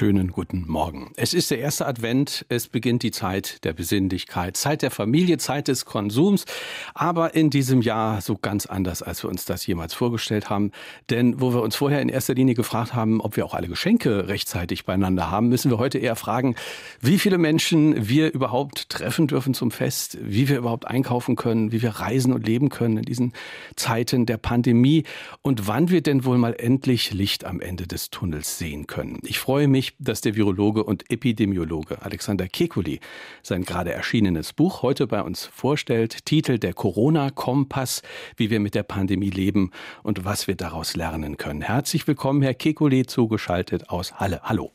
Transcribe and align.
Schönen 0.00 0.28
guten 0.28 0.64
Morgen. 0.66 1.12
Es 1.16 1.34
ist 1.34 1.50
der 1.50 1.58
erste 1.58 1.86
Advent, 1.86 2.46
es 2.48 2.68
beginnt 2.68 3.02
die 3.02 3.10
Zeit 3.10 3.62
der 3.64 3.74
Besinnlichkeit, 3.74 4.56
Zeit 4.56 4.80
der 4.80 4.90
Familie, 4.90 5.36
Zeit 5.36 5.68
des 5.68 5.84
Konsums, 5.84 6.46
aber 6.94 7.34
in 7.34 7.50
diesem 7.50 7.82
Jahr 7.82 8.22
so 8.22 8.34
ganz 8.34 8.64
anders, 8.64 9.02
als 9.02 9.22
wir 9.22 9.28
uns 9.28 9.44
das 9.44 9.66
jemals 9.66 9.92
vorgestellt 9.92 10.48
haben. 10.48 10.72
Denn 11.10 11.42
wo 11.42 11.52
wir 11.52 11.60
uns 11.60 11.76
vorher 11.76 12.00
in 12.00 12.08
erster 12.08 12.32
Linie 12.32 12.54
gefragt 12.54 12.94
haben, 12.94 13.20
ob 13.20 13.36
wir 13.36 13.44
auch 13.44 13.52
alle 13.52 13.68
Geschenke 13.68 14.26
rechtzeitig 14.26 14.86
beieinander 14.86 15.30
haben, 15.30 15.50
müssen 15.50 15.70
wir 15.70 15.76
heute 15.76 15.98
eher 15.98 16.16
fragen, 16.16 16.54
wie 17.02 17.18
viele 17.18 17.36
Menschen 17.36 18.08
wir 18.08 18.32
überhaupt 18.32 18.88
treffen 18.88 19.26
dürfen 19.26 19.52
zum 19.52 19.70
Fest, 19.70 20.16
wie 20.22 20.48
wir 20.48 20.56
überhaupt 20.56 20.86
einkaufen 20.86 21.36
können, 21.36 21.72
wie 21.72 21.82
wir 21.82 21.90
reisen 21.90 22.32
und 22.32 22.46
leben 22.46 22.70
können 22.70 22.96
in 22.96 23.04
diesen 23.04 23.34
Zeiten 23.76 24.24
der 24.24 24.38
Pandemie 24.38 25.04
und 25.42 25.66
wann 25.66 25.90
wir 25.90 26.00
denn 26.00 26.24
wohl 26.24 26.38
mal 26.38 26.54
endlich 26.56 27.12
Licht 27.12 27.44
am 27.44 27.60
Ende 27.60 27.86
des 27.86 28.08
Tunnels 28.08 28.56
sehen 28.56 28.86
können. 28.86 29.18
Ich 29.24 29.38
freue 29.38 29.68
mich, 29.68 29.89
dass 29.98 30.20
der 30.20 30.36
Virologe 30.36 30.84
und 30.84 31.10
Epidemiologe 31.10 32.02
Alexander 32.02 32.46
Kekulé 32.46 33.00
sein 33.42 33.64
gerade 33.64 33.92
erschienenes 33.92 34.52
Buch 34.52 34.82
heute 34.82 35.06
bei 35.06 35.22
uns 35.22 35.46
vorstellt. 35.46 36.24
Titel 36.24 36.58
Der 36.58 36.72
Corona-Kompass, 36.72 38.02
wie 38.36 38.50
wir 38.50 38.60
mit 38.60 38.74
der 38.74 38.82
Pandemie 38.82 39.30
leben 39.30 39.70
und 40.02 40.24
was 40.24 40.46
wir 40.46 40.56
daraus 40.56 40.96
lernen 40.96 41.36
können. 41.36 41.62
Herzlich 41.62 42.06
willkommen, 42.06 42.42
Herr 42.42 42.54
Kekulé, 42.54 43.06
zugeschaltet 43.06 43.90
aus 43.90 44.14
Halle. 44.14 44.40
Hallo. 44.42 44.72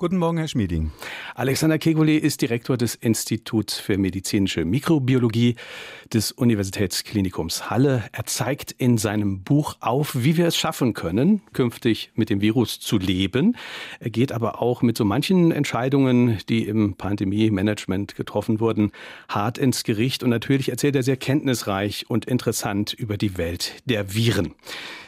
Guten 0.00 0.18
Morgen, 0.18 0.38
Herr 0.38 0.46
Schmieding. 0.46 0.92
Alexander 1.34 1.74
Kekulé 1.74 2.18
ist 2.18 2.40
Direktor 2.40 2.76
des 2.76 2.94
Instituts 2.94 3.80
für 3.80 3.98
medizinische 3.98 4.64
Mikrobiologie 4.64 5.56
des 6.14 6.30
Universitätsklinikums 6.30 7.68
Halle. 7.68 8.04
Er 8.12 8.24
zeigt 8.24 8.70
in 8.70 8.96
seinem 8.96 9.42
Buch 9.42 9.74
auf, 9.80 10.14
wie 10.14 10.36
wir 10.36 10.46
es 10.46 10.56
schaffen 10.56 10.94
können, 10.94 11.42
künftig 11.52 12.12
mit 12.14 12.30
dem 12.30 12.40
Virus 12.40 12.78
zu 12.78 12.96
leben. 12.96 13.56
Er 13.98 14.10
geht 14.10 14.30
aber 14.30 14.62
auch 14.62 14.82
mit 14.82 14.96
so 14.96 15.04
manchen 15.04 15.50
Entscheidungen, 15.50 16.38
die 16.48 16.68
im 16.68 16.94
Pandemie-Management 16.94 18.14
getroffen 18.14 18.60
wurden, 18.60 18.92
hart 19.28 19.58
ins 19.58 19.82
Gericht. 19.82 20.22
Und 20.22 20.30
natürlich 20.30 20.68
erzählt 20.68 20.94
er 20.94 21.02
sehr 21.02 21.16
kenntnisreich 21.16 22.08
und 22.08 22.24
interessant 22.24 22.92
über 22.92 23.16
die 23.16 23.36
Welt 23.36 23.82
der 23.84 24.14
Viren. 24.14 24.54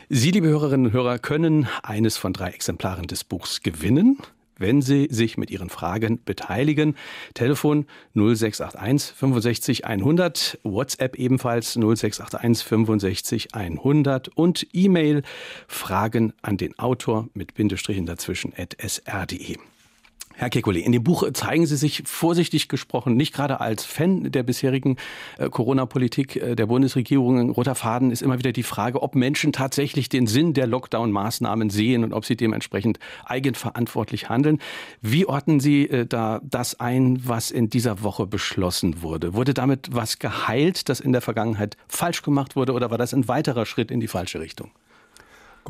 Sie, 0.09 0.33
liebe 0.33 0.49
Hörerinnen 0.49 0.87
und 0.87 0.93
Hörer, 0.93 1.21
können 1.21 1.69
eines 1.85 2.17
von 2.17 2.33
drei 2.33 2.49
Exemplaren 2.49 3.07
des 3.07 3.23
Buchs 3.23 3.63
gewinnen 3.63 4.19
wenn 4.61 4.83
Sie 4.83 5.09
sich 5.11 5.37
mit 5.37 5.51
Ihren 5.51 5.71
Fragen 5.71 6.23
beteiligen. 6.25 6.95
Telefon 7.35 7.87
0681 8.15 9.17
65 9.17 9.87
100, 9.87 10.59
WhatsApp 10.63 11.17
ebenfalls 11.17 11.73
0681 11.75 12.67
65 12.67 13.55
100 13.55 14.29
und 14.29 14.67
E-Mail 14.73 15.23
Fragen 15.67 16.33
an 16.43 16.57
den 16.57 16.79
Autor 16.79 17.29
mit 17.35 17.55
Bindestrichen 17.55 18.07
dazwischen 18.07 18.53
at 18.57 18.77
sr.de. 18.81 19.57
Herr 20.41 20.49
Kekulé, 20.49 20.79
in 20.79 20.93
dem 20.93 21.05
Buch 21.05 21.31
zeigen 21.35 21.67
Sie 21.67 21.77
sich 21.77 22.03
vorsichtig 22.07 22.69
gesprochen 22.69 23.15
nicht 23.15 23.35
gerade 23.35 23.61
als 23.61 23.85
Fan 23.85 24.33
der 24.33 24.43
bisherigen 24.43 24.97
äh, 25.37 25.51
Corona-Politik 25.51 26.37
äh, 26.37 26.57
der 26.57 26.65
Bundesregierung. 26.65 27.51
Roter 27.51 27.75
Faden 27.75 28.11
ist 28.11 28.23
immer 28.23 28.39
wieder 28.39 28.53
die 28.53 28.63
Frage, 28.63 29.03
ob 29.03 29.15
Menschen 29.15 29.53
tatsächlich 29.53 30.09
den 30.09 30.27
Sinn 30.27 30.55
der 30.55 30.67
Lockdown-Maßnahmen 30.67 31.69
sehen 31.69 32.05
und 32.05 32.15
ob 32.15 32.25
sie 32.25 32.37
dementsprechend 32.37 32.99
eigenverantwortlich 33.27 34.31
handeln. 34.31 34.61
Wie 35.03 35.27
ordnen 35.27 35.61
Sie 35.61 35.87
äh, 35.91 36.07
da 36.07 36.41
das 36.43 36.81
ein, 36.81 37.21
was 37.23 37.51
in 37.51 37.69
dieser 37.69 38.03
Woche 38.03 38.27
beschlossen 38.27 39.03
wurde? 39.03 39.35
Wurde 39.35 39.53
damit 39.53 39.91
was 39.93 40.21
geheilt, 40.21 40.89
das 40.89 41.01
in 41.01 41.13
der 41.13 41.21
Vergangenheit 41.21 41.77
falsch 41.87 42.23
gemacht 42.23 42.57
wurde, 42.57 42.73
oder 42.73 42.91
war 42.91 42.97
das 42.97 43.13
ein 43.13 43.29
weiterer 43.29 43.67
Schritt 43.67 43.91
in 43.91 44.01
die 44.01 44.09
falsche 44.09 44.41
Richtung? 44.41 44.71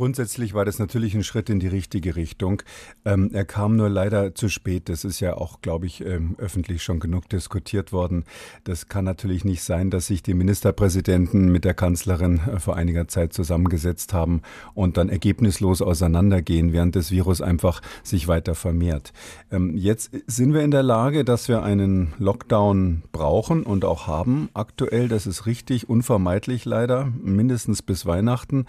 Grundsätzlich 0.01 0.55
war 0.55 0.65
das 0.65 0.79
natürlich 0.79 1.15
ein 1.15 1.23
Schritt 1.23 1.51
in 1.51 1.61
die 1.61 1.67
richtige 1.67 2.16
Richtung. 2.16 2.62
Ähm, 3.05 3.28
er 3.34 3.44
kam 3.44 3.77
nur 3.77 3.91
leider 3.91 4.34
zu 4.34 4.49
spät. 4.49 4.88
Das 4.88 5.05
ist 5.05 5.21
ja 5.21 5.37
auch, 5.37 5.61
glaube 5.61 5.84
ich, 5.84 6.03
ähm, 6.03 6.37
öffentlich 6.38 6.83
schon 6.83 7.00
genug 7.00 7.28
diskutiert 7.28 7.93
worden. 7.93 8.25
Das 8.65 8.89
kann 8.89 9.05
natürlich 9.05 9.44
nicht 9.44 9.62
sein, 9.62 9.91
dass 9.91 10.06
sich 10.06 10.22
die 10.22 10.33
Ministerpräsidenten 10.33 11.53
mit 11.53 11.66
der 11.66 11.75
Kanzlerin 11.75 12.41
äh, 12.49 12.60
vor 12.60 12.77
einiger 12.77 13.09
Zeit 13.09 13.34
zusammengesetzt 13.34 14.15
haben 14.15 14.41
und 14.72 14.97
dann 14.97 15.10
ergebnislos 15.10 15.83
auseinandergehen, 15.83 16.72
während 16.72 16.97
das 16.97 17.10
Virus 17.10 17.43
einfach 17.43 17.83
sich 18.03 18.27
weiter 18.27 18.55
vermehrt. 18.55 19.12
Ähm, 19.53 19.77
jetzt 19.77 20.12
sind 20.27 20.55
wir 20.55 20.62
in 20.62 20.71
der 20.71 20.83
Lage, 20.83 21.27
dass 21.27 21.47
wir 21.47 21.62
einen 21.62 22.15
Lockdown 22.19 23.03
brauchen 23.12 23.65
und 23.65 23.84
auch 23.84 24.06
haben 24.06 24.49
aktuell. 24.55 25.09
Das 25.09 25.27
ist 25.27 25.44
richtig, 25.44 25.91
unvermeidlich 25.91 26.65
leider, 26.65 27.12
mindestens 27.22 27.83
bis 27.83 28.06
Weihnachten. 28.06 28.65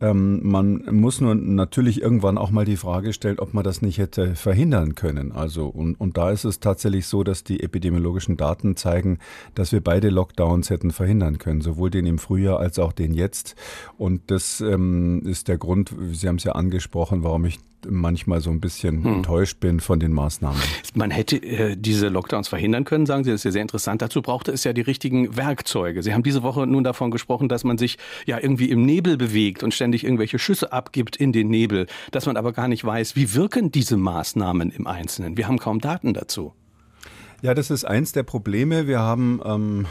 Ähm, 0.00 0.40
man 0.76 0.96
muss 0.96 1.20
nur 1.20 1.34
natürlich 1.34 2.02
irgendwann 2.02 2.38
auch 2.38 2.50
mal 2.50 2.64
die 2.64 2.76
Frage 2.76 3.12
stellen, 3.12 3.38
ob 3.38 3.54
man 3.54 3.64
das 3.64 3.82
nicht 3.82 3.98
hätte 3.98 4.34
verhindern 4.34 4.94
können. 4.94 5.32
Also, 5.32 5.66
und, 5.66 5.94
und 5.96 6.16
da 6.16 6.30
ist 6.30 6.44
es 6.44 6.60
tatsächlich 6.60 7.06
so, 7.06 7.24
dass 7.24 7.44
die 7.44 7.62
epidemiologischen 7.62 8.36
Daten 8.36 8.76
zeigen, 8.76 9.18
dass 9.54 9.72
wir 9.72 9.82
beide 9.82 10.10
Lockdowns 10.10 10.70
hätten 10.70 10.90
verhindern 10.90 11.38
können, 11.38 11.60
sowohl 11.60 11.90
den 11.90 12.06
im 12.06 12.18
Frühjahr 12.18 12.60
als 12.60 12.78
auch 12.78 12.92
den 12.92 13.14
jetzt. 13.14 13.56
Und 13.96 14.30
das 14.30 14.60
ähm, 14.60 15.22
ist 15.24 15.48
der 15.48 15.58
Grund, 15.58 15.94
Sie 16.12 16.28
haben 16.28 16.36
es 16.36 16.44
ja 16.44 16.52
angesprochen, 16.52 17.22
warum 17.22 17.44
ich 17.44 17.58
manchmal 17.86 18.40
so 18.40 18.50
ein 18.50 18.60
bisschen 18.60 19.04
hm. 19.04 19.14
enttäuscht 19.16 19.60
bin 19.60 19.80
von 19.80 20.00
den 20.00 20.12
Maßnahmen. 20.12 20.60
Man 20.94 21.10
hätte 21.10 21.36
äh, 21.36 21.76
diese 21.76 22.08
Lockdowns 22.08 22.48
verhindern 22.48 22.84
können, 22.84 23.06
sagen 23.06 23.24
Sie, 23.24 23.30
das 23.30 23.40
ist 23.40 23.44
ja 23.44 23.50
sehr 23.52 23.62
interessant. 23.62 24.02
Dazu 24.02 24.22
brauchte 24.22 24.52
es 24.52 24.64
ja 24.64 24.72
die 24.72 24.80
richtigen 24.80 25.36
Werkzeuge. 25.36 26.02
Sie 26.02 26.14
haben 26.14 26.22
diese 26.22 26.42
Woche 26.42 26.66
nun 26.66 26.84
davon 26.84 27.10
gesprochen, 27.10 27.48
dass 27.48 27.64
man 27.64 27.78
sich 27.78 27.98
ja 28.26 28.38
irgendwie 28.40 28.70
im 28.70 28.84
Nebel 28.84 29.16
bewegt 29.16 29.62
und 29.62 29.74
ständig 29.74 30.04
irgendwelche 30.04 30.38
Schüsse 30.38 30.72
abgibt 30.72 31.16
in 31.16 31.32
den 31.32 31.48
Nebel, 31.48 31.86
dass 32.10 32.26
man 32.26 32.36
aber 32.36 32.52
gar 32.52 32.68
nicht 32.68 32.84
weiß, 32.84 33.16
wie 33.16 33.34
wirken 33.34 33.70
diese 33.70 33.96
Maßnahmen 33.96 34.70
im 34.70 34.86
Einzelnen. 34.86 35.36
Wir 35.36 35.48
haben 35.48 35.58
kaum 35.58 35.80
Daten 35.80 36.14
dazu. 36.14 36.52
Ja, 37.40 37.54
das 37.54 37.70
ist 37.70 37.84
eins 37.84 38.10
der 38.10 38.24
Probleme. 38.24 38.88
Wir 38.88 38.98
haben 38.98 39.40
ähm, 39.44 39.86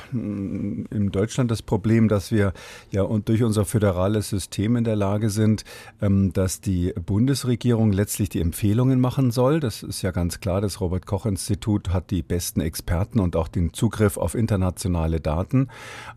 in 0.92 1.12
Deutschland 1.14 1.50
das 1.50 1.62
Problem, 1.62 2.10
dass 2.10 2.30
wir 2.30 2.52
ja 2.92 3.04
und 3.04 3.30
durch 3.30 3.42
unser 3.42 3.64
föderales 3.64 4.28
System 4.28 4.76
in 4.76 4.84
der 4.84 4.98
Lage 4.98 5.30
sind, 5.30 5.64
ähm, 6.02 6.34
dass 6.34 6.60
die 6.60 6.94
Bundesregierung 7.06 7.94
letztlich 7.94 8.28
die 8.28 8.42
Empfehlungen 8.42 9.00
machen 9.00 9.32
soll. 9.32 9.62
Das 9.62 9.82
ist 9.82 10.02
ja 10.02 10.12
ganz 10.12 10.42
klar. 10.42 10.60
Das 10.60 10.82
Robert 10.82 11.06
Koch 11.06 11.26
Institut 11.26 11.94
hat 11.94 12.12
die 12.12 12.22
besten 12.22 12.60
Experten 12.60 13.22
und 13.22 13.38
auch 13.38 13.48
den 13.48 13.72
Zugriff 13.72 14.18
auf 14.18 14.36
internationale 14.36 15.22
Daten. 15.22 15.70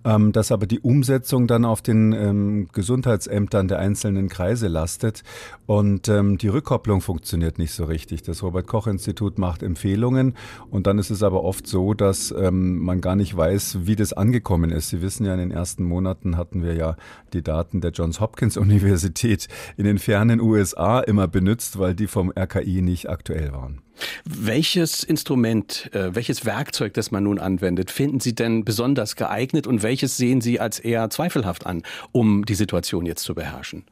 Ähm, 0.04 0.32
dass 0.32 0.50
aber 0.50 0.66
die 0.66 0.80
Umsetzung 0.80 1.47
dann 1.47 1.64
auf 1.64 1.80
den 1.80 2.12
ähm, 2.12 2.68
Gesundheitsämtern 2.72 3.68
der 3.68 3.78
einzelnen 3.78 4.28
Kreise 4.28 4.66
lastet 4.66 5.22
und 5.66 6.08
ähm, 6.08 6.38
die 6.38 6.48
Rückkopplung 6.48 7.00
funktioniert 7.00 7.58
nicht 7.58 7.72
so 7.72 7.84
richtig. 7.84 8.24
Das 8.24 8.42
Robert 8.42 8.66
Koch 8.66 8.88
Institut 8.88 9.38
macht 9.38 9.62
Empfehlungen 9.62 10.34
und 10.72 10.88
dann 10.88 10.98
ist 10.98 11.10
es 11.10 11.19
aber 11.22 11.44
oft 11.44 11.66
so, 11.66 11.94
dass 11.94 12.32
ähm, 12.32 12.78
man 12.78 13.00
gar 13.00 13.16
nicht 13.16 13.36
weiß, 13.36 13.78
wie 13.82 13.97
das 13.97 14.12
angekommen 14.12 14.70
ist. 14.70 14.91
Sie 14.91 15.03
wissen 15.03 15.26
ja, 15.26 15.34
in 15.34 15.41
den 15.41 15.50
ersten 15.50 15.84
Monaten 15.84 16.36
hatten 16.36 16.62
wir 16.62 16.75
ja 16.75 16.97
die 17.32 17.42
Daten 17.42 17.81
der 17.81 17.91
Johns 17.92 18.20
Hopkins 18.20 18.56
Universität 18.56 19.48
in 19.76 19.84
den 19.84 19.98
fernen 19.98 20.41
USA 20.41 21.00
immer 21.00 21.28
benutzt, 21.28 21.78
weil 21.78 21.94
die 21.94 22.06
vom 22.06 22.32
RKI 22.36 22.82
nicht 22.82 23.09
aktuell 23.09 23.53
waren. 23.53 23.82
Welches 24.25 25.04
Instrument, 25.04 25.91
äh, 25.92 26.14
welches 26.14 26.44
Werkzeug, 26.44 26.94
das 26.94 27.10
man 27.10 27.25
nun 27.25 27.38
anwendet, 27.38 27.91
finden 27.91 28.20
Sie 28.20 28.34
denn 28.34 28.64
besonders 28.64 29.16
geeignet 29.16 29.66
und 29.66 29.82
welches 29.82 30.16
sehen 30.16 30.41
Sie 30.41 30.60
als 30.60 30.78
eher 30.78 31.10
zweifelhaft 31.10 31.66
an, 31.66 31.82
um 32.12 32.44
die 32.44 32.54
Situation 32.54 33.06
jetzt 33.06 33.25
zu 33.25 33.34
beherrschen? 33.34 33.84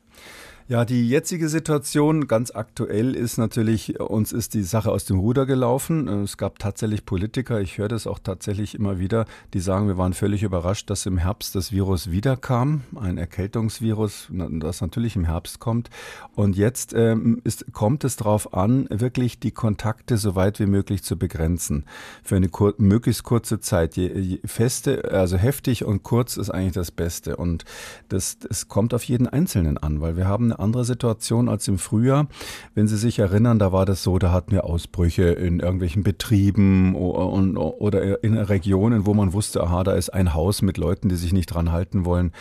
Ja, 0.70 0.84
die 0.84 1.08
jetzige 1.08 1.48
Situation 1.48 2.26
ganz 2.26 2.50
aktuell 2.54 3.16
ist 3.16 3.38
natürlich, 3.38 4.00
uns 4.00 4.32
ist 4.32 4.52
die 4.52 4.62
Sache 4.62 4.92
aus 4.92 5.06
dem 5.06 5.18
Ruder 5.18 5.46
gelaufen. 5.46 6.06
Es 6.08 6.36
gab 6.36 6.58
tatsächlich 6.58 7.06
Politiker, 7.06 7.58
ich 7.58 7.78
höre 7.78 7.88
das 7.88 8.06
auch 8.06 8.18
tatsächlich 8.18 8.74
immer 8.74 8.98
wieder, 8.98 9.24
die 9.54 9.60
sagen, 9.60 9.88
wir 9.88 9.96
waren 9.96 10.12
völlig 10.12 10.42
überrascht, 10.42 10.90
dass 10.90 11.06
im 11.06 11.16
Herbst 11.16 11.54
das 11.54 11.72
Virus 11.72 12.10
wiederkam, 12.10 12.82
ein 13.00 13.16
Erkältungsvirus, 13.16 14.28
das 14.30 14.82
natürlich 14.82 15.16
im 15.16 15.24
Herbst 15.24 15.58
kommt. 15.58 15.88
Und 16.34 16.54
jetzt 16.54 16.92
ähm, 16.92 17.40
ist, 17.44 17.72
kommt 17.72 18.04
es 18.04 18.16
darauf 18.16 18.52
an, 18.52 18.88
wirklich 18.90 19.40
die 19.40 19.52
Kontakte 19.52 20.18
so 20.18 20.34
weit 20.34 20.60
wie 20.60 20.66
möglich 20.66 21.02
zu 21.02 21.16
begrenzen. 21.16 21.86
Für 22.22 22.36
eine 22.36 22.50
kur 22.50 22.74
möglichst 22.76 23.22
kurze 23.22 23.58
Zeit. 23.60 23.96
Je, 23.96 24.12
je 24.12 24.40
feste, 24.44 25.12
also 25.12 25.38
heftig 25.38 25.86
und 25.86 26.02
kurz 26.02 26.36
ist 26.36 26.50
eigentlich 26.50 26.74
das 26.74 26.90
Beste. 26.90 27.36
Und 27.36 27.64
das, 28.10 28.38
das 28.38 28.68
kommt 28.68 28.92
auf 28.92 29.04
jeden 29.04 29.26
Einzelnen 29.26 29.78
an, 29.78 30.02
weil 30.02 30.18
wir 30.18 30.28
haben 30.28 30.44
eine 30.44 30.57
andere 30.58 30.84
Situation 30.84 31.48
als 31.48 31.68
im 31.68 31.78
Frühjahr. 31.78 32.28
Wenn 32.74 32.88
Sie 32.88 32.96
sich 32.96 33.18
erinnern, 33.18 33.58
da 33.58 33.72
war 33.72 33.86
das 33.86 34.02
so, 34.02 34.18
da 34.18 34.32
hatten 34.32 34.52
wir 34.52 34.64
Ausbrüche 34.64 35.24
in 35.24 35.60
irgendwelchen 35.60 36.02
Betrieben 36.02 36.94
oder 36.94 38.22
in 38.22 38.36
Regionen, 38.36 39.06
wo 39.06 39.14
man 39.14 39.32
wusste, 39.32 39.62
aha, 39.62 39.84
da 39.84 39.92
ist 39.92 40.10
ein 40.10 40.34
Haus 40.34 40.62
mit 40.62 40.78
Leuten, 40.78 41.08
die 41.08 41.16
sich 41.16 41.32
nicht 41.32 41.46
dran 41.46 41.72
halten 41.72 42.04
wollen. 42.04 42.32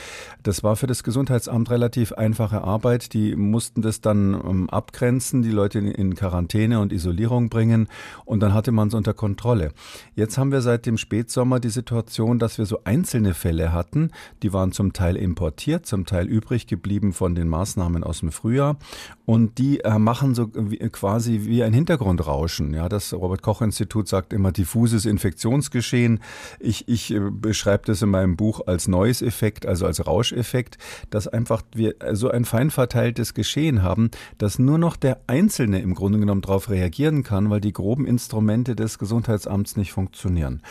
Das 0.44 0.64
war 0.64 0.76
für 0.76 0.88
das 0.88 1.04
Gesundheitsamt 1.04 1.70
relativ 1.70 2.14
einfache 2.14 2.64
Arbeit. 2.64 3.14
Die 3.14 3.36
mussten 3.36 3.82
das 3.82 4.02
dann 4.02 4.34
ähm, 4.34 4.70
abgrenzen, 4.70 5.42
die 5.42 5.52
Leute 5.52 5.80
in 5.80 6.16
Quarantäne 6.16 6.80
und 6.80 6.94
Isolierung 6.94 7.50
bringen 7.50 7.88
und 8.26 8.42
dann 8.42 8.54
hatte 8.54 8.72
man 8.72 8.90
es 8.90 8.94
unter 8.94 9.14
Kontrolle. 9.14 9.72
Jetzt 10.16 10.38
haben 10.38 10.52
wir 10.52 10.62
seit 10.62 10.86
dem 10.86 10.98
Spätsommer 10.98 11.60
die 11.60 11.70
Situation, 11.70 12.40
dass 12.40 12.58
wir 12.58 12.66
so 12.66 12.80
einzelne 12.84 13.34
Fälle 13.34 13.74
hatten, 13.74 14.12
die 14.44 14.54
waren 14.54 14.72
zum 14.72 14.94
Teil 14.94 15.16
importiert, 15.16 15.86
zum 15.86 16.06
Teil 16.06 16.28
übrig 16.28 16.68
geblieben 16.68 17.14
von 17.14 17.36
den 17.36 17.48
Maßnahmen 17.48 18.04
aus 18.08 18.22
dem 18.22 18.32
Frühjahr 18.32 18.78
und 19.26 19.58
die 19.58 19.82
äh, 19.82 20.00
machen 20.00 20.34
so 20.36 20.50
wie, 20.54 20.78
quasi 20.90 21.42
wie 21.44 21.64
ein 21.64 21.74
Hintergrundrauschen. 21.74 22.74
Ja, 22.74 22.88
das 22.88 23.14
Robert 23.14 23.42
Koch 23.42 23.62
Institut 23.62 24.08
sagt 24.08 24.34
immer 24.34 24.52
diffuses 24.52 25.06
Infektionsgeschehen. 25.06 26.20
Ich, 26.60 26.88
ich 26.88 27.14
äh, 27.14 27.20
beschreibe 27.30 27.84
das 27.86 28.02
in 28.02 28.10
meinem 28.10 28.38
Buch 28.38 28.62
als 28.66 28.88
neues 28.88 29.22
Effekt, 29.22 29.66
also 29.66 29.86
als 29.86 30.08
Rauscheffekt, 30.08 30.78
dass 31.10 31.28
einfach 31.28 31.62
wir 31.74 31.96
so 32.14 32.30
ein 32.32 32.46
fein 32.46 32.72
verteiltes 32.72 33.34
Geschehen 33.34 33.84
haben, 33.84 34.12
dass 34.38 34.60
nur 34.60 34.78
noch 34.78 34.96
der 34.96 35.20
Einzelne 35.28 35.82
im 35.82 35.94
Grunde 35.94 36.20
genommen 36.20 36.42
darauf 36.42 36.70
reagieren 36.70 37.24
kann, 37.24 37.50
weil 37.50 37.62
die 37.62 37.74
groben 37.74 38.06
Instrumente 38.06 38.76
des 38.76 38.98
Gesundheitsamts 38.98 39.76
nicht 39.76 39.92
funktionieren. 39.92 40.62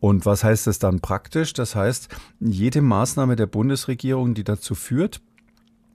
Und 0.00 0.24
was 0.24 0.44
heißt 0.44 0.66
das 0.66 0.78
dann 0.78 1.00
praktisch? 1.00 1.52
Das 1.52 1.74
heißt, 1.74 2.08
jede 2.40 2.80
Maßnahme 2.80 3.36
der 3.36 3.46
Bundesregierung, 3.46 4.34
die 4.34 4.44
dazu 4.44 4.74
führt, 4.74 5.20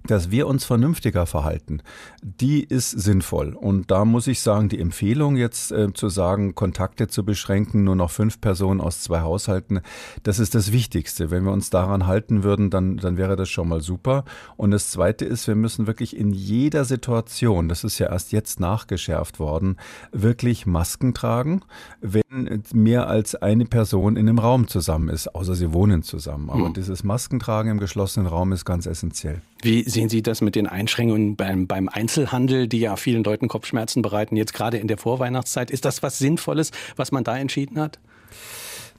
dass 0.07 0.31
wir 0.31 0.47
uns 0.47 0.65
vernünftiger 0.65 1.25
verhalten, 1.25 1.81
die 2.21 2.63
ist 2.63 2.91
sinnvoll. 2.91 3.53
Und 3.53 3.91
da 3.91 4.05
muss 4.05 4.27
ich 4.27 4.41
sagen, 4.41 4.69
die 4.69 4.79
Empfehlung 4.79 5.35
jetzt 5.35 5.71
äh, 5.71 5.93
zu 5.93 6.09
sagen, 6.09 6.55
Kontakte 6.55 7.07
zu 7.07 7.23
beschränken, 7.23 7.83
nur 7.83 7.95
noch 7.95 8.11
fünf 8.11 8.41
Personen 8.41 8.81
aus 8.81 9.01
zwei 9.01 9.21
Haushalten, 9.21 9.81
das 10.23 10.39
ist 10.39 10.55
das 10.55 10.71
Wichtigste. 10.71 11.31
Wenn 11.31 11.43
wir 11.43 11.51
uns 11.51 11.69
daran 11.69 12.07
halten 12.07 12.43
würden, 12.43 12.69
dann, 12.69 12.97
dann 12.97 13.17
wäre 13.17 13.35
das 13.35 13.49
schon 13.49 13.67
mal 13.67 13.81
super. 13.81 14.25
Und 14.57 14.71
das 14.71 14.89
Zweite 14.89 15.25
ist, 15.25 15.47
wir 15.47 15.55
müssen 15.55 15.87
wirklich 15.87 16.15
in 16.15 16.31
jeder 16.31 16.85
Situation, 16.85 17.69
das 17.69 17.83
ist 17.83 17.99
ja 17.99 18.11
erst 18.11 18.31
jetzt 18.31 18.59
nachgeschärft 18.59 19.39
worden, 19.39 19.77
wirklich 20.11 20.65
Masken 20.65 21.13
tragen, 21.13 21.61
wenn 22.01 22.61
mehr 22.73 23.07
als 23.07 23.35
eine 23.35 23.65
Person 23.65 24.15
in 24.15 24.27
einem 24.27 24.39
Raum 24.39 24.67
zusammen 24.67 25.09
ist, 25.09 25.33
außer 25.35 25.55
sie 25.55 25.73
wohnen 25.73 26.03
zusammen. 26.03 26.49
Aber 26.49 26.65
hm. 26.65 26.73
dieses 26.73 27.03
Maskentragen 27.03 27.71
im 27.71 27.79
geschlossenen 27.79 28.27
Raum 28.27 28.51
ist 28.51 28.65
ganz 28.65 28.85
essentiell. 28.85 29.41
Wie 29.61 29.87
sehen 29.87 30.09
Sie 30.09 30.23
das 30.23 30.41
mit 30.41 30.55
den 30.55 30.65
Einschränkungen 30.65 31.35
beim, 31.35 31.67
beim 31.67 31.87
Einzelhandel, 31.87 32.67
die 32.67 32.79
ja 32.79 32.95
vielen 32.95 33.23
Leuten 33.23 33.47
Kopfschmerzen 33.47 34.01
bereiten, 34.01 34.35
jetzt 34.35 34.53
gerade 34.53 34.77
in 34.77 34.87
der 34.87 34.97
Vorweihnachtszeit? 34.97 35.69
Ist 35.69 35.85
das 35.85 36.01
was 36.01 36.17
Sinnvolles, 36.17 36.71
was 36.95 37.11
man 37.11 37.23
da 37.23 37.37
entschieden 37.37 37.79
hat? 37.79 37.99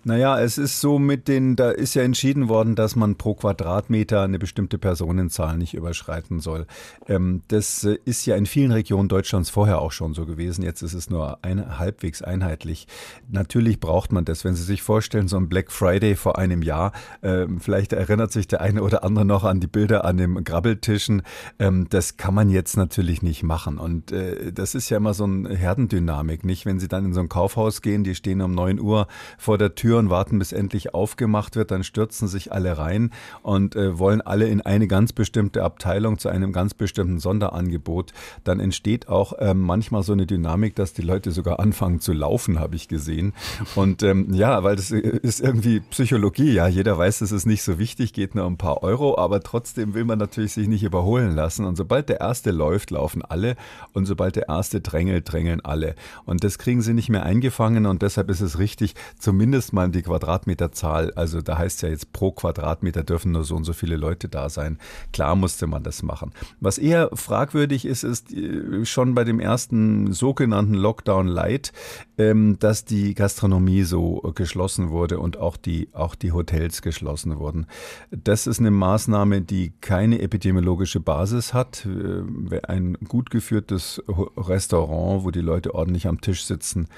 Naja, 0.04 0.40
es 0.40 0.58
ist 0.58 0.80
so 0.80 0.98
mit 0.98 1.28
den, 1.28 1.54
da 1.54 1.70
ist 1.70 1.94
ja 1.94 2.02
entschieden 2.02 2.48
worden, 2.48 2.74
dass 2.74 2.96
man 2.96 3.14
pro 3.14 3.34
Quadratmeter 3.34 4.22
eine 4.22 4.40
bestimmte 4.40 4.76
Personenzahl 4.76 5.56
nicht 5.56 5.74
überschreiten 5.74 6.40
soll. 6.40 6.66
Ähm, 7.06 7.42
das 7.46 7.84
äh, 7.84 7.98
ist 8.04 8.26
ja 8.26 8.34
in 8.34 8.46
vielen 8.46 8.72
Regionen 8.72 9.08
Deutschlands 9.08 9.48
vorher 9.48 9.80
auch 9.80 9.92
schon 9.92 10.12
so 10.12 10.26
gewesen. 10.26 10.64
Jetzt 10.64 10.82
ist 10.82 10.94
es 10.94 11.08
nur 11.08 11.38
ein, 11.44 11.78
halbwegs 11.78 12.20
einheitlich. 12.20 12.88
Natürlich 13.30 13.78
braucht 13.78 14.10
man 14.10 14.24
das. 14.24 14.44
Wenn 14.44 14.56
Sie 14.56 14.64
sich 14.64 14.82
vorstellen, 14.82 15.28
so 15.28 15.36
ein 15.36 15.48
Black 15.48 15.70
Friday 15.70 16.16
vor 16.16 16.36
einem 16.36 16.62
Jahr, 16.62 16.90
ähm, 17.22 17.60
vielleicht 17.60 17.92
erinnert 17.92 18.32
sich 18.32 18.48
der 18.48 18.60
eine 18.60 18.82
oder 18.82 19.04
andere 19.04 19.24
noch 19.24 19.44
an 19.44 19.60
die 19.60 19.68
Bilder 19.68 20.04
an 20.04 20.16
dem 20.16 20.42
Grabbeltischen. 20.42 21.22
Ähm, 21.60 21.86
das 21.90 22.16
kann 22.16 22.34
man 22.34 22.50
jetzt 22.50 22.76
natürlich 22.76 23.22
nicht 23.22 23.44
machen. 23.44 23.78
Und 23.78 24.10
äh, 24.10 24.52
das 24.52 24.74
ist 24.74 24.90
ja 24.90 24.96
immer 24.96 25.14
so 25.14 25.24
eine 25.24 25.54
Herdendynamik, 25.54 26.44
nicht? 26.44 26.66
Wenn 26.66 26.80
Sie 26.80 26.88
dann 26.88 27.04
in 27.04 27.12
so 27.12 27.20
ein 27.20 27.28
Kaufhaus 27.28 27.82
gehen, 27.82 28.02
die 28.02 28.16
stehen 28.16 28.40
um 28.40 28.52
neun 28.52 28.80
Uhr 28.80 29.06
vor 29.38 29.58
der 29.58 29.76
Tür 29.76 29.91
und 29.98 30.10
warten, 30.10 30.38
bis 30.38 30.52
endlich 30.52 30.94
aufgemacht 30.94 31.56
wird. 31.56 31.70
Dann 31.70 31.84
stürzen 31.84 32.28
sich 32.28 32.52
alle 32.52 32.78
rein 32.78 33.10
und 33.42 33.76
äh, 33.76 33.98
wollen 33.98 34.20
alle 34.20 34.48
in 34.48 34.60
eine 34.60 34.86
ganz 34.86 35.12
bestimmte 35.12 35.62
Abteilung 35.62 36.18
zu 36.18 36.28
einem 36.28 36.52
ganz 36.52 36.74
bestimmten 36.74 37.18
Sonderangebot. 37.18 38.12
Dann 38.44 38.60
entsteht 38.60 39.08
auch 39.08 39.34
ähm, 39.38 39.60
manchmal 39.60 40.02
so 40.02 40.12
eine 40.12 40.26
Dynamik, 40.26 40.74
dass 40.74 40.92
die 40.92 41.02
Leute 41.02 41.30
sogar 41.32 41.60
anfangen 41.60 42.00
zu 42.00 42.12
laufen, 42.12 42.58
habe 42.58 42.76
ich 42.76 42.88
gesehen. 42.88 43.32
Und 43.74 44.02
ähm, 44.02 44.32
ja, 44.34 44.62
weil 44.64 44.76
das 44.76 44.90
äh, 44.90 44.98
ist 44.98 45.40
irgendwie 45.40 45.80
Psychologie. 45.80 46.52
Ja, 46.52 46.68
jeder 46.68 46.96
weiß, 46.98 47.20
es 47.20 47.32
ist 47.32 47.46
nicht 47.46 47.62
so 47.62 47.78
wichtig, 47.78 48.12
geht 48.12 48.34
nur 48.34 48.46
ein 48.46 48.56
paar 48.56 48.82
Euro, 48.82 49.18
aber 49.18 49.40
trotzdem 49.40 49.94
will 49.94 50.04
man 50.04 50.18
natürlich 50.18 50.52
sich 50.52 50.68
nicht 50.68 50.82
überholen 50.82 51.34
lassen. 51.34 51.64
Und 51.64 51.76
sobald 51.76 52.08
der 52.08 52.20
erste 52.20 52.50
läuft, 52.50 52.90
laufen 52.90 53.22
alle. 53.22 53.56
Und 53.92 54.06
sobald 54.06 54.36
der 54.36 54.48
erste 54.48 54.80
drängelt, 54.80 55.30
drängeln 55.30 55.60
alle. 55.64 55.94
Und 56.24 56.44
das 56.44 56.58
kriegen 56.58 56.82
sie 56.82 56.94
nicht 56.94 57.08
mehr 57.08 57.24
eingefangen. 57.24 57.86
Und 57.86 58.02
deshalb 58.02 58.30
ist 58.30 58.40
es 58.40 58.58
richtig, 58.58 58.94
zumindest 59.18 59.72
mal 59.72 59.81
die 59.90 60.02
Quadratmeterzahl, 60.02 61.12
also 61.14 61.40
da 61.40 61.58
heißt 61.58 61.82
ja 61.82 61.88
jetzt 61.88 62.12
pro 62.12 62.30
Quadratmeter 62.30 63.02
dürfen 63.02 63.32
nur 63.32 63.42
so 63.42 63.56
und 63.56 63.64
so 63.64 63.72
viele 63.72 63.96
Leute 63.96 64.28
da 64.28 64.48
sein. 64.48 64.78
Klar 65.12 65.34
musste 65.34 65.66
man 65.66 65.82
das 65.82 66.02
machen. 66.02 66.32
Was 66.60 66.78
eher 66.78 67.10
fragwürdig 67.14 67.84
ist, 67.84 68.04
ist 68.04 68.32
äh, 68.32 68.84
schon 68.84 69.14
bei 69.14 69.24
dem 69.24 69.40
ersten 69.40 70.12
sogenannten 70.12 70.74
Lockdown 70.74 71.26
Light, 71.26 71.72
ähm, 72.18 72.58
dass 72.58 72.84
die 72.84 73.14
Gastronomie 73.14 73.82
so 73.82 74.32
geschlossen 74.34 74.90
wurde 74.90 75.18
und 75.18 75.38
auch 75.38 75.56
die, 75.56 75.88
auch 75.92 76.14
die 76.14 76.32
Hotels 76.32 76.82
geschlossen 76.82 77.38
wurden. 77.38 77.66
Das 78.10 78.46
ist 78.46 78.60
eine 78.60 78.70
Maßnahme, 78.70 79.40
die 79.40 79.72
keine 79.80 80.20
epidemiologische 80.20 81.00
Basis 81.00 81.54
hat. 81.54 81.86
Äh, 81.86 82.60
ein 82.64 82.94
gut 83.08 83.30
geführtes 83.30 84.02
Restaurant, 84.36 85.24
wo 85.24 85.30
die 85.30 85.40
Leute 85.40 85.74
ordentlich 85.74 86.06
am 86.06 86.20
Tisch 86.20 86.44
sitzen, 86.44 86.88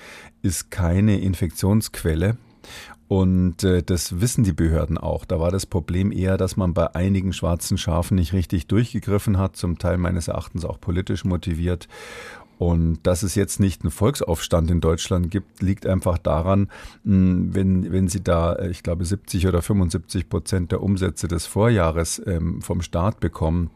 ist 0.43 0.71
keine 0.71 1.21
Infektionsquelle. 1.21 2.37
Und 3.07 3.65
äh, 3.65 3.83
das 3.83 4.21
wissen 4.21 4.45
die 4.45 4.53
Behörden 4.53 4.99
auch. 4.99 5.25
Da 5.25 5.39
war 5.39 5.51
das 5.51 5.67
Problem 5.67 6.11
eher, 6.11 6.37
dass 6.37 6.57
man 6.57 6.75
bei 6.75 6.95
einigen 6.95 7.33
schwarzen 7.33 7.77
Schafen 7.77 8.17
nicht 8.17 8.33
richtig 8.33 8.67
durchgegriffen 8.67 9.39
hat, 9.39 9.57
zum 9.57 9.79
Teil 9.79 9.99
meines 9.99 10.29
Erachtens 10.29 10.65
auch 10.65 10.81
politisch 10.81 11.25
motiviert. 11.25 11.89
Und 12.59 13.01
dass 13.03 13.23
es 13.23 13.35
jetzt 13.35 13.61
nicht 13.61 13.83
einen 13.83 13.91
Volksaufstand 13.91 14.71
in 14.71 14.81
Deutschland 14.81 15.31
gibt, 15.31 15.61
liegt 15.61 15.87
einfach 15.87 16.19
daran, 16.19 16.69
wenn, 17.03 17.91
wenn 17.93 18.09
Sie 18.09 18.23
da, 18.23 18.55
äh, 18.55 18.71
ich 18.71 18.83
glaube, 18.83 19.05
70 19.05 19.47
oder 19.47 19.61
75 19.61 20.29
Prozent 20.29 20.73
der 20.73 20.83
Umsätze 20.83 21.29
des 21.29 21.47
Vorjahres 21.47 22.23
ähm, 22.27 22.63
vom 22.63 22.81
Staat 22.81 23.21
bekommen, 23.21 23.71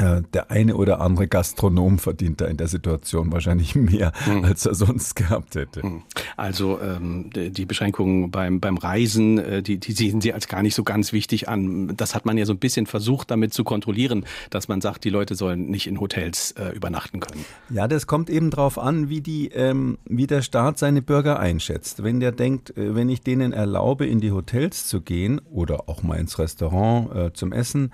der 0.00 0.50
eine 0.50 0.76
oder 0.76 1.00
andere 1.00 1.28
Gastronom 1.28 1.98
verdient 1.98 2.40
da 2.40 2.46
in 2.46 2.56
der 2.56 2.68
Situation 2.68 3.32
wahrscheinlich 3.32 3.74
mehr, 3.74 4.12
mhm. 4.26 4.44
als 4.44 4.66
er 4.66 4.74
sonst 4.74 5.14
gehabt 5.16 5.54
hätte. 5.54 5.84
Mhm. 5.84 6.02
Also 6.36 6.80
ähm, 6.80 7.30
die 7.32 7.66
Beschränkungen 7.66 8.30
beim, 8.30 8.60
beim 8.60 8.76
Reisen, 8.76 9.38
äh, 9.38 9.62
die, 9.62 9.78
die 9.78 9.92
sehen 9.92 10.20
Sie 10.20 10.32
als 10.32 10.48
gar 10.48 10.62
nicht 10.62 10.74
so 10.74 10.84
ganz 10.84 11.12
wichtig 11.12 11.48
an. 11.48 11.94
Das 11.96 12.14
hat 12.14 12.24
man 12.24 12.38
ja 12.38 12.46
so 12.46 12.52
ein 12.52 12.58
bisschen 12.58 12.86
versucht, 12.86 13.30
damit 13.30 13.52
zu 13.52 13.64
kontrollieren, 13.64 14.24
dass 14.50 14.68
man 14.68 14.80
sagt, 14.80 15.04
die 15.04 15.10
Leute 15.10 15.34
sollen 15.34 15.66
nicht 15.70 15.86
in 15.86 16.00
Hotels 16.00 16.52
äh, 16.52 16.70
übernachten 16.74 17.20
können. 17.20 17.44
Ja, 17.68 17.88
das 17.88 18.06
kommt 18.06 18.30
eben 18.30 18.50
darauf 18.50 18.78
an, 18.78 19.08
wie, 19.08 19.20
die, 19.20 19.48
ähm, 19.48 19.98
wie 20.04 20.26
der 20.26 20.42
Staat 20.42 20.78
seine 20.78 21.02
Bürger 21.02 21.38
einschätzt. 21.38 22.02
Wenn 22.02 22.20
der 22.20 22.32
denkt, 22.32 22.76
äh, 22.76 22.94
wenn 22.94 23.08
ich 23.08 23.20
denen 23.20 23.52
erlaube, 23.52 24.06
in 24.06 24.20
die 24.20 24.32
Hotels 24.32 24.86
zu 24.86 25.00
gehen 25.00 25.40
oder 25.50 25.88
auch 25.88 26.02
mal 26.02 26.18
ins 26.18 26.38
Restaurant 26.38 27.14
äh, 27.14 27.32
zum 27.32 27.52
Essen, 27.52 27.92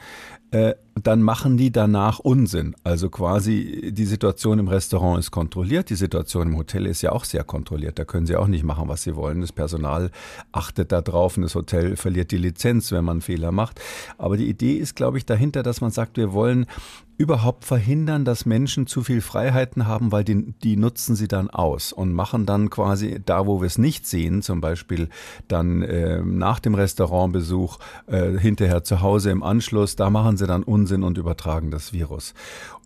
äh, 0.50 0.74
dann 1.02 1.22
machen 1.22 1.56
die 1.56 1.70
danach 1.70 2.18
Unsinn. 2.20 2.74
Also 2.84 3.10
quasi 3.10 3.90
die 3.92 4.04
Situation 4.06 4.58
im 4.58 4.68
Restaurant 4.68 5.18
ist 5.18 5.30
kontrolliert, 5.30 5.90
die 5.90 5.94
Situation 5.94 6.48
im 6.48 6.56
Hotel 6.56 6.86
ist 6.86 7.02
ja 7.02 7.12
auch 7.12 7.24
sehr 7.24 7.44
kontrolliert. 7.44 7.98
Da 7.98 8.04
können 8.04 8.26
sie 8.26 8.36
auch 8.36 8.46
nicht 8.46 8.64
machen, 8.64 8.88
was 8.88 9.02
sie 9.02 9.14
wollen. 9.14 9.40
Das 9.40 9.52
Personal 9.52 10.10
achtet 10.52 10.92
da 10.92 11.02
drauf 11.02 11.36
und 11.36 11.42
das 11.42 11.54
Hotel 11.54 11.96
verliert 11.96 12.30
die 12.30 12.38
Lizenz, 12.38 12.92
wenn 12.92 13.04
man 13.04 13.20
Fehler 13.20 13.52
macht. 13.52 13.80
Aber 14.18 14.36
die 14.36 14.48
Idee 14.48 14.74
ist, 14.74 14.96
glaube 14.96 15.18
ich, 15.18 15.26
dahinter, 15.26 15.62
dass 15.62 15.80
man 15.80 15.90
sagt, 15.90 16.16
wir 16.16 16.32
wollen 16.32 16.66
überhaupt 17.18 17.64
verhindern, 17.64 18.24
dass 18.24 18.46
Menschen 18.46 18.86
zu 18.86 19.02
viel 19.02 19.20
Freiheiten 19.20 19.86
haben, 19.86 20.12
weil 20.12 20.24
die, 20.24 20.52
die 20.62 20.76
nutzen 20.76 21.16
sie 21.16 21.28
dann 21.28 21.48
aus 21.48 21.92
und 21.92 22.12
machen 22.12 22.46
dann 22.46 22.68
quasi 22.68 23.20
da, 23.24 23.46
wo 23.46 23.60
wir 23.60 23.66
es 23.66 23.78
nicht 23.78 24.06
sehen, 24.06 24.42
zum 24.42 24.60
Beispiel 24.60 25.08
dann 25.48 25.82
äh, 25.82 26.20
nach 26.22 26.60
dem 26.60 26.74
Restaurantbesuch, 26.74 27.78
äh, 28.06 28.38
hinterher 28.38 28.84
zu 28.84 29.00
Hause 29.00 29.30
im 29.30 29.42
Anschluss, 29.42 29.96
da 29.96 30.10
machen 30.10 30.36
sie 30.36 30.46
dann 30.46 30.62
Unsinn 30.62 31.02
und 31.02 31.16
übertragen 31.16 31.70
das 31.70 31.92
Virus. 31.92 32.34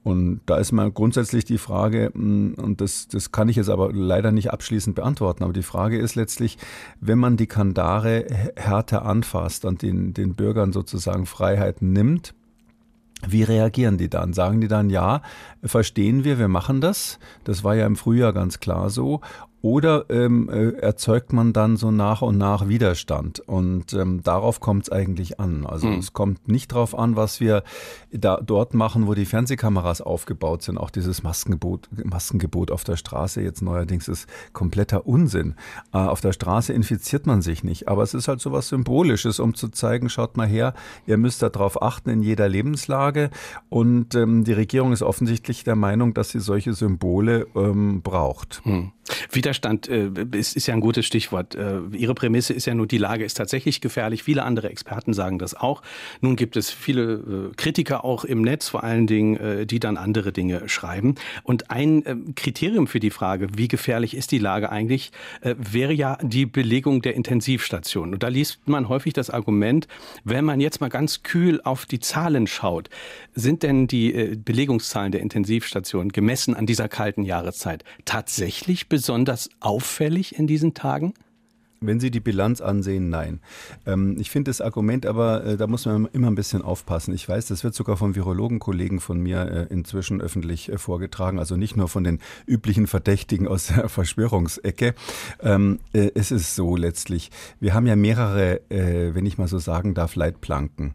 Und 0.03 0.41
da 0.47 0.57
ist 0.57 0.73
mal 0.73 0.91
grundsätzlich 0.91 1.45
die 1.45 1.59
Frage, 1.59 2.11
mm, 2.15 2.55
und 2.55 2.81
das, 2.81 3.09
das 3.09 3.33
kann 3.33 3.49
ich 3.49 3.57
jetzt 3.57 3.69
aber 3.69 3.93
leider 3.93 4.33
nicht 4.33 4.53
abschließend 4.53 4.97
beantworten, 4.97 5.45
aber 5.45 5.53
die 5.53 5.63
Frage 5.63 5.99
ist 5.99 6.15
letztlich, 6.15 6.57
wenn 7.01 7.19
man 7.19 7.37
die 7.37 7.47
Kandare 7.47 8.25
härter 8.57 9.05
anfasst 9.05 9.65
und 9.65 9.83
den, 9.83 10.15
den 10.15 10.35
Bürgern 10.35 10.73
sozusagen 10.73 11.27
Freiheiten 11.27 11.93
nimmt, 11.93 12.35
wie 13.27 13.43
reagieren 13.43 13.99
die 13.99 14.09
dann? 14.09 14.33
Sagen 14.33 14.61
die 14.61 14.69
dann, 14.69 14.91
ja, 14.91 15.23
verstehen 15.62 16.25
wir, 16.25 16.39
wir 16.39 16.49
machen 16.49 16.81
das? 16.81 17.19
Das 17.45 17.65
war 17.65 17.75
ja 17.75 17.87
im 17.87 17.97
Frühjahr 17.97 18.33
ganz 18.33 18.61
klar 18.61 18.91
so. 18.91 19.21
Oder 19.62 20.07
ähm, 20.09 20.49
äh, 20.49 20.71
erzeugt 20.79 21.33
man 21.33 21.52
dann 21.52 21.76
so 21.76 21.90
nach 21.90 22.23
und 22.23 22.38
nach 22.38 22.69
Widerstand? 22.69 23.40
Und 23.40 23.93
ähm, 23.93 24.23
darauf 24.23 24.61
kommt 24.61 24.85
es 24.85 24.93
eigentlich 24.93 25.38
an. 25.38 25.67
Also 25.67 25.88
mhm. 25.88 25.99
es 25.99 26.12
kommt 26.12 26.49
nicht 26.49 26.73
darauf 26.73 26.99
an, 26.99 27.17
was 27.17 27.40
wir 27.40 27.62
da 28.11 28.38
dort 28.40 28.75
machen, 28.75 29.07
wo 29.07 29.14
die 29.14 29.26
Fernsehkameras 29.26 30.00
aufgebaut 30.00 30.62
sind. 30.62 30.79
Auch 30.79 30.90
dieses 30.90 31.23
Maskengebot, 31.23 31.88
Maskengebot 32.05 32.71
auf 32.71 32.85
der 32.85 32.97
Straße 32.97 33.43
jetzt 33.43 33.61
neuerdings 33.61 34.09
ist 34.09 34.26
kompletter 34.52 35.07
Unsinn. 35.07 35.55
Äh, 35.93 35.99
auf 35.99 36.21
der 36.21 36.33
Straße 36.33 36.73
infiziert 36.73 37.26
man 37.26 37.43
sich 37.43 37.62
nicht, 37.62 37.88
aber 37.88 38.02
es 38.02 38.14
ist 38.14 38.29
halt 38.29 38.40
so 38.40 38.52
was 38.52 38.69
Symbolisches, 38.69 39.40
um 39.40 39.55
zu 39.55 39.69
zeigen, 39.69 40.09
schaut 40.09 40.37
mal 40.37 40.47
her, 40.47 40.75
ihr 41.07 41.19
müsst 41.19 41.43
darauf 41.43 41.83
achten 41.83 42.09
in 42.11 42.23
jeder 42.23 42.49
Lebenslage. 42.49 43.31
Und 43.69 44.14
ähm, 44.14 44.45
die 44.45 44.52
Regierung 44.52 44.93
ist 44.93 45.02
offensichtlich 45.02 45.64
der 45.64 45.76
Meinung, 45.76 46.14
dass 46.14 46.31
sie 46.31 46.40
solche 46.40 46.73
Symbole 46.73 47.47
ähm, 47.55 48.00
braucht. 48.02 48.62
Mhm. 48.64 48.93
Widerstand 49.50 49.88
äh, 49.88 50.11
ist, 50.33 50.54
ist 50.57 50.69
ja 50.69 50.75
ein 50.75 50.80
gutes 50.80 51.04
Stichwort. 51.04 51.57
Äh, 51.57 51.80
Ihre 51.92 52.14
Prämisse 52.14 52.52
ist 52.52 52.66
ja 52.66 52.75
nur, 52.75 52.87
die 52.87 52.99
Lage 52.99 53.25
ist 53.25 53.35
tatsächlich 53.35 53.80
gefährlich. 53.80 54.23
Viele 54.23 54.45
andere 54.45 54.71
Experten 54.71 55.12
sagen 55.12 55.40
das 55.40 55.54
auch. 55.54 55.83
Nun 56.21 56.37
gibt 56.37 56.57
es 56.57 56.71
viele 56.71 57.50
äh, 57.50 57.54
Kritiker 57.57 58.04
auch 58.04 58.25
im 58.25 58.42
Netz, 58.42 58.69
vor 58.69 58.85
allen 58.85 59.09
Dingen, 59.09 59.37
äh, 59.37 59.66
die 59.66 59.80
dann 59.80 59.97
andere 59.97 60.30
Dinge 60.30 60.69
schreiben. 60.69 61.16
Und 61.42 61.71
ein 61.73 62.07
äh, 62.07 62.14
Kriterium 62.37 62.87
für 62.87 63.00
die 63.00 63.11
Frage, 63.11 63.49
wie 63.57 63.66
gefährlich 63.66 64.16
ist 64.16 64.30
die 64.30 64.38
Lage 64.38 64.71
eigentlich, 64.71 65.11
äh, 65.40 65.57
wäre 65.59 65.92
ja 65.92 66.16
die 66.23 66.47
Belegung 66.47 67.02
der 67.02 67.16
Intensivstationen. 67.16 68.14
Und 68.14 68.23
da 68.23 68.28
liest 68.28 68.61
man 68.69 68.88
häufig 68.88 69.14
das 69.14 69.30
Argument, 69.30 69.88
wenn 70.23 70.45
man 70.45 70.61
jetzt 70.61 70.80
mal 70.80 70.90
ganz 70.90 71.25
kühl 71.25 71.61
auf 71.64 71.87
die 71.87 71.99
Zahlen 71.99 72.47
schaut, 72.47 72.88
sind 73.35 73.64
denn 73.64 73.88
die 73.88 74.14
äh, 74.14 74.37
Belegungszahlen 74.37 75.11
der 75.11 75.23
Intensivstationen 75.23 76.12
gemessen 76.12 76.54
an 76.54 76.66
dieser 76.66 76.88
kalten 76.88 77.25
Jahreszeit 77.25 77.83
tatsächlich 78.04 78.88
besonders 78.88 79.40
auffällig 79.61 80.39
in 80.39 80.47
diesen 80.47 80.75
Tagen? 80.75 81.15
Wenn 81.83 81.99
Sie 81.99 82.11
die 82.11 82.21
Bilanz 82.21 82.61
ansehen, 82.61 83.09
nein. 83.09 83.41
Ähm, 83.87 84.19
ich 84.21 84.31
finde 84.31 84.51
das 84.51 84.61
Argument 84.61 85.07
aber, 85.07 85.47
äh, 85.47 85.57
da 85.57 85.67
muss 85.67 85.87
man 85.87 86.11
immer 86.13 86.27
ein 86.27 86.35
bisschen 86.35 86.61
aufpassen. 86.61 87.15
Ich 87.15 87.27
weiß, 87.27 87.47
das 87.47 87.65
wird 87.65 87.75
sogar 87.75 87.97
von 87.97 88.15
Virologenkollegen 88.15 89.01
von 89.01 89.19
mir 89.19 89.51
äh, 89.51 89.73
inzwischen 89.73 90.21
öffentlich 90.21 90.71
äh, 90.71 90.77
vorgetragen, 90.77 91.39
also 91.39 91.57
nicht 91.57 91.79
nur 91.79 91.89
von 91.89 92.05
den 92.05 92.19
üblichen 92.47 92.87
Verdächtigen 92.87 93.49
aus 93.49 93.69
der 93.69 93.89
Verschwörungsecke. 93.89 94.95
Ähm, 95.41 95.79
äh, 95.95 96.11
es 96.15 96.31
ist 96.31 96.55
so 96.55 96.77
letztlich, 96.77 97.31
wir 97.61 97.73
haben 97.73 97.87
ja 97.87 97.97
mehrere, 97.97 98.61
äh, 98.71 99.15
wenn 99.15 99.25
ich 99.25 99.39
mal 99.39 99.49
so 99.49 99.59
sagen 99.59 99.95
darf, 99.95 100.17
Leitplanken. 100.17 100.93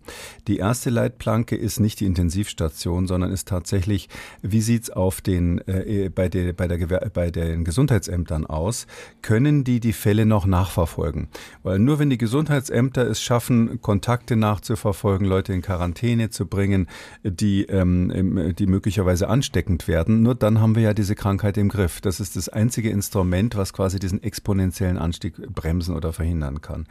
Die 0.47 0.57
erste 0.57 0.91
Leitplanke 0.91 1.55
ist 1.55 1.79
nicht 1.79 1.99
die 1.99 2.05
Intensivstation, 2.05 3.07
sondern 3.07 3.31
ist 3.31 3.47
tatsächlich, 3.47 4.07
wie 4.43 4.61
sieht's 4.61 4.91
auf 4.91 5.21
den, 5.21 5.67
äh, 5.67 6.11
bei, 6.13 6.29
bei, 6.29 6.67
bei 6.77 7.31
den 7.31 7.63
Gesundheitsämtern 7.63 8.45
aus? 8.45 8.85
Können 9.23 9.63
die 9.63 9.79
die 9.79 9.91
Fälle 9.91 10.27
noch 10.27 10.45
nachvollziehen? 10.45 10.74
Nachverfolgen. 10.75 11.27
Weil 11.63 11.79
nur 11.79 11.99
wenn 11.99 12.09
die 12.09 12.17
Gesundheitsämter 12.17 13.07
es 13.07 13.21
schaffen, 13.21 13.81
Kontakte 13.81 14.35
nachzuverfolgen, 14.35 15.25
Leute 15.25 15.53
in 15.53 15.61
Quarantäne 15.61 16.29
zu 16.29 16.45
bringen, 16.45 16.87
die, 17.23 17.63
ähm, 17.63 18.53
die 18.57 18.67
möglicherweise 18.67 19.27
ansteckend 19.27 19.87
werden, 19.87 20.21
nur 20.21 20.35
dann 20.35 20.59
haben 20.59 20.75
wir 20.75 20.83
ja 20.83 20.93
diese 20.93 21.15
Krankheit 21.15 21.57
im 21.57 21.69
Griff. 21.69 22.01
Das 22.01 22.19
ist 22.19 22.35
das 22.35 22.49
einzige 22.49 22.89
Instrument, 22.89 23.55
was 23.55 23.73
quasi 23.73 23.99
diesen 23.99 24.21
exponentiellen 24.21 24.97
Anstieg 24.97 25.35
bremsen 25.53 25.95
oder 25.95 26.13
verhindern 26.13 26.61
kann. 26.61 26.85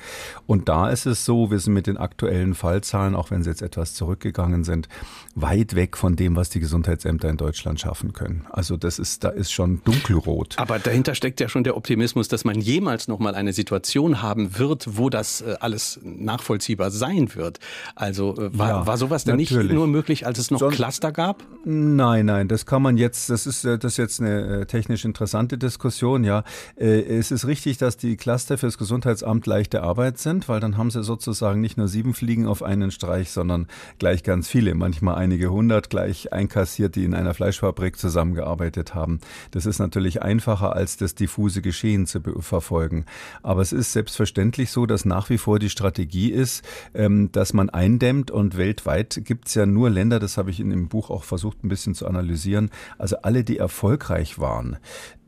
Und 0.47 0.69
da 0.69 0.91
ist 0.91 1.07
es 1.07 1.25
so, 1.25 1.50
wir 1.50 1.59
sind 1.59 1.75
mit 1.75 1.87
den 1.87 1.97
aktuellen 1.97 2.55
Fallzahlen, 2.55 3.14
auch 3.14 3.31
wenn 3.31 3.43
sie 3.43 3.50
jetzt 3.50 3.62
etwas 3.62 3.95
zurückgegangen 3.95 4.64
sind, 4.64 4.88
weit 5.35 5.75
weg 5.75 5.97
von 5.97 6.17
dem, 6.17 6.37
was 6.37 6.50
die 6.50 6.61
Gesundheitsämter 6.61 7.29
in 7.29 7.37
Deutschland 7.37 7.81
schaffen 7.81 8.12
können. 8.12 8.47
Also 8.50 8.76
das 8.76 8.99
ist, 8.99 9.25
da 9.25 9.29
ist 9.29 9.53
schon 9.53 9.83
dunkelrot. 9.85 10.59
Aber 10.59 10.79
dahinter 10.79 11.14
steckt 11.14 11.41
ja 11.41 11.49
schon 11.49 11.64
der 11.64 11.76
Optimismus, 11.76 12.29
dass 12.29 12.45
man 12.45 12.61
jemals 12.61 13.09
noch 13.09 13.19
mal 13.19 13.35
eine 13.35 13.53
Situation 13.53 13.74
Situation 13.75 14.23
haben 14.23 14.59
wird, 14.59 14.99
wo 14.99 15.11
das 15.11 15.40
äh, 15.40 15.57
alles 15.59 15.99
nachvollziehbar 16.02 16.90
sein 16.90 17.35
wird. 17.35 17.59
Also 17.97 18.37
äh, 18.37 18.57
war, 18.57 18.69
ja, 18.69 18.87
war 18.87 18.97
sowas 18.99 19.25
denn 19.25 19.37
natürlich. 19.37 19.64
nicht 19.64 19.75
nur 19.75 19.87
möglich, 19.88 20.26
als 20.26 20.38
es 20.38 20.50
noch 20.50 20.61
Sonst, 20.61 20.76
Cluster 20.76 21.11
gab? 21.11 21.43
Nein, 21.64 22.26
nein, 22.26 22.47
das 22.47 22.66
kann 22.66 22.83
man 22.83 22.97
jetzt, 22.97 23.31
das 23.31 23.47
ist, 23.47 23.64
äh, 23.64 23.78
das 23.78 23.93
ist 23.93 23.97
jetzt 23.99 24.21
eine 24.21 24.66
technisch 24.66 25.04
interessante 25.04 25.59
Diskussion, 25.59 26.25
ja. 26.25 26.45
Es 26.76 27.31
ist 27.31 27.47
richtig, 27.47 27.78
dass 27.78 27.97
die 27.97 28.16
Cluster 28.16 28.59
fürs 28.59 28.78
Gesundheitsamt 28.78 29.47
leichte 29.47 29.83
Arbeit 29.83 30.19
sind, 30.19 30.49
weil 30.49 30.61
dann 30.61 30.76
haben 30.76 30.90
sie 30.90 31.02
sozusagen 31.02 31.61
nicht 31.61 31.76
nur 31.76 31.88
sieben 31.88 32.14
Fliegen 32.14 32.47
auf 32.47 32.62
einen 32.62 32.90
Streich, 32.90 33.31
sondern 33.31 33.66
gleich 33.99 34.23
ganz 34.23 34.49
viele, 34.49 34.75
manchmal 34.75 35.16
einige 35.16 35.50
hundert 35.50 35.90
gleich 35.90 36.33
einkassiert, 36.33 36.95
die 36.95 37.04
in 37.04 37.14
einer 37.14 37.35
Fleischfabrik 37.35 37.99
zusammengearbeitet 37.99 38.95
haben. 38.95 39.21
Das 39.50 39.66
ist 39.66 39.78
natürlich 39.78 40.23
einfacher, 40.23 40.75
als 40.75 40.97
das 40.97 41.14
diffuse 41.14 41.62
Geschehen 41.62 42.07
zu 42.07 42.21
verfolgen. 42.40 43.04
Aber 43.43 43.63
es 43.64 43.73
ist 43.73 43.92
selbstverständlich 43.92 44.71
so, 44.71 44.85
dass 44.85 45.06
nach 45.06 45.30
wie 45.30 45.38
vor 45.38 45.59
die 45.59 45.71
Strategie 45.71 46.30
ist, 46.30 46.62
ähm, 46.92 47.33
dass 47.33 47.54
man 47.54 47.71
eindämmt 47.71 48.30
und 48.30 48.59
weltweit 48.59 49.23
gibt 49.25 49.49
es 49.49 49.54
ja 49.54 49.64
nur 49.64 49.88
Länder, 49.88 50.21
das 50.21 50.37
habe 50.37 50.50
ich 50.50 50.61
in 50.61 50.68
dem 50.68 50.88
Buch 50.88 51.09
auch 51.09 51.25
versucht 51.25 51.64
ein 51.64 51.68
bisschen 51.68 51.94
zu 51.94 52.06
analysieren, 52.06 52.71
also 52.99 53.16
alle, 53.23 53.42
die 53.42 53.56
erfolgreich 53.56 54.38
waren, 54.38 54.76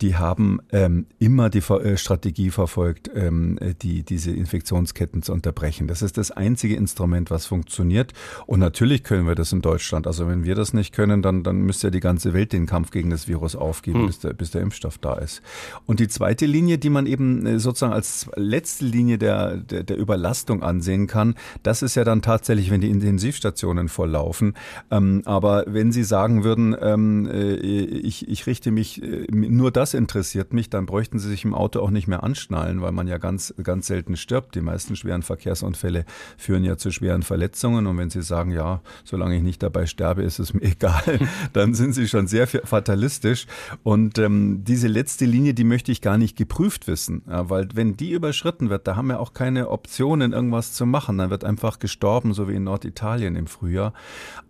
die 0.01 0.17
haben 0.17 0.61
ähm, 0.71 1.07
immer 1.19 1.49
die 1.49 1.59
äh, 1.59 1.97
Strategie 1.97 2.51
verfolgt, 2.51 3.11
ähm, 3.15 3.59
die, 3.81 4.03
diese 4.03 4.31
Infektionsketten 4.33 5.23
zu 5.23 5.33
unterbrechen. 5.33 5.89
Das 5.89 6.03
ist 6.03 6.19
das 6.19 6.31
einzige 6.31 6.77
Instrument, 6.77 7.31
was 7.31 7.47
funktioniert. 7.47 8.13
Und 8.47 8.61
natürlich 8.61 9.03
können 9.05 9.27
wir 9.27 9.35
das 9.35 9.53
in 9.53 9.63
Deutschland. 9.63 10.07
Also 10.07 10.29
wenn 10.29 10.45
wir 10.45 10.55
das 10.55 10.75
nicht 10.75 10.93
können, 10.93 11.23
dann, 11.23 11.43
dann 11.43 11.63
müsste 11.63 11.87
ja 11.87 11.91
die 11.91 12.01
ganze 12.01 12.35
Welt 12.35 12.53
den 12.53 12.67
Kampf 12.67 12.91
gegen 12.91 13.11
das 13.11 13.27
Virus 13.29 13.57
aufgeben, 13.57 14.01
hm. 14.01 14.07
bis, 14.07 14.19
der, 14.19 14.33
bis 14.35 14.51
der 14.51 14.61
Impfstoff 14.61 14.99
da 14.99 15.15
ist. 15.15 15.41
Und 15.87 16.01
die 16.01 16.09
zweite 16.09 16.45
Linie, 16.45 16.77
die 16.77 16.91
man 16.91 17.07
eben 17.07 17.47
äh, 17.47 17.59
sozusagen 17.59 17.95
als 17.95 18.26
letzte 18.35 18.85
Linie 18.85 19.19
der, 19.19 19.57
der, 19.57 19.83
der 19.83 19.97
Überlastung 19.97 20.63
ansehen 20.63 21.07
kann, 21.07 21.35
das 21.63 21.83
ist 21.83 21.95
ja 21.95 22.05
dann 22.05 22.23
tatsächlich, 22.23 22.71
wenn 22.71 22.81
die 22.81 22.91
Intensivstationen 22.91 23.89
volllaufen. 23.89 24.55
Ähm, 24.91 25.23
aber 25.25 25.65
wenn 25.67 25.93
Sie 25.93 26.05
sagen 26.05 26.45
würden, 26.45 26.77
ähm, 26.81 27.29
äh, 27.31 27.55
ich, 27.55 28.29
ich 28.29 28.47
richte 28.47 28.71
mich, 28.71 29.03
äh, 29.03 29.27
nur 29.31 29.71
das 29.71 29.95
interessiert 29.95 30.53
mich, 30.53 30.71
dann 30.71 30.87
bräuchten 30.87 31.19
Sie 31.19 31.29
sich 31.29 31.45
im 31.45 31.55
Auto 31.55 31.81
auch 31.81 31.91
nicht 31.91 32.09
mehr 32.09 32.23
anschnallen, 32.23 32.81
weil 32.83 32.93
man 32.93 33.09
ja 33.09 33.19
ganz, 33.19 33.55
ganz 33.63 33.87
selten 33.87 34.17
stirbt. 34.17 34.55
Die 34.55 34.61
meisten 34.61 34.97
schweren 34.97 35.23
Verkehrsunfälle 35.23 36.05
führen 36.37 36.65
ja 36.65 36.77
zu 36.77 36.91
schweren 36.91 37.23
Verletzungen. 37.23 37.87
Und 37.87 37.99
wenn 37.99 38.11
Sie 38.11 38.23
sagen, 38.23 38.51
ja, 38.51 38.81
solange 39.05 39.37
ich 39.37 39.43
nicht 39.43 39.63
dabei 39.63 39.87
sterbe, 39.87 40.23
ist 40.23 40.39
es 40.39 40.55
mir 40.55 40.63
egal, 40.63 41.19
dann 41.53 41.75
sind 41.75 41.93
Sie 41.93 42.09
schon 42.09 42.27
sehr 42.27 42.47
fatalistisch. 42.47 43.47
Und 43.83 44.19
ähm, 44.19 44.65
diese 44.65 44.89
letzte 44.89 45.25
Linie, 45.25 45.55
die 45.55 45.65
möchte 45.65 45.93
ich 45.93 46.01
gar 46.01 46.19
nicht 46.19 46.37
geprüft 46.37 46.87
wissen, 46.87 47.23
weil 47.27 47.69
wenn 47.75 47.97
die 47.97 48.06
überschritten 48.13 48.71
wird, 48.71 48.87
da 48.87 48.97
haben 48.97 49.09
wir 49.09 49.21
auch 49.21 49.33
keine 49.33 49.71
Optionen, 49.71 50.33
irgendwas 50.33 50.73
zu 50.73 50.87
machen. 50.87 51.19
Dann 51.19 51.31
wird 51.31 51.45
einfach 51.45 51.79
gestorben, 51.79 52.35
so 52.35 52.49
wie 52.49 52.55
in 52.55 52.65
Norditalien 52.65 53.37
im 53.37 53.47
Frühjahr. 53.47 53.93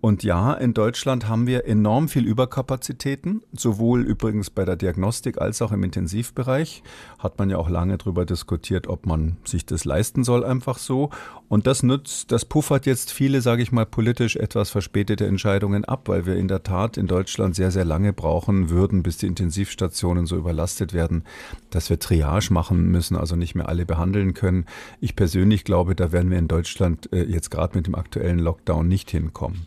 Und 0.01 0.23
ja, 0.23 0.53
in 0.55 0.75
Deutschland 0.75 1.29
haben 1.29 1.47
wir 1.47 1.67
enorm 1.67 2.09
viel 2.09 2.27
Überkapazitäten, 2.27 3.43
sowohl 3.53 4.03
übrigens 4.03 4.51
bei 4.51 4.65
der 4.65 4.77
Diagnostik 4.77 5.41
als 5.41 5.63
auch 5.63 5.73
im 5.73 5.83
Intensivbereich. 5.83 6.83
Hat 7.19 7.39
man 7.39 7.51
ja 7.51 7.59
auch 7.59 7.69
lange 7.69 7.99
darüber 7.99 8.25
diskutiert, 8.25 8.87
ob 8.89 9.07
man 9.07 9.37
sich 9.45 9.67
das 9.67 9.85
leisten 9.85 10.25
soll, 10.25 10.45
einfach 10.45 10.79
so. 10.79 11.11
Und 11.49 11.67
das 11.67 11.83
nutzt, 11.83 12.33
das 12.33 12.45
puffert 12.45 12.87
jetzt 12.87 13.13
viele, 13.13 13.41
sage 13.41 13.63
ich 13.63 13.71
mal, 13.71 13.87
politisch 13.87 14.37
etwas 14.37 14.71
verspätete 14.71 15.27
Entscheidungen 15.27 15.85
ab, 15.85 16.09
weil 16.09 16.27
wir 16.27 16.37
in 16.37 16.49
der 16.49 16.65
Tat 16.65 16.97
in 16.97 17.07
Deutschland 17.07 17.55
sehr, 17.55 17.71
sehr 17.71 17.85
lange 17.85 18.13
brauchen 18.13 18.69
würden, 18.69 19.03
bis 19.03 19.19
die 19.19 19.27
Intensivstationen 19.27 20.27
so 20.27 20.37
überlastet 20.37 20.93
werden, 20.93 21.23
dass 21.71 21.89
wir 21.89 22.01
Triage 22.01 22.53
machen 22.53 22.91
müssen, 22.91 23.17
also 23.17 23.37
nicht 23.37 23.46
mehr 23.55 23.69
alle 23.69 23.87
behandeln 23.87 24.35
können. 24.35 24.67
Ich 25.01 25.17
persönlich 25.17 25.65
glaube, 25.65 25.95
da 25.95 26.13
werden 26.13 26.31
wir 26.31 26.39
in 26.39 26.49
Deutschland 26.49 27.13
äh, 27.13 27.23
jetzt 27.23 27.51
gerade 27.51 27.77
mit 27.77 27.87
dem 27.87 27.95
aktuellen 27.95 28.39
Lockdown 28.39 28.89
nicht 28.89 29.11
hinkommen. 29.11 29.67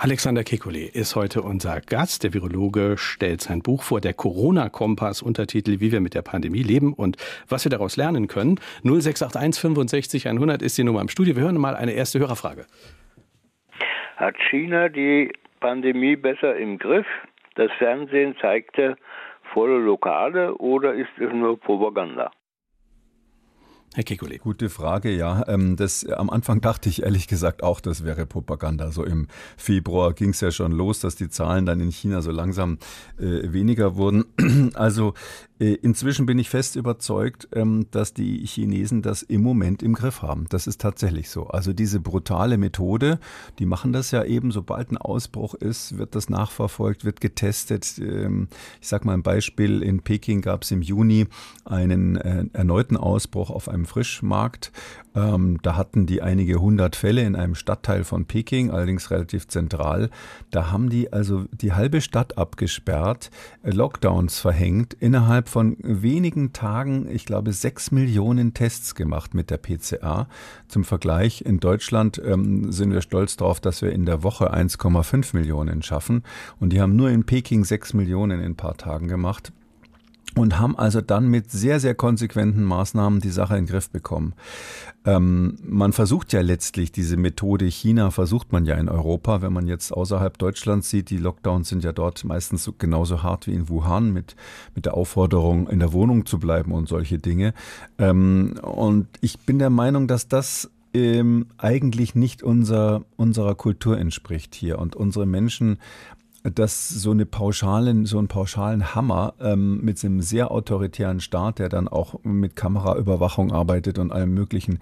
Alexander 0.00 0.42
Kekulé 0.42 0.94
ist 0.94 1.16
heute 1.16 1.42
unser 1.42 1.80
Gast. 1.80 2.22
Der 2.22 2.32
Virologe 2.32 2.94
stellt 2.96 3.40
sein 3.40 3.62
Buch 3.62 3.82
vor, 3.82 4.00
der 4.00 4.14
Corona-Kompass, 4.14 5.22
Untertitel, 5.22 5.80
wie 5.80 5.90
wir 5.90 6.00
mit 6.00 6.14
der 6.14 6.22
Pandemie 6.22 6.62
leben 6.62 6.92
und 6.92 7.16
was 7.48 7.64
wir 7.64 7.70
daraus 7.70 7.96
lernen 7.96 8.28
können. 8.28 8.60
0681 8.84 9.60
65 9.60 10.28
100 10.28 10.62
ist 10.62 10.78
die 10.78 10.84
Nummer 10.84 11.00
im 11.00 11.08
Studio. 11.08 11.34
Wir 11.34 11.42
hören 11.42 11.56
mal 11.56 11.74
eine 11.74 11.94
erste 11.94 12.20
Hörerfrage. 12.20 12.66
Hat 14.16 14.36
China 14.48 14.88
die 14.88 15.32
Pandemie 15.58 16.14
besser 16.14 16.56
im 16.56 16.78
Griff? 16.78 17.06
Das 17.56 17.72
Fernsehen 17.78 18.36
zeigte 18.40 18.96
volle 19.52 19.78
Lokale 19.78 20.54
oder 20.58 20.94
ist 20.94 21.10
es 21.18 21.32
nur 21.32 21.58
Propaganda? 21.58 22.30
Herr 23.98 24.04
Kekulé. 24.04 24.38
Gute 24.38 24.70
Frage, 24.70 25.10
ja. 25.10 25.42
Ähm, 25.48 25.74
das, 25.74 26.06
am 26.06 26.30
Anfang 26.30 26.60
dachte 26.60 26.88
ich 26.88 27.02
ehrlich 27.02 27.26
gesagt 27.26 27.64
auch, 27.64 27.80
das 27.80 28.04
wäre 28.04 28.26
Propaganda. 28.26 28.92
So 28.92 29.02
im 29.02 29.26
Februar 29.56 30.12
ging 30.12 30.30
es 30.30 30.40
ja 30.40 30.52
schon 30.52 30.70
los, 30.70 31.00
dass 31.00 31.16
die 31.16 31.28
Zahlen 31.28 31.66
dann 31.66 31.80
in 31.80 31.90
China 31.90 32.22
so 32.22 32.30
langsam 32.30 32.78
äh, 33.18 33.52
weniger 33.52 33.96
wurden. 33.96 34.24
Also 34.74 35.14
inzwischen 35.64 36.26
bin 36.26 36.38
ich 36.38 36.50
fest 36.50 36.76
überzeugt, 36.76 37.48
ähm, 37.52 37.86
dass 37.90 38.14
die 38.14 38.46
Chinesen 38.46 39.02
das 39.02 39.22
im 39.22 39.42
Moment 39.42 39.82
im 39.82 39.94
Griff 39.94 40.22
haben. 40.22 40.46
Das 40.50 40.66
ist 40.66 40.80
tatsächlich 40.80 41.30
so. 41.30 41.48
Also 41.48 41.72
diese 41.72 41.98
brutale 41.98 42.58
Methode, 42.58 43.18
die 43.58 43.66
machen 43.66 43.92
das 43.92 44.12
ja 44.12 44.22
eben, 44.22 44.52
sobald 44.52 44.92
ein 44.92 44.98
Ausbruch 44.98 45.54
ist, 45.54 45.98
wird 45.98 46.14
das 46.14 46.30
nachverfolgt, 46.30 47.04
wird 47.04 47.20
getestet. 47.20 47.98
Ähm, 47.98 48.48
ich 48.80 48.86
sage 48.86 49.06
mal 49.06 49.14
ein 49.14 49.22
Beispiel, 49.22 49.82
in 49.82 50.00
Peking 50.02 50.42
gab 50.42 50.62
es 50.62 50.70
im 50.70 50.82
Juni 50.82 51.26
einen 51.64 52.16
äh, 52.16 52.44
erneuten 52.52 52.96
Ausbruch 52.96 53.50
auf 53.50 53.68
einem 53.68 53.84
Frischmarkt. 53.84 54.70
Ähm, 55.18 55.58
da 55.62 55.76
hatten 55.76 56.06
die 56.06 56.22
einige 56.22 56.60
hundert 56.60 56.96
Fälle 56.96 57.22
in 57.22 57.34
einem 57.34 57.54
Stadtteil 57.54 58.04
von 58.04 58.26
Peking, 58.26 58.70
allerdings 58.70 59.10
relativ 59.10 59.48
zentral. 59.48 60.10
Da 60.50 60.70
haben 60.70 60.90
die 60.90 61.12
also 61.12 61.44
die 61.50 61.72
halbe 61.72 62.00
Stadt 62.00 62.38
abgesperrt, 62.38 63.30
äh, 63.62 63.70
Lockdowns 63.70 64.38
verhängt, 64.38 64.94
innerhalb 64.94 65.48
von 65.48 65.76
wenigen 65.82 66.52
Tagen, 66.52 67.08
ich 67.10 67.26
glaube, 67.26 67.52
sechs 67.52 67.90
Millionen 67.90 68.54
Tests 68.54 68.94
gemacht 68.94 69.34
mit 69.34 69.50
der 69.50 69.58
PCA. 69.58 70.28
Zum 70.68 70.84
Vergleich, 70.84 71.42
in 71.42 71.60
Deutschland 71.60 72.20
ähm, 72.24 72.70
sind 72.70 72.92
wir 72.92 73.02
stolz 73.02 73.36
darauf, 73.36 73.60
dass 73.60 73.82
wir 73.82 73.92
in 73.92 74.06
der 74.06 74.22
Woche 74.22 74.54
1,5 74.54 75.34
Millionen 75.34 75.82
schaffen. 75.82 76.22
Und 76.60 76.72
die 76.72 76.80
haben 76.80 76.96
nur 76.96 77.10
in 77.10 77.24
Peking 77.24 77.64
sechs 77.64 77.92
Millionen 77.92 78.40
in 78.40 78.52
ein 78.52 78.56
paar 78.56 78.76
Tagen 78.76 79.08
gemacht 79.08 79.52
und 80.36 80.58
haben 80.58 80.76
also 80.76 81.00
dann 81.00 81.28
mit 81.28 81.50
sehr, 81.50 81.80
sehr 81.80 81.94
konsequenten 81.94 82.62
Maßnahmen 82.62 83.20
die 83.20 83.30
Sache 83.30 83.56
in 83.56 83.64
den 83.64 83.70
Griff 83.70 83.90
bekommen. 83.90 84.34
Ähm, 85.04 85.58
man 85.62 85.92
versucht 85.92 86.32
ja 86.32 86.40
letztlich 86.40 86.92
diese 86.92 87.16
Methode 87.16 87.66
China, 87.66 88.10
versucht 88.10 88.52
man 88.52 88.66
ja 88.66 88.74
in 88.76 88.88
Europa. 88.88 89.42
Wenn 89.42 89.52
man 89.52 89.66
jetzt 89.66 89.92
außerhalb 89.92 90.36
Deutschlands 90.38 90.90
sieht, 90.90 91.10
die 91.10 91.16
Lockdowns 91.16 91.68
sind 91.68 91.84
ja 91.84 91.92
dort 91.92 92.24
meistens 92.24 92.70
genauso 92.78 93.22
hart 93.22 93.46
wie 93.46 93.54
in 93.54 93.68
Wuhan 93.68 94.12
mit, 94.12 94.36
mit 94.74 94.86
der 94.86 94.94
Aufforderung, 94.94 95.68
in 95.68 95.78
der 95.78 95.92
Wohnung 95.92 96.26
zu 96.26 96.38
bleiben 96.38 96.72
und 96.72 96.88
solche 96.88 97.18
Dinge. 97.18 97.54
Ähm, 97.98 98.54
und 98.62 99.06
ich 99.20 99.38
bin 99.40 99.58
der 99.58 99.70
Meinung, 99.70 100.08
dass 100.08 100.28
das 100.28 100.70
ähm, 100.94 101.46
eigentlich 101.58 102.14
nicht 102.14 102.42
unser, 102.42 103.04
unserer 103.16 103.54
Kultur 103.54 103.98
entspricht 103.98 104.54
hier. 104.54 104.78
Und 104.78 104.96
unsere 104.96 105.26
Menschen 105.26 105.78
dass 106.50 106.88
so 106.88 107.10
eine 107.10 107.26
pauschalen, 107.26 108.06
so 108.06 108.18
einen 108.18 108.28
pauschalen 108.28 108.94
Hammer 108.94 109.34
ähm, 109.40 109.80
mit 109.82 110.04
einem 110.04 110.20
sehr 110.20 110.50
autoritären 110.50 111.20
Staat, 111.20 111.58
der 111.58 111.68
dann 111.68 111.88
auch 111.88 112.22
mit 112.22 112.56
Kameraüberwachung 112.56 113.52
arbeitet 113.52 113.98
und 113.98 114.12
allem 114.12 114.34
Möglichen, 114.34 114.78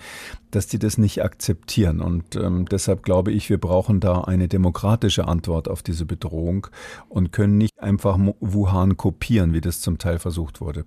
dass 0.51 0.67
die 0.67 0.79
das 0.79 0.99
nicht 0.99 1.23
akzeptieren. 1.23 2.01
Und 2.01 2.37
ähm, 2.37 2.67
deshalb 2.71 3.03
glaube 3.03 3.33
ich, 3.33 3.51
wir 3.51 3.59
brauchen 3.59 4.01
da 4.01 4.23
eine 4.23 4.49
demokratische 4.49 5.29
Antwort 5.29 5.69
auf 5.69 5.83
diese 5.83 6.07
Bedrohung 6.07 6.67
und 7.09 7.33
können 7.33 7.59
nicht 7.59 7.81
einfach 7.81 8.19
Wuhan 8.41 8.97
kopieren, 8.97 9.53
wie 9.53 9.61
das 9.61 9.81
zum 9.81 9.99
Teil 9.99 10.19
versucht 10.19 10.61
wurde. 10.61 10.85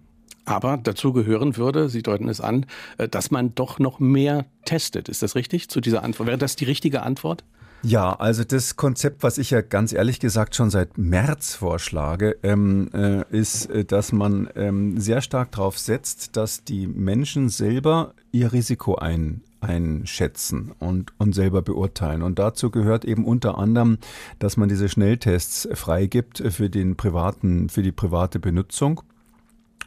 Aber 0.50 0.77
dazu 0.81 1.13
gehören 1.13 1.57
würde, 1.57 1.89
Sie 1.89 2.01
deuten 2.01 2.27
es 2.27 2.41
an, 2.41 2.65
äh, 2.98 3.07
dass 3.07 3.29
man 3.29 3.53
doch 3.53 3.77
noch 3.77 4.00
mehr 4.00 4.45
testet. 4.65 5.07
Ist 5.07 5.21
das 5.21 5.36
richtig 5.36 5.69
zu 5.69 5.79
dieser 5.79 6.03
Antwort? 6.03 6.27
Wäre 6.27 6.38
das 6.39 6.55
die 6.55 6.65
richtige 6.65 7.03
Antwort? 7.03 7.43
Ja, 7.81 8.13
also 8.13 8.43
das 8.43 8.75
Konzept, 8.75 9.24
was 9.24 9.38
ich 9.38 9.51
ja 9.51 9.62
ganz 9.62 9.93
ehrlich 9.93 10.19
gesagt 10.19 10.55
schon 10.55 10.69
seit 10.69 10.98
März 10.98 11.55
vorschlage, 11.55 12.38
ähm, 12.43 12.89
äh, 12.93 13.24
ist, 13.29 13.69
äh, 13.69 13.86
dass 13.86 14.12
man 14.12 14.50
ähm, 14.55 15.00
sehr 15.00 15.21
stark 15.21 15.53
darauf 15.53 15.79
setzt, 15.79 16.36
dass 16.36 16.63
die 16.65 16.88
Menschen 16.88 17.48
selber 17.48 18.13
ihr 18.31 18.51
Risiko 18.51 18.95
ein, 18.95 19.41
einschätzen 19.62 20.74
und, 20.79 21.13
und 21.19 21.33
selber 21.33 21.62
beurteilen. 21.62 22.21
Und 22.21 22.38
dazu 22.38 22.69
gehört 22.69 23.05
eben 23.05 23.24
unter 23.24 23.57
anderem, 23.57 23.98
dass 24.39 24.57
man 24.57 24.67
diese 24.67 24.89
Schnelltests 24.89 25.67
freigibt 25.74 26.43
für 26.50 26.69
den 26.69 26.98
privaten, 26.98 27.69
für 27.69 27.81
die 27.81 27.93
private 27.93 28.39
Benutzung. 28.39 29.01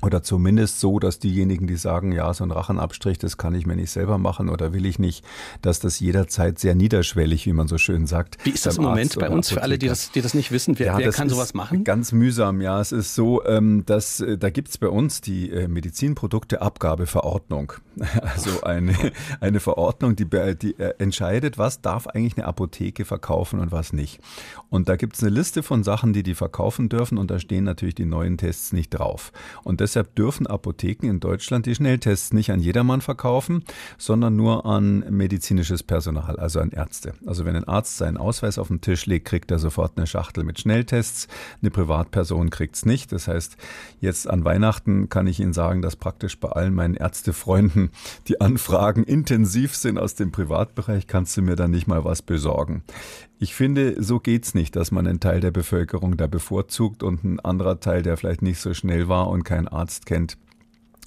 Oder 0.04 0.25
zumindest 0.25 0.80
so, 0.80 0.99
dass 0.99 1.21
diejenigen, 1.21 1.68
die 1.68 1.76
sagen, 1.76 2.11
ja, 2.11 2.35
so 2.35 2.42
ein 2.42 2.50
Rachenabstrich, 2.50 3.18
das 3.18 3.37
kann 3.37 3.54
ich 3.54 3.66
mir 3.66 3.76
nicht 3.76 3.92
selber 3.92 4.18
machen 4.18 4.49
oder 4.49 4.73
will 4.73 4.85
ich 4.85 4.99
nicht, 4.99 5.25
dass 5.62 5.78
das 5.78 6.00
jederzeit 6.00 6.59
sehr 6.59 6.75
niederschwellig, 6.75 7.47
wie 7.47 7.52
man 7.52 7.68
so 7.68 7.78
schön 7.78 8.09
sagt. 8.09 8.44
Wie 8.44 8.50
ist 8.50 8.66
das 8.66 8.78
im 8.78 8.82
Moment 8.82 9.16
bei 9.16 9.30
uns 9.30 9.50
für 9.50 9.62
alle, 9.62 9.78
die 9.78 9.87
das, 9.87 10.11
die 10.11 10.21
das 10.21 10.35
nicht 10.35 10.50
wissen? 10.50 10.76
Wer, 10.80 10.87
ja, 10.87 10.99
wer 10.99 11.12
kann 11.12 11.28
sowas 11.28 11.54
machen? 11.54 11.85
Ganz 11.85 12.11
mühsam, 12.11 12.61
ja. 12.61 12.80
Es 12.80 12.90
ist 12.90 13.14
so, 13.14 13.44
ähm, 13.44 13.87
dass 13.87 14.18
äh, 14.21 14.37
da 14.37 14.50
gibt's 14.50 14.76
bei 14.76 14.88
uns 14.88 15.21
die 15.21 15.50
äh, 15.50 15.68
Medizinprodukteabgabeverordnung. 15.68 17.75
Also 18.23 18.62
eine, 18.62 18.94
eine 19.40 19.61
Verordnung, 19.61 20.16
die, 20.16 20.25
die 20.25 20.78
äh, 20.78 20.94
entscheidet, 20.99 21.59
was 21.59 21.82
darf 21.82 22.06
eigentlich 22.06 22.38
eine 22.38 22.47
Apotheke 22.47 23.04
verkaufen 23.04 23.61
und 23.61 23.73
was 23.73 23.92
nicht. 23.92 24.21
Und 24.73 24.88
da 24.88 24.97
gibt's 24.97 25.23
eine 25.23 25.29
Liste 25.29 25.62
von 25.62 25.85
Sachen, 25.85 26.14
die 26.14 26.23
die 26.23 26.35
verkaufen 26.35 26.88
dürfen 26.88 27.19
und 27.19 27.31
da 27.31 27.38
stehen 27.38 27.64
natürlich 27.64 27.95
die 27.95 28.07
neuen 28.07 28.38
Tests 28.38 28.73
nicht 28.73 28.88
drauf. 28.88 29.31
Und 29.64 29.83
Deshalb 29.83 30.14
dürfen 30.14 30.47
Apotheken 30.47 31.09
in 31.11 31.21
Deutschland 31.21 31.67
die 31.67 31.75
Schnelltests 31.75 32.33
nicht 32.33 32.52
an 32.52 32.61
jedermann 32.61 33.02
verkaufen, 33.02 33.64
sondern 33.99 34.37
nur 34.37 34.64
an 34.64 35.00
medizinisches 35.11 35.83
Personal, 35.83 36.37
also 36.37 36.61
an 36.61 36.71
Ärzte. 36.71 37.12
Also 37.26 37.45
wenn 37.45 37.55
ein 37.55 37.69
Arzt 37.69 37.99
seinen 37.99 38.17
Ausweis 38.17 38.57
auf 38.57 38.69
den 38.69 38.81
Tisch 38.81 39.05
legt, 39.05 39.26
kriegt 39.26 39.50
er 39.50 39.59
sofort 39.59 39.99
eine 39.99 40.07
Schachtel 40.07 40.45
mit 40.45 40.59
Schnelltests. 40.59 41.29
Eine 41.61 41.71
Privatperson 41.71 42.49
kriegt 42.49 42.76
es 42.76 42.87
nicht. 42.87 43.12
Das 43.12 43.29
heißt, 43.29 43.59
jetzt 44.00 44.31
an 44.31 44.45
Weihnachten 44.47 45.11
kann 45.11 45.26
ich 45.26 45.38
Ihnen 45.38 45.52
sagen, 45.52 45.83
dass 45.83 45.97
praktisch 45.97 46.41
bei 46.41 46.49
allen 46.49 46.75
meinen 46.75 46.95
Ärztefreunden 46.95 47.91
die 48.29 48.41
Anfragen 48.41 49.05
intensiv 49.05 49.76
sind 49.76 49.99
aus 49.99 50.14
dem 50.14 50.33
Privatbereich. 50.33 51.09
Kannst 51.09 51.37
du 51.37 51.43
mir 51.43 51.57
da 51.57 51.69
nicht 51.69 51.88
mal 51.88 52.05
was 52.05 52.23
besorgen? 52.23 52.85
Ich 53.42 53.56
finde, 53.56 54.00
so 54.00 54.20
geht's 54.20 54.54
nicht, 54.54 54.76
dass 54.76 54.92
man 54.92 55.05
einen 55.05 55.18
Teil 55.18 55.40
der 55.40 55.50
Bevölkerung 55.50 56.16
da 56.16 56.28
bevorzugt 56.28 57.02
und 57.02 57.24
ein 57.24 57.40
anderer 57.40 57.81
Teil, 57.81 58.02
der 58.02 58.16
vielleicht 58.16 58.40
nicht 58.40 58.61
so 58.61 58.72
schnell 58.72 59.09
war 59.09 59.28
und 59.31 59.42
keinen 59.42 59.66
Arzt 59.66 60.07
kennt, 60.07 60.38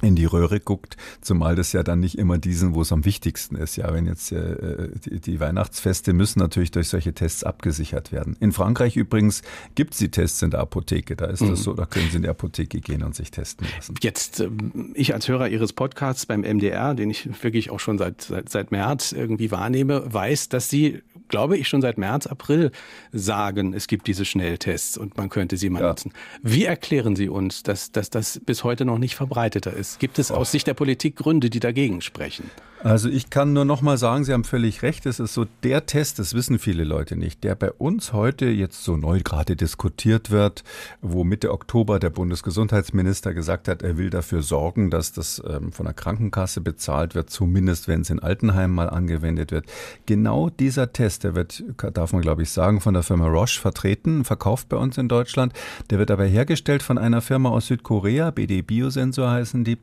in 0.01 0.17
die 0.17 0.25
Röhre 0.25 0.59
guckt, 0.59 0.97
zumal 1.21 1.55
das 1.55 1.71
ja 1.71 1.81
dann 1.81 2.01
nicht 2.01 2.17
immer 2.17 2.37
diesen, 2.37 2.75
wo 2.75 2.81
es 2.81 2.91
am 2.91 3.05
wichtigsten 3.05 3.55
ist. 3.55 3.77
Ja, 3.77 3.93
wenn 3.93 4.05
jetzt 4.05 4.33
äh, 4.33 4.89
die, 5.05 5.21
die, 5.21 5.39
Weihnachtsfeste 5.39 6.11
müssen 6.11 6.39
natürlich 6.39 6.71
durch 6.71 6.89
solche 6.89 7.13
Tests 7.13 7.45
abgesichert 7.45 8.11
werden. 8.11 8.35
In 8.41 8.51
Frankreich 8.51 8.97
übrigens 8.97 9.41
gibt 9.75 9.93
es 9.93 9.99
die 9.99 10.11
Tests 10.11 10.41
in 10.41 10.51
der 10.51 10.59
Apotheke. 10.59 11.15
Da 11.15 11.27
ist 11.27 11.41
mhm. 11.41 11.51
das 11.51 11.63
so, 11.63 11.73
da 11.73 11.85
können 11.85 12.09
Sie 12.09 12.17
in 12.17 12.23
die 12.23 12.29
Apotheke 12.29 12.81
gehen 12.81 13.03
und 13.03 13.15
sich 13.15 13.31
testen 13.31 13.65
lassen. 13.73 13.95
Jetzt, 14.01 14.41
ähm, 14.41 14.91
ich 14.93 15.13
als 15.13 15.29
Hörer 15.29 15.47
Ihres 15.47 15.71
Podcasts 15.71 16.25
beim 16.25 16.41
MDR, 16.41 16.93
den 16.93 17.09
ich 17.09 17.41
wirklich 17.41 17.69
auch 17.69 17.79
schon 17.79 17.97
seit, 17.97 18.23
seit, 18.23 18.49
seit 18.49 18.71
März 18.71 19.13
irgendwie 19.13 19.49
wahrnehme, 19.51 20.13
weiß, 20.13 20.49
dass 20.49 20.69
Sie, 20.69 21.01
glaube 21.27 21.57
ich, 21.57 21.67
schon 21.67 21.81
seit 21.81 21.97
März, 21.97 22.27
April 22.27 22.71
sagen, 23.11 23.73
es 23.73 23.87
gibt 23.87 24.07
diese 24.07 24.25
Schnelltests 24.25 24.97
und 24.97 25.17
man 25.17 25.29
könnte 25.29 25.57
sie 25.57 25.69
mal 25.69 25.81
ja. 25.81 25.89
nutzen. 25.89 26.13
Wie 26.41 26.65
erklären 26.65 27.15
Sie 27.15 27.29
uns, 27.29 27.63
dass, 27.63 27.91
dass 27.91 28.09
das 28.09 28.39
bis 28.45 28.63
heute 28.63 28.85
noch 28.85 28.97
nicht 28.97 29.15
verbreiteter 29.15 29.73
ist? 29.73 29.99
Gibt 29.99 30.19
es 30.19 30.31
aus 30.31 30.51
Sicht 30.51 30.67
der 30.67 30.73
Politik 30.73 31.15
Gründe, 31.15 31.49
die 31.49 31.59
dagegen 31.59 32.01
sprechen? 32.01 32.49
Also 32.85 33.09
ich 33.09 33.31
kann 33.31 33.51
nur 33.51 33.65
noch 33.65 33.81
mal 33.81 33.97
sagen, 33.97 34.25
Sie 34.25 34.31
haben 34.31 34.43
völlig 34.43 34.83
recht. 34.83 35.07
Es 35.07 35.19
ist 35.19 35.33
so 35.33 35.47
der 35.63 35.87
Test, 35.87 36.19
das 36.19 36.35
wissen 36.35 36.59
viele 36.59 36.83
Leute 36.83 37.15
nicht, 37.15 37.43
der 37.43 37.55
bei 37.55 37.71
uns 37.71 38.13
heute 38.13 38.45
jetzt 38.45 38.83
so 38.83 38.95
neu 38.95 39.21
gerade 39.23 39.55
diskutiert 39.55 40.29
wird, 40.29 40.63
wo 41.01 41.23
Mitte 41.23 41.51
Oktober 41.51 41.97
der 41.97 42.11
Bundesgesundheitsminister 42.11 43.33
gesagt 43.33 43.69
hat, 43.69 43.81
er 43.81 43.97
will 43.97 44.11
dafür 44.11 44.43
sorgen, 44.43 44.91
dass 44.91 45.13
das 45.13 45.41
ähm, 45.49 45.71
von 45.71 45.87
der 45.87 45.95
Krankenkasse 45.95 46.61
bezahlt 46.61 47.15
wird, 47.15 47.31
zumindest 47.31 47.87
wenn 47.87 48.01
es 48.01 48.11
in 48.11 48.19
Altenheimen 48.19 48.75
mal 48.75 48.91
angewendet 48.91 49.51
wird. 49.51 49.65
Genau 50.05 50.51
dieser 50.51 50.93
Test, 50.93 51.23
der 51.23 51.33
wird, 51.33 51.63
darf 51.93 52.13
man 52.13 52.21
glaube 52.21 52.43
ich 52.43 52.51
sagen, 52.51 52.81
von 52.81 52.93
der 52.93 53.01
Firma 53.01 53.25
Roche 53.25 53.59
vertreten, 53.59 54.25
verkauft 54.25 54.69
bei 54.69 54.77
uns 54.77 54.99
in 54.99 55.07
Deutschland. 55.07 55.53
Der 55.89 55.97
wird 55.97 56.11
aber 56.11 56.25
hergestellt 56.25 56.83
von 56.83 56.99
einer 56.99 57.23
Firma 57.23 57.49
aus 57.49 57.65
Südkorea, 57.65 58.29
BD 58.29 58.61
Biosensor 58.61 59.31
heißen 59.31 59.63
die 59.63 59.79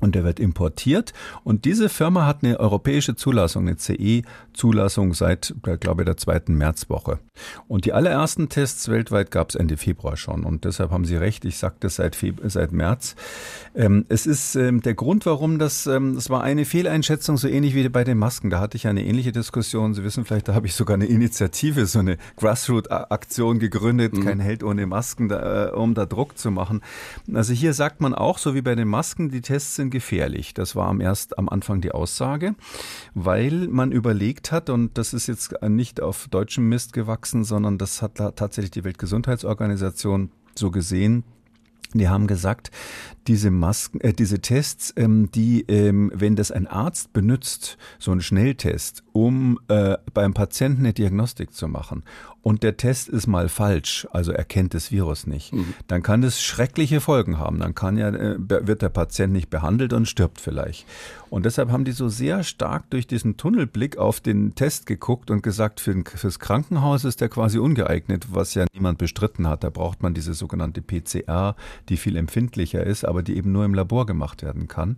und 0.00 0.14
der 0.14 0.24
wird 0.24 0.38
importiert. 0.38 1.12
Und 1.44 1.64
diese 1.64 1.88
Firma 1.88 2.26
hat 2.26 2.44
eine 2.44 2.60
europäische 2.60 3.16
Zulassung, 3.16 3.66
eine 3.66 3.76
CE-Zulassung 3.76 5.14
seit, 5.14 5.54
glaube 5.80 6.02
ich, 6.02 6.06
der 6.06 6.16
zweiten 6.16 6.54
Märzwoche. 6.54 7.18
Und 7.68 7.84
die 7.84 7.92
allerersten 7.92 8.48
Tests 8.48 8.88
weltweit 8.88 9.30
gab 9.30 9.50
es 9.50 9.54
Ende 9.54 9.76
Februar 9.76 10.16
schon. 10.16 10.44
Und 10.44 10.64
deshalb 10.64 10.90
haben 10.90 11.04
Sie 11.04 11.16
recht, 11.16 11.44
ich 11.44 11.56
sage 11.58 11.76
das 11.80 11.96
seit, 11.96 12.16
seit 12.44 12.72
März. 12.72 13.16
Ähm, 13.74 14.04
es 14.08 14.26
ist 14.26 14.54
ähm, 14.56 14.82
der 14.82 14.94
Grund, 14.94 15.26
warum 15.26 15.58
das, 15.58 15.86
ähm, 15.86 16.14
das 16.14 16.30
war 16.30 16.42
eine 16.42 16.64
Fehleinschätzung, 16.64 17.36
so 17.36 17.48
ähnlich 17.48 17.74
wie 17.74 17.88
bei 17.88 18.04
den 18.04 18.18
Masken. 18.18 18.50
Da 18.50 18.60
hatte 18.60 18.76
ich 18.76 18.86
eine 18.86 19.04
ähnliche 19.04 19.32
Diskussion. 19.32 19.94
Sie 19.94 20.04
wissen 20.04 20.24
vielleicht, 20.24 20.48
da 20.48 20.54
habe 20.54 20.66
ich 20.66 20.74
sogar 20.74 20.94
eine 20.94 21.06
Initiative, 21.06 21.86
so 21.86 22.00
eine 22.00 22.18
Grassroot-Aktion 22.36 23.58
gegründet, 23.58 24.14
mhm. 24.14 24.24
kein 24.24 24.40
Held 24.40 24.62
ohne 24.62 24.86
Masken, 24.86 25.28
da, 25.28 25.68
äh, 25.68 25.70
um 25.72 25.94
da 25.94 26.06
Druck 26.06 26.38
zu 26.38 26.50
machen. 26.50 26.82
Also 27.32 27.52
hier 27.52 27.72
sagt 27.72 28.00
man 28.00 28.14
auch, 28.14 28.38
so 28.38 28.54
wie 28.54 28.62
bei 28.62 28.74
den 28.74 28.88
Masken, 28.88 29.30
die 29.30 29.40
Tests 29.40 29.73
sind 29.74 29.90
gefährlich. 29.90 30.54
Das 30.54 30.76
war 30.76 30.88
am 30.88 31.00
erst 31.00 31.38
am 31.38 31.48
Anfang 31.48 31.80
die 31.80 31.92
Aussage, 31.92 32.54
weil 33.14 33.68
man 33.68 33.92
überlegt 33.92 34.52
hat, 34.52 34.70
und 34.70 34.96
das 34.98 35.12
ist 35.14 35.26
jetzt 35.26 35.54
nicht 35.62 36.00
auf 36.00 36.28
deutschem 36.28 36.68
Mist 36.68 36.92
gewachsen, 36.92 37.44
sondern 37.44 37.78
das 37.78 38.02
hat 38.02 38.16
tatsächlich 38.16 38.70
die 38.70 38.84
Weltgesundheitsorganisation 38.84 40.30
so 40.56 40.70
gesehen, 40.70 41.24
Die 41.94 42.08
haben 42.08 42.26
gesagt, 42.26 42.72
diese 43.26 43.50
Masken, 43.50 44.00
äh, 44.00 44.12
diese 44.12 44.40
Tests, 44.40 44.92
ähm, 44.96 45.30
die, 45.32 45.62
ähm, 45.68 46.10
wenn 46.14 46.36
das 46.36 46.50
ein 46.50 46.66
Arzt 46.66 47.12
benutzt, 47.12 47.78
so 47.98 48.12
ein 48.12 48.20
Schnelltest, 48.20 49.02
um 49.12 49.58
äh, 49.68 49.96
beim 50.12 50.34
Patienten 50.34 50.80
eine 50.80 50.92
Diagnostik 50.92 51.52
zu 51.54 51.68
machen 51.68 52.02
und 52.44 52.62
der 52.62 52.76
Test 52.76 53.08
ist 53.08 53.26
mal 53.26 53.48
falsch, 53.48 54.06
also 54.12 54.30
erkennt 54.30 54.74
das 54.74 54.92
Virus 54.92 55.26
nicht, 55.26 55.54
mhm. 55.54 55.72
dann 55.86 56.02
kann 56.02 56.20
das 56.20 56.42
schreckliche 56.42 57.00
Folgen 57.00 57.38
haben. 57.38 57.58
Dann 57.58 57.74
kann 57.74 57.96
ja, 57.96 58.10
äh, 58.10 58.36
wird 58.38 58.82
der 58.82 58.90
Patient 58.90 59.32
nicht 59.32 59.48
behandelt 59.48 59.94
und 59.94 60.06
stirbt 60.06 60.42
vielleicht. 60.42 60.84
Und 61.30 61.46
deshalb 61.46 61.70
haben 61.70 61.86
die 61.86 61.92
so 61.92 62.10
sehr 62.10 62.44
stark 62.44 62.90
durch 62.90 63.06
diesen 63.06 63.38
Tunnelblick 63.38 63.96
auf 63.96 64.20
den 64.20 64.54
Test 64.54 64.84
geguckt 64.84 65.30
und 65.30 65.42
gesagt, 65.42 65.80
für, 65.80 66.04
fürs 66.04 66.38
Krankenhaus 66.38 67.04
ist 67.04 67.22
der 67.22 67.30
quasi 67.30 67.58
ungeeignet, 67.58 68.26
was 68.30 68.52
ja 68.52 68.66
niemand 68.74 68.98
bestritten 68.98 69.48
hat. 69.48 69.64
Da 69.64 69.70
braucht 69.70 70.02
man 70.02 70.12
diese 70.12 70.34
sogenannte 70.34 70.82
PCR, 70.82 71.56
die 71.88 71.96
viel 71.96 72.14
empfindlicher 72.18 72.84
ist, 72.84 73.06
aber 73.14 73.22
die 73.22 73.36
eben 73.36 73.52
nur 73.52 73.64
im 73.64 73.74
Labor 73.74 74.06
gemacht 74.06 74.42
werden 74.42 74.66
kann. 74.66 74.96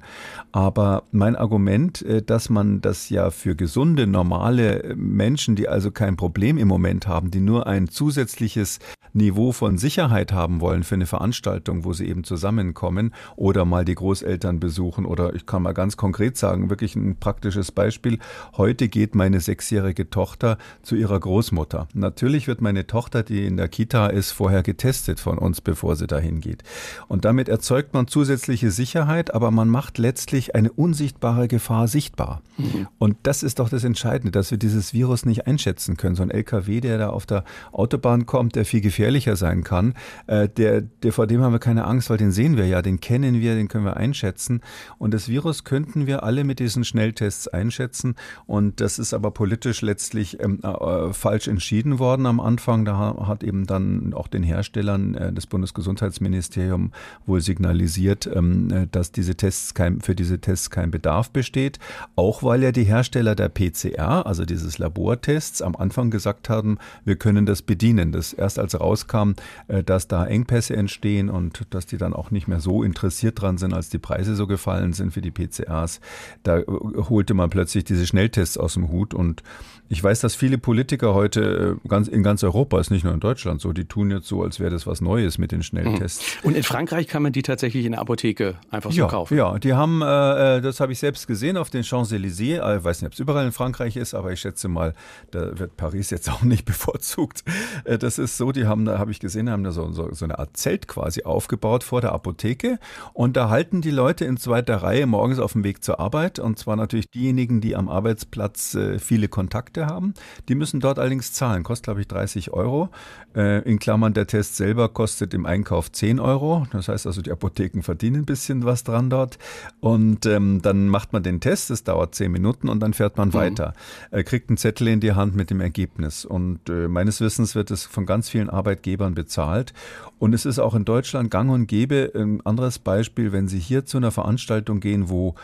Aber 0.50 1.02
mein 1.12 1.36
Argument, 1.36 2.00
äh, 2.02 2.22
dass 2.22 2.48
man 2.48 2.80
das 2.80 3.10
ja 3.10 3.30
für 3.30 3.54
gesunde, 3.54 4.06
normale 4.06 4.94
Menschen, 4.96 5.54
die 5.54 5.68
also 5.68 5.90
kein 5.90 6.16
Problem 6.16 6.56
im 6.56 6.66
Moment 6.66 7.06
haben, 7.06 7.30
die 7.30 7.40
nur 7.40 7.66
ein 7.66 7.88
zusätzliches 7.88 8.78
Niveau 9.12 9.52
von 9.52 9.78
Sicherheit 9.78 10.32
haben 10.32 10.60
wollen 10.60 10.82
für 10.82 10.94
eine 10.94 11.06
Veranstaltung, 11.06 11.84
wo 11.84 11.94
sie 11.94 12.06
eben 12.06 12.22
zusammenkommen 12.22 13.14
oder 13.34 13.64
mal 13.64 13.84
die 13.84 13.94
Großeltern 13.94 14.60
besuchen 14.60 15.06
oder 15.06 15.34
ich 15.34 15.46
kann 15.46 15.62
mal 15.62 15.72
ganz 15.72 15.96
konkret 15.96 16.36
sagen, 16.36 16.68
wirklich 16.68 16.96
ein 16.96 17.16
praktisches 17.18 17.72
Beispiel. 17.72 18.18
Heute 18.56 18.88
geht 18.88 19.14
meine 19.14 19.40
sechsjährige 19.40 20.10
Tochter 20.10 20.58
zu 20.82 20.96
ihrer 20.96 21.18
Großmutter. 21.18 21.88
Natürlich 21.94 22.46
wird 22.46 22.60
meine 22.60 22.86
Tochter, 22.86 23.22
die 23.22 23.46
in 23.46 23.56
der 23.56 23.68
Kita 23.68 24.08
ist, 24.08 24.32
vorher 24.32 24.62
getestet 24.62 25.18
von 25.18 25.38
uns, 25.38 25.62
bevor 25.62 25.96
sie 25.96 26.06
dahin 26.06 26.40
geht. 26.40 26.62
Und 27.08 27.24
damit 27.24 27.48
erzeugt 27.48 27.94
man 27.94 28.05
zusätzliche 28.06 28.70
Sicherheit, 28.70 29.34
aber 29.34 29.50
man 29.50 29.68
macht 29.68 29.98
letztlich 29.98 30.54
eine 30.54 30.72
unsichtbare 30.72 31.48
Gefahr 31.48 31.88
sichtbar. 31.88 32.42
Mhm. 32.58 32.88
Und 32.98 33.16
das 33.22 33.42
ist 33.42 33.58
doch 33.58 33.68
das 33.68 33.84
Entscheidende, 33.84 34.32
dass 34.32 34.50
wir 34.50 34.58
dieses 34.58 34.92
Virus 34.92 35.24
nicht 35.24 35.46
einschätzen 35.46 35.96
können. 35.96 36.16
So 36.16 36.22
ein 36.22 36.30
LKW, 36.30 36.80
der 36.80 36.98
da 36.98 37.08
auf 37.10 37.26
der 37.26 37.44
Autobahn 37.72 38.26
kommt, 38.26 38.56
der 38.56 38.64
viel 38.64 38.80
gefährlicher 38.80 39.16
gefährlicher 39.16 39.36
sein 39.36 39.62
kann, 39.64 39.94
äh, 40.26 40.48
der, 40.48 40.80
der, 40.80 41.12
vor 41.12 41.26
dem 41.26 41.42
haben 41.42 41.52
wir 41.52 41.58
keine 41.58 41.84
Angst, 41.84 42.10
weil 42.10 42.16
den 42.16 42.32
sehen 42.32 42.56
wir 42.56 42.66
ja, 42.66 42.82
den 42.82 43.00
kennen 43.00 43.40
wir, 43.40 43.54
den 43.54 43.68
können 43.68 43.84
wir 43.84 43.96
einschätzen. 43.96 44.60
Und 44.98 45.14
das 45.14 45.28
Virus 45.28 45.64
könnten 45.64 46.06
wir 46.06 46.22
alle 46.22 46.44
mit 46.44 46.58
diesen 46.58 46.84
Schnelltests 46.84 47.48
einschätzen. 47.48 48.14
Und 48.46 48.80
das 48.80 48.98
ist 48.98 49.14
aber 49.14 49.30
politisch 49.30 49.82
letztlich 49.82 50.40
ähm, 50.40 50.60
äh, 50.62 51.12
falsch 51.12 51.48
entschieden 51.48 51.98
worden 51.98 52.26
am 52.26 52.40
Anfang. 52.40 52.84
Da 52.84 53.26
hat 53.26 53.44
eben 53.44 53.66
dann 53.66 54.14
auch 54.14 54.28
den 54.28 54.42
Herstellern 54.42 55.14
äh, 55.14 55.32
das 55.32 55.46
Bundesgesundheitsministerium 55.46 56.92
wohl 57.26 57.40
signalisiert, 57.40 57.95
ähm, 58.04 58.70
äh, 58.72 58.86
dass 58.90 59.12
diese 59.12 59.36
Tests 59.36 59.74
kein, 59.74 60.00
für 60.00 60.14
diese 60.14 60.40
Tests 60.40 60.70
kein 60.70 60.90
Bedarf 60.90 61.30
besteht. 61.30 61.78
Auch 62.16 62.42
weil 62.42 62.62
ja 62.62 62.72
die 62.72 62.84
Hersteller 62.84 63.34
der 63.34 63.48
PCR, 63.48 64.26
also 64.26 64.44
dieses 64.44 64.78
Labortests, 64.78 65.62
am 65.62 65.76
Anfang 65.76 66.10
gesagt 66.10 66.48
haben, 66.48 66.78
wir 67.04 67.16
können 67.16 67.46
das 67.46 67.62
bedienen. 67.62 68.12
Das 68.12 68.32
erst 68.32 68.58
als 68.58 68.78
raus 68.78 68.96
rauskam, 68.96 69.32
äh, 69.68 69.82
dass 69.82 70.08
da 70.08 70.26
Engpässe 70.26 70.76
entstehen 70.76 71.28
und 71.28 71.66
dass 71.70 71.86
die 71.86 71.98
dann 71.98 72.14
auch 72.14 72.30
nicht 72.30 72.48
mehr 72.48 72.60
so 72.60 72.82
interessiert 72.82 73.40
dran 73.40 73.58
sind, 73.58 73.72
als 73.74 73.88
die 73.88 73.98
Preise 73.98 74.34
so 74.34 74.46
gefallen 74.46 74.92
sind 74.92 75.12
für 75.12 75.20
die 75.20 75.30
PCAs. 75.30 76.00
Da 76.42 76.58
äh, 76.58 76.64
holte 76.66 77.34
man 77.34 77.50
plötzlich 77.50 77.84
diese 77.84 78.06
Schnelltests 78.06 78.58
aus 78.58 78.74
dem 78.74 78.88
Hut 78.90 79.14
und 79.14 79.42
ich 79.88 80.02
weiß, 80.02 80.20
dass 80.20 80.34
viele 80.34 80.58
Politiker 80.58 81.14
heute 81.14 81.78
äh, 81.84 81.88
ganz, 81.88 82.08
in 82.08 82.22
ganz 82.22 82.42
Europa, 82.42 82.80
ist 82.80 82.90
nicht 82.90 83.04
nur 83.04 83.14
in 83.14 83.20
Deutschland 83.20 83.60
so, 83.60 83.72
die 83.72 83.84
tun 83.84 84.10
jetzt 84.10 84.26
so, 84.26 84.42
als 84.42 84.58
wäre 84.58 84.70
das 84.70 84.86
was 84.86 85.00
Neues 85.00 85.38
mit 85.38 85.52
den 85.52 85.62
Schnelltests. 85.62 86.38
Mhm. 86.42 86.48
Und 86.48 86.56
in 86.56 86.62
Frankreich 86.62 87.06
kann 87.06 87.22
man 87.22 87.32
die 87.32 87.42
tatsächlich 87.42 87.84
in 87.84 87.92
der 87.92 88.00
Apotheke 88.00 88.56
einfach 88.70 88.90
so 88.90 88.98
ja, 88.98 89.06
kaufen? 89.06 89.36
Ja, 89.36 89.58
die 89.58 89.74
haben, 89.74 90.02
äh, 90.02 90.60
das 90.60 90.80
habe 90.80 90.92
ich 90.92 90.98
selbst 90.98 91.26
gesehen 91.26 91.56
auf 91.56 91.70
den 91.70 91.82
Champs-Élysées. 91.82 92.78
Ich 92.78 92.84
weiß 92.84 93.02
nicht, 93.02 93.06
ob 93.06 93.12
es 93.12 93.18
überall 93.20 93.46
in 93.46 93.52
Frankreich 93.52 93.96
ist, 93.96 94.14
aber 94.14 94.32
ich 94.32 94.40
schätze 94.40 94.68
mal, 94.68 94.94
da 95.30 95.58
wird 95.58 95.76
Paris 95.76 96.10
jetzt 96.10 96.30
auch 96.30 96.42
nicht 96.42 96.64
bevorzugt. 96.64 97.44
Das 97.84 98.18
ist 98.18 98.36
so, 98.36 98.52
die 98.52 98.66
haben 98.66 98.84
da 98.84 98.98
habe 98.98 99.10
ich 99.10 99.20
gesehen, 99.20 99.50
haben 99.50 99.64
da 99.64 99.72
so, 99.72 99.92
so, 99.92 100.12
so 100.12 100.24
eine 100.24 100.38
Art 100.38 100.56
Zelt 100.56 100.88
quasi 100.88 101.22
aufgebaut 101.22 101.84
vor 101.84 102.00
der 102.00 102.12
Apotheke. 102.12 102.78
Und 103.12 103.36
da 103.36 103.50
halten 103.50 103.82
die 103.82 103.90
Leute 103.90 104.24
in 104.24 104.36
zweiter 104.36 104.76
Reihe 104.78 105.06
morgens 105.06 105.38
auf 105.38 105.52
dem 105.52 105.64
Weg 105.64 105.84
zur 105.84 106.00
Arbeit. 106.00 106.38
Und 106.38 106.58
zwar 106.58 106.76
natürlich 106.76 107.10
diejenigen, 107.10 107.60
die 107.60 107.76
am 107.76 107.88
Arbeitsplatz 107.88 108.74
äh, 108.74 108.98
viele 108.98 109.28
Kontakte 109.28 109.75
haben. 109.84 110.14
Die 110.48 110.54
müssen 110.54 110.80
dort 110.80 110.98
allerdings 110.98 111.34
zahlen. 111.34 111.62
Kostet, 111.62 111.84
glaube 111.84 112.00
ich, 112.00 112.08
30 112.08 112.52
Euro. 112.52 112.88
Äh, 113.34 113.68
in 113.68 113.78
Klammern, 113.78 114.14
der 114.14 114.26
Test 114.26 114.56
selber 114.56 114.88
kostet 114.88 115.34
im 115.34 115.44
Einkauf 115.44 115.92
10 115.92 116.18
Euro. 116.18 116.66
Das 116.72 116.88
heißt 116.88 117.06
also, 117.06 117.20
die 117.20 117.32
Apotheken 117.32 117.82
verdienen 117.82 118.22
ein 118.22 118.24
bisschen 118.24 118.64
was 118.64 118.84
dran 118.84 119.10
dort. 119.10 119.38
Und 119.80 120.24
ähm, 120.24 120.62
dann 120.62 120.88
macht 120.88 121.12
man 121.12 121.22
den 121.22 121.40
Test. 121.40 121.68
Das 121.68 121.84
dauert 121.84 122.14
10 122.14 122.32
Minuten 122.32 122.70
und 122.70 122.80
dann 122.80 122.94
fährt 122.94 123.18
man 123.18 123.28
mhm. 123.28 123.34
weiter. 123.34 123.74
Äh, 124.10 124.24
kriegt 124.24 124.48
einen 124.48 124.56
Zettel 124.56 124.88
in 124.88 125.00
die 125.00 125.12
Hand 125.12 125.36
mit 125.36 125.50
dem 125.50 125.60
Ergebnis. 125.60 126.24
Und 126.24 126.70
äh, 126.70 126.88
meines 126.88 127.20
Wissens 127.20 127.54
wird 127.54 127.70
es 127.70 127.84
von 127.84 128.06
ganz 128.06 128.30
vielen 128.30 128.48
Arbeitgebern 128.48 128.86
Arbeitgebern 128.86 129.14
bezahlt. 129.14 129.72
Und 130.18 130.34
es 130.34 130.46
ist 130.46 130.58
auch 130.58 130.74
in 130.74 130.84
Deutschland 130.84 131.30
gang 131.30 131.50
und 131.50 131.66
gäbe. 131.66 132.12
Ein 132.14 132.44
anderes 132.44 132.78
Beispiel, 132.78 133.32
wenn 133.32 133.48
Sie 133.48 133.58
hier 133.58 133.84
zu 133.84 133.96
einer 133.96 134.10
Veranstaltung 134.10 134.80
gehen, 134.80 135.08
wo 135.08 135.34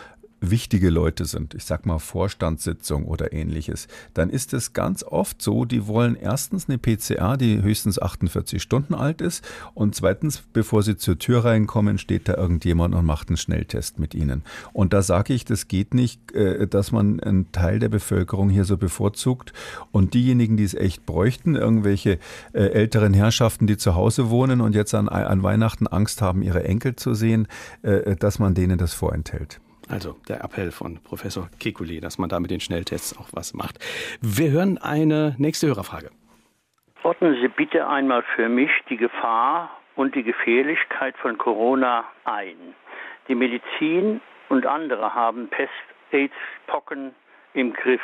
wichtige 0.43 0.91
Leute 0.91 1.25
sind, 1.25 1.55
ich 1.55 1.65
sag 1.65 1.87
mal 1.87 1.99
Vorstandssitzung 1.99 3.07
oder 3.07 3.33
ähnliches, 3.33 3.89
dann 4.13 4.29
ist 4.29 4.53
es 4.53 4.73
ganz 4.73 5.03
oft 5.03 5.41
so, 5.41 5.65
die 5.65 5.87
wollen 5.87 6.17
erstens 6.17 6.69
eine 6.69 6.79
PCA, 6.79 7.37
die 7.37 7.63
höchstens 7.63 8.01
48 8.01 8.61
Stunden 8.61 8.95
alt 8.95 9.21
ist 9.21 9.45
und 9.75 9.95
zweitens, 9.95 10.43
bevor 10.53 10.83
sie 10.83 10.97
zur 10.97 11.19
Tür 11.19 11.45
reinkommen, 11.45 11.99
steht 11.99 12.29
da 12.29 12.35
irgendjemand 12.35 12.95
und 12.95 13.07
macht 13.07 13.29
einen 13.29 13.37
Schnelltest 13.37 13.99
mit 13.99 14.15
ihnen. 14.15 14.43
Und 14.73 14.93
da 14.93 15.03
sage 15.03 15.33
ich, 15.33 15.45
das 15.45 15.69
geht 15.69 15.95
nicht, 15.95 16.33
äh, 16.33 16.67
dass 16.67 16.93
man 16.93 17.21
einen 17.21 17.53
Teil 17.53 17.79
der 17.79 17.89
Bevölkerung 17.89 18.51
hier 18.51 18.65
so 18.65 18.77
bevorzugt 18.77 19.53
und 19.93 20.15
diejenigen, 20.15 20.57
die 20.57 20.65
es 20.65 20.75
echt 20.75 21.07
bräuchten, 21.07 21.55
irgendwelche 21.55 22.19
äh, 22.53 22.65
älteren 22.65 23.15
Herrschaften, 23.15 23.67
die 23.67 23.77
zu 23.77 23.95
Hause 23.95 24.29
wohnen 24.31 24.61
und 24.61 24.75
jetzt 24.75 24.95
an, 24.95 25.09
an 25.09 25.43
Weihnachten 25.43 25.87
Angst 25.87 26.21
haben, 26.21 26.43
ihre 26.43 26.65
Enkel 26.65 26.97
zu 26.97 27.15
sehen, 27.15 27.47
äh, 27.83 28.17
dass 28.17 28.39
man 28.39 28.55
denen 28.55 28.79
das 28.79 28.93
vorenthält. 28.93 29.61
Also 29.89 30.17
der 30.29 30.43
Appell 30.45 30.71
von 30.71 31.03
Professor 31.03 31.49
Kekulé, 31.61 32.01
dass 32.01 32.19
man 32.19 32.29
da 32.29 32.41
mit 32.41 32.51
den 32.51 32.61
Schnelltests 32.61 33.19
auch 33.19 33.29
was 33.33 33.55
macht. 33.55 33.79
Wir 34.21 34.51
hören 34.51 34.79
eine 34.79 35.35
nächste 35.39 35.67
Hörerfrage. 35.69 36.11
Ordnen 37.03 37.37
Sie 37.41 37.49
bitte 37.49 37.89
einmal 37.89 38.23
für 38.37 38.49
mich 38.49 38.71
die 38.89 38.97
Gefahr 38.97 39.71
und 39.97 40.15
die 40.15 40.23
Gefährlichkeit 40.23 41.17
von 41.19 41.37
Corona 41.37 42.05
ein. 42.25 42.75
Die 43.29 43.35
Medizin 43.35 44.21
und 44.49 44.67
andere 44.67 45.15
haben 45.15 45.49
Pest, 45.49 45.73
AIDS, 46.13 46.35
Pocken 46.67 47.15
im 47.55 47.73
Griff. 47.73 48.01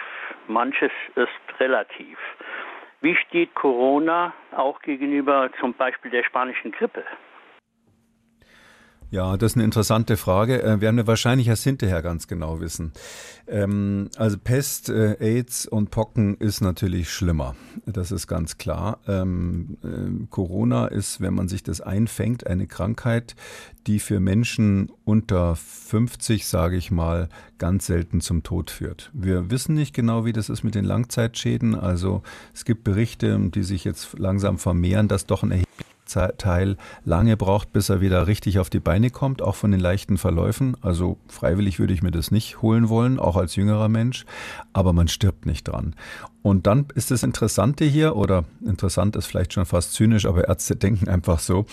Manches 0.49 0.93
ist 1.15 1.61
relativ. 1.61 2.19
Wie 3.01 3.15
steht 3.15 3.55
Corona 3.55 4.33
auch 4.57 4.83
gegenüber 4.83 5.51
zum 5.61 5.75
Beispiel 5.75 6.11
der 6.11 6.25
spanischen 6.25 6.73
Grippe? 6.73 7.05
Ja, 9.11 9.39
das 9.39 9.53
ist 9.53 9.57
eine 9.57 9.65
interessante 9.65 10.19
Frage. 10.19 10.63
Äh, 10.63 10.83
werden 10.83 10.97
wir 10.97 11.07
wahrscheinlich 11.07 11.49
erst 11.49 11.65
hinterher 11.65 12.03
ganz 12.03 12.29
genau 12.29 12.61
wissen. 12.61 12.93
Ähm, 13.47 14.11
also 14.17 14.37
Pest, 14.37 14.91
äh, 14.91 15.17
AIDS 15.19 15.67
und 15.67 15.91
Pocken 15.91 16.37
ist 16.37 16.61
natürlich 16.61 17.11
schlimmer. 17.11 17.55
Das 17.87 18.13
ist 18.13 18.27
ganz 18.27 18.59
klar. 18.59 18.99
Ähm, 19.09 19.79
äh, 19.83 20.27
Corona 20.29 20.89
ist, 20.89 21.23
wenn 21.23 21.33
man 21.33 21.49
sich 21.49 21.63
das 21.63 21.81
einfängt, 21.81 22.47
eine 22.47 22.67
Krankheit, 22.67 23.35
die 23.87 23.99
für 23.99 24.21
Menschen 24.21 24.93
unter 25.05 25.57
50, 25.57 26.47
sage 26.47 26.77
ich 26.77 26.91
mal, 26.91 27.31
ganz 27.57 27.87
selten 27.87 28.21
zum 28.21 28.43
Tod 28.43 28.71
führt. 28.71 29.11
Wir 29.15 29.51
wissen 29.51 29.75
nicht 29.75 29.95
genau, 29.95 30.27
wie 30.27 30.35
das 30.35 30.51
ist 30.51 30.65
mit 30.65 30.75
den 30.75 30.85
Langzeitschäden. 30.85 31.75
Also 31.75 32.23
es 32.53 32.67
gibt 32.67 32.85
Berichte, 32.85 33.39
die 33.55 33.63
sich 33.63 33.85
jetzt 33.85 34.19
langsam 34.19 34.59
vermehren, 34.59 35.09
dass 35.09 35.25
doch 35.25 35.43
ein 35.43 35.53
erheblicher 35.53 35.88
Teil 36.09 36.77
lange 37.05 37.37
braucht, 37.37 37.73
bis 37.73 37.89
er 37.89 38.01
wieder 38.01 38.27
richtig 38.27 38.59
auf 38.59 38.71
die 38.71 38.81
Beine 38.81 39.11
kommt, 39.11 39.43
auch 39.43 39.55
von 39.55 39.71
den 39.71 39.81
leichten 39.81 40.19
Verläufen. 40.19 40.77
Also 40.81 41.19
freiwillig 41.29 41.79
würde 41.79 41.95
ich 41.95 42.03
mir 42.03 42.11
das 42.11 42.31
nicht 42.31 42.63
holen 42.63 42.89
wollen, 42.89 43.19
auch 43.19 43.37
als 43.37 43.57
jüngerer 43.57 43.89
Mensch, 43.89 44.25
aber 44.73 44.93
man 44.93 45.09
stirbt 45.09 45.47
nicht 45.47 45.69
dran. 45.69 45.95
Und 46.43 46.67
dann 46.67 46.87
ist 46.95 47.11
das 47.11 47.23
Interessante 47.23 47.85
hier, 47.85 48.17
oder 48.17 48.45
interessant 48.65 49.17
ist 49.17 49.27
vielleicht 49.27 49.53
schon 49.53 49.67
fast 49.67 49.93
zynisch, 49.93 50.27
aber 50.27 50.49
Ärzte 50.49 50.77
denken 50.77 51.09
einfach 51.09 51.41
so, 51.41 51.67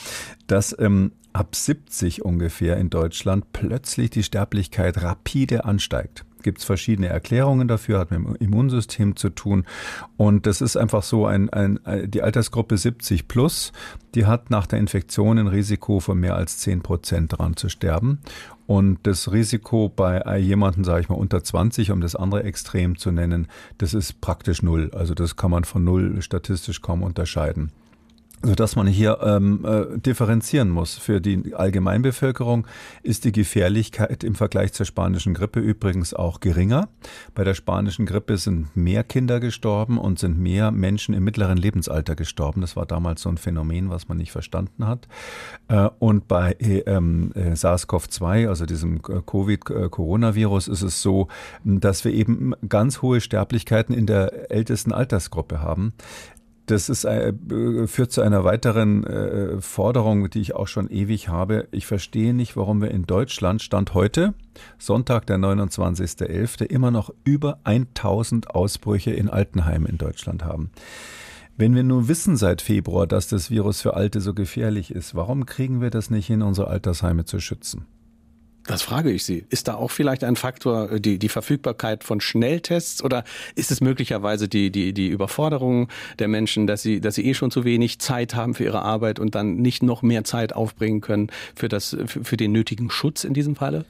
dass 0.47 0.75
ähm, 0.77 1.13
ab 1.33 1.55
70 1.55 2.23
ungefähr 2.23 2.77
in 2.77 2.89
Deutschland 2.89 3.51
plötzlich 3.53 4.09
die 4.09 4.23
Sterblichkeit 4.23 5.01
rapide 5.01 5.65
ansteigt 5.65 6.25
gibt 6.45 6.59
es 6.59 6.63
verschiedene 6.63 7.07
Erklärungen 7.07 7.67
dafür, 7.67 7.97
hat 7.97 8.11
mit 8.11 8.19
dem 8.19 8.35
Immunsystem 8.35 9.15
zu 9.15 9.31
tun. 9.31 9.65
Und 10.15 10.45
das 10.45 10.61
ist 10.61 10.77
einfach 10.77 11.01
so 11.01 11.25
ein, 11.25 11.49
ein, 11.49 11.79
die 12.05 12.21
Altersgruppe 12.21 12.77
70 12.77 13.27
plus, 13.27 13.73
die 14.13 14.27
hat 14.27 14.51
nach 14.51 14.67
der 14.67 14.77
Infektion 14.77 15.39
ein 15.39 15.47
Risiko 15.47 15.99
von 15.99 16.19
mehr 16.19 16.35
als 16.35 16.59
10 16.59 16.83
Prozent 16.83 17.33
daran 17.33 17.57
zu 17.57 17.67
sterben. 17.67 18.19
Und 18.67 18.99
das 19.03 19.31
Risiko 19.31 19.89
bei 19.89 20.37
jemandem, 20.37 20.83
sage 20.83 21.01
ich 21.01 21.09
mal, 21.09 21.15
unter 21.15 21.43
20, 21.43 21.89
um 21.89 21.99
das 21.99 22.15
andere 22.15 22.43
Extrem 22.43 22.95
zu 22.95 23.11
nennen, 23.11 23.47
das 23.79 23.95
ist 23.95 24.21
praktisch 24.21 24.61
null. 24.61 24.91
Also 24.93 25.15
das 25.15 25.35
kann 25.35 25.49
man 25.49 25.63
von 25.63 25.83
null 25.83 26.21
statistisch 26.21 26.81
kaum 26.81 27.01
unterscheiden. 27.01 27.71
Sodass 28.43 28.75
man 28.75 28.87
hier 28.87 29.19
ähm, 29.21 29.65
äh, 29.65 29.97
differenzieren 29.99 30.69
muss. 30.69 30.95
Für 30.97 31.21
die 31.21 31.55
Allgemeinbevölkerung 31.55 32.67
ist 33.01 33.25
die 33.25 33.31
Gefährlichkeit 33.31 34.23
im 34.23 34.35
Vergleich 34.35 34.73
zur 34.73 34.85
spanischen 34.85 35.33
Grippe 35.33 35.59
übrigens 35.59 36.13
auch 36.13 36.39
geringer. 36.39 36.89
Bei 37.33 37.43
der 37.43 37.53
spanischen 37.53 38.05
Grippe 38.05 38.37
sind 38.37 38.75
mehr 38.75 39.03
Kinder 39.03 39.39
gestorben 39.39 39.97
und 39.97 40.19
sind 40.19 40.37
mehr 40.37 40.71
Menschen 40.71 41.15
im 41.15 41.23
mittleren 41.23 41.57
Lebensalter 41.57 42.15
gestorben. 42.15 42.61
Das 42.61 42.75
war 42.75 42.85
damals 42.85 43.21
so 43.21 43.29
ein 43.29 43.37
Phänomen, 43.37 43.89
was 43.89 44.07
man 44.07 44.17
nicht 44.17 44.31
verstanden 44.31 44.87
hat. 44.87 45.07
Äh, 45.67 45.89
und 45.99 46.27
bei 46.27 46.55
äh, 46.59 46.79
ähm, 46.79 47.31
äh, 47.35 47.55
SARS-CoV-2, 47.55 48.47
also 48.47 48.65
diesem 48.65 48.97
äh, 48.97 49.21
Covid-Coronavirus, 49.25 50.67
ist 50.67 50.81
es 50.81 51.01
so, 51.01 51.27
dass 51.63 52.05
wir 52.05 52.13
eben 52.13 52.53
ganz 52.67 53.01
hohe 53.01 53.21
Sterblichkeiten 53.21 53.95
in 53.95 54.05
der 54.05 54.51
ältesten 54.51 54.91
Altersgruppe 54.91 55.61
haben. 55.61 55.93
Das 56.65 56.89
ist, 56.89 57.05
äh, 57.05 57.33
führt 57.85 58.11
zu 58.11 58.21
einer 58.21 58.43
weiteren 58.43 59.03
äh, 59.03 59.61
Forderung, 59.61 60.29
die 60.29 60.41
ich 60.41 60.55
auch 60.55 60.67
schon 60.67 60.89
ewig 60.89 61.29
habe. 61.29 61.67
Ich 61.71 61.85
verstehe 61.85 62.33
nicht, 62.33 62.57
warum 62.57 62.81
wir 62.81 62.89
in 62.89 63.03
Deutschland 63.03 63.61
Stand 63.61 63.93
heute, 63.93 64.33
Sonntag, 64.79 65.27
der 65.27 65.37
29.11., 65.37 66.63
immer 66.63 66.89
noch 66.89 67.13
über 67.23 67.59
1000 67.65 68.49
Ausbrüche 68.49 69.11
in 69.11 69.29
Altenheimen 69.29 69.87
in 69.87 69.97
Deutschland 69.99 70.43
haben. 70.43 70.71
Wenn 71.57 71.75
wir 71.75 71.83
nun 71.83 72.07
wissen 72.07 72.35
seit 72.35 72.61
Februar, 72.61 73.07
dass 73.07 73.27
das 73.27 73.49
Virus 73.49 73.81
für 73.81 73.93
Alte 73.93 74.19
so 74.19 74.33
gefährlich 74.33 74.91
ist, 74.91 75.15
warum 75.15 75.45
kriegen 75.45 75.81
wir 75.81 75.89
das 75.89 76.09
nicht 76.09 76.27
hin, 76.27 76.41
unsere 76.41 76.67
Altersheime 76.67 77.25
zu 77.25 77.39
schützen? 77.39 77.85
Das 78.67 78.81
frage 78.81 79.11
ich 79.11 79.23
Sie. 79.23 79.45
Ist 79.49 79.67
da 79.67 79.75
auch 79.75 79.91
vielleicht 79.91 80.23
ein 80.23 80.35
Faktor 80.35 80.91
äh, 80.93 81.01
die, 81.01 81.19
die 81.19 81.29
Verfügbarkeit 81.29 82.03
von 82.03 82.19
Schnelltests 82.19 83.03
oder 83.03 83.23
ist 83.53 83.71
es 83.71 83.79
möglicherweise 83.79 84.47
die, 84.47 84.71
die, 84.71 84.93
die 84.93 85.07
Überforderung 85.07 85.89
der 86.17 86.27
Menschen, 86.27 86.65
dass 86.65 86.81
sie, 86.81 86.99
dass 86.99 87.15
sie 87.15 87.25
eh 87.25 87.33
schon 87.33 87.51
zu 87.51 87.63
wenig 87.63 87.99
Zeit 87.99 88.33
haben 88.33 88.55
für 88.55 88.63
ihre 88.63 88.81
Arbeit 88.81 89.19
und 89.19 89.35
dann 89.35 89.57
nicht 89.57 89.83
noch 89.83 90.01
mehr 90.01 90.23
Zeit 90.23 90.53
aufbringen 90.53 91.01
können 91.01 91.29
für, 91.55 91.69
das, 91.69 91.95
für, 92.05 92.23
für 92.23 92.37
den 92.37 92.51
nötigen 92.51 92.89
Schutz 92.89 93.23
in 93.23 93.33
diesem 93.33 93.55
Falle? 93.55 93.85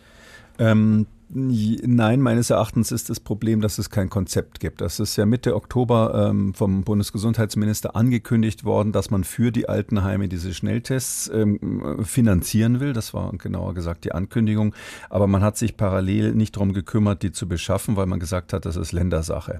Ähm, 0.60 1.08
Nein, 1.38 2.22
meines 2.22 2.50
Erachtens 2.50 2.94
ist 2.94 3.10
das 3.10 3.20
Problem, 3.20 3.60
dass 3.60 3.78
es 3.78 3.90
kein 3.90 4.10
Konzept 4.10 4.62
gibt. 4.62 4.80
Das 4.80 5.02
ist 5.02 5.18
ja 5.18 5.26
Mitte 5.26 5.54
Oktober 5.58 6.30
ähm, 6.30 6.54
vom 6.54 6.86
Bundesgesundheitsminister 6.86 7.94
angekündigt 7.94 8.64
worden, 8.64 8.94
dass 8.94 9.12
man 9.12 9.26
für 9.26 9.52
die 9.52 9.68
Altenheime 9.68 10.30
diese 10.30 10.54
Schnelltests 10.54 11.30
ähm, 11.34 12.06
finanzieren 12.06 12.80
will. 12.80 12.94
Das 12.94 13.14
war 13.14 13.34
genauer 13.34 13.74
gesagt 13.74 14.06
die 14.06 14.14
Ankündigung. 14.14 14.74
Aber 15.10 15.28
man 15.28 15.44
hat 15.44 15.58
sich 15.58 15.76
parallel 15.76 16.34
nicht 16.34 16.56
darum 16.56 16.72
gekümmert, 16.72 17.22
die 17.22 17.34
zu 17.34 17.50
beschaffen, 17.50 17.98
weil 17.98 18.06
man 18.06 18.22
gesagt 18.22 18.54
hat, 18.54 18.66
das 18.66 18.78
ist 18.78 18.94
Ländersache. 18.94 19.60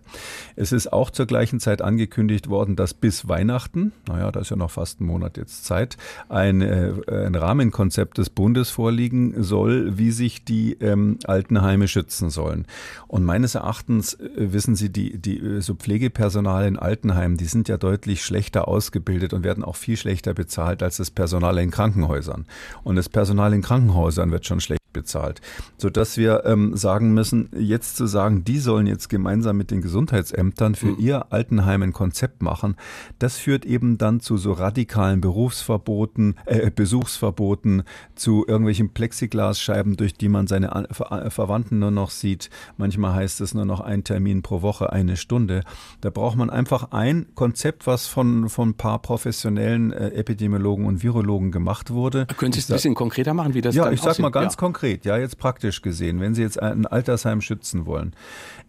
Es 0.56 0.72
ist 0.72 0.94
auch 0.94 1.10
zur 1.10 1.26
gleichen 1.26 1.60
Zeit 1.60 1.82
angekündigt 1.82 2.48
worden, 2.48 2.78
dass 2.78 2.94
bis 2.94 3.28
Weihnachten, 3.28 3.92
naja, 4.08 4.32
da 4.32 4.40
ist 4.40 4.50
ja 4.50 4.56
noch 4.56 4.72
fast 4.72 5.02
ein 5.02 5.08
Monat 5.08 5.36
jetzt 5.36 5.66
Zeit, 5.66 5.98
ein, 6.30 6.62
äh, 6.62 6.94
ein 7.10 7.36
Rahmenkonzept 7.36 8.18
des 8.18 8.30
Bundes 8.30 8.70
vorliegen 8.70 9.44
soll, 9.44 9.98
wie 9.98 10.12
sich 10.12 10.46
die 10.46 10.78
ähm, 10.80 11.20
Alten 11.26 11.65
Altenheime 11.66 11.88
schützen 11.88 12.30
sollen. 12.30 12.66
Und 13.08 13.24
meines 13.24 13.56
Erachtens 13.56 14.14
äh, 14.14 14.30
wissen 14.36 14.76
Sie, 14.76 14.90
die, 14.90 15.18
die 15.18 15.40
äh, 15.40 15.62
so 15.62 15.76
Pflegepersonal 15.76 16.68
in 16.68 16.78
Altenheimen, 16.78 17.38
die 17.38 17.46
sind 17.46 17.68
ja 17.68 17.78
deutlich 17.78 18.24
schlechter 18.24 18.68
ausgebildet 18.68 19.34
und 19.34 19.44
werden 19.44 19.64
auch 19.64 19.76
viel 19.76 19.98
schlechter 19.98 20.34
bezahlt 20.34 20.84
als 20.84 20.98
das 20.98 21.12
Personal 21.12 21.58
in 21.58 21.72
Krankenhäusern. 21.72 22.46
Und 22.84 22.96
das 22.96 23.10
Personal 23.10 23.54
in 23.54 23.62
Krankenhäusern 23.62 24.32
wird 24.32 24.46
schon 24.46 24.60
schlecht 24.60 24.85
bezahlt, 24.96 25.42
sodass 25.78 26.18
wir 26.18 26.46
ähm, 26.46 26.76
sagen 26.76 27.14
müssen, 27.14 27.50
jetzt 27.56 27.98
zu 27.98 28.08
sagen, 28.08 28.44
die 28.46 28.58
sollen 28.58 28.88
jetzt 28.88 29.10
gemeinsam 29.10 29.58
mit 29.58 29.70
den 29.70 29.82
Gesundheitsämtern 29.82 30.74
für 30.74 30.88
mhm. 30.88 31.00
ihr 31.00 31.32
Altenheim 31.32 31.84
ein 31.84 31.94
Konzept 31.94 32.42
machen, 32.42 32.76
das 33.20 33.38
führt 33.38 33.66
eben 33.66 33.98
dann 33.98 34.22
zu 34.22 34.38
so 34.38 34.54
radikalen 34.54 35.22
Berufsverboten, 35.22 36.36
äh, 36.46 36.72
Besuchsverboten, 36.72 37.84
zu 38.16 38.46
irgendwelchen 38.48 38.94
Plexiglasscheiben, 38.94 39.98
durch 39.98 40.14
die 40.14 40.30
man 40.30 40.48
seine 40.48 40.88
Ver 40.92 41.30
Verwandten 41.30 41.80
nur 41.80 41.92
noch 41.92 42.10
sieht. 42.10 42.50
Manchmal 42.78 43.14
heißt 43.16 43.42
es 43.42 43.54
nur 43.54 43.66
noch 43.66 43.82
ein 43.82 44.04
Termin 44.04 44.42
pro 44.42 44.62
Woche, 44.62 44.94
eine 44.94 45.18
Stunde. 45.18 45.62
Da 46.02 46.10
braucht 46.10 46.38
man 46.38 46.50
einfach 46.50 46.92
ein 46.92 47.28
Konzept, 47.36 47.86
was 47.86 48.08
von, 48.08 48.48
von 48.48 48.70
ein 48.70 48.74
paar 48.76 49.00
professionellen 49.02 49.92
äh, 49.92 50.12
Epidemiologen 50.12 50.86
und 50.86 51.04
Virologen 51.04 51.52
gemacht 51.52 51.92
wurde. 51.92 52.28
Können 52.38 52.54
Sie 52.54 52.60
es 52.60 52.70
ein 52.70 52.76
bisschen 52.76 52.96
konkreter 52.96 53.34
machen, 53.34 53.54
wie 53.54 53.62
das 53.62 53.76
Ja, 53.76 53.92
ich 53.92 54.02
sage 54.02 54.22
mal 54.22 54.30
ganz 54.30 54.54
ja. 54.54 54.60
konkret 54.60 54.85
konkret, 54.86 55.06
ja, 55.06 55.18
jetzt 55.18 55.38
praktisch 55.38 55.82
gesehen, 55.82 56.20
wenn 56.20 56.36
Sie 56.36 56.44
jetzt 56.44 56.62
ein 56.62 56.86
Altersheim 56.86 57.42
schützen 57.42 57.86
wollen. 57.86 58.14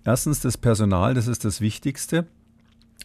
Erstens 0.04 0.40
das 0.40 0.56
Personal, 0.56 1.14
das 1.14 1.26
ist 1.26 1.44
das 1.44 1.60
Wichtigste. 1.60 2.26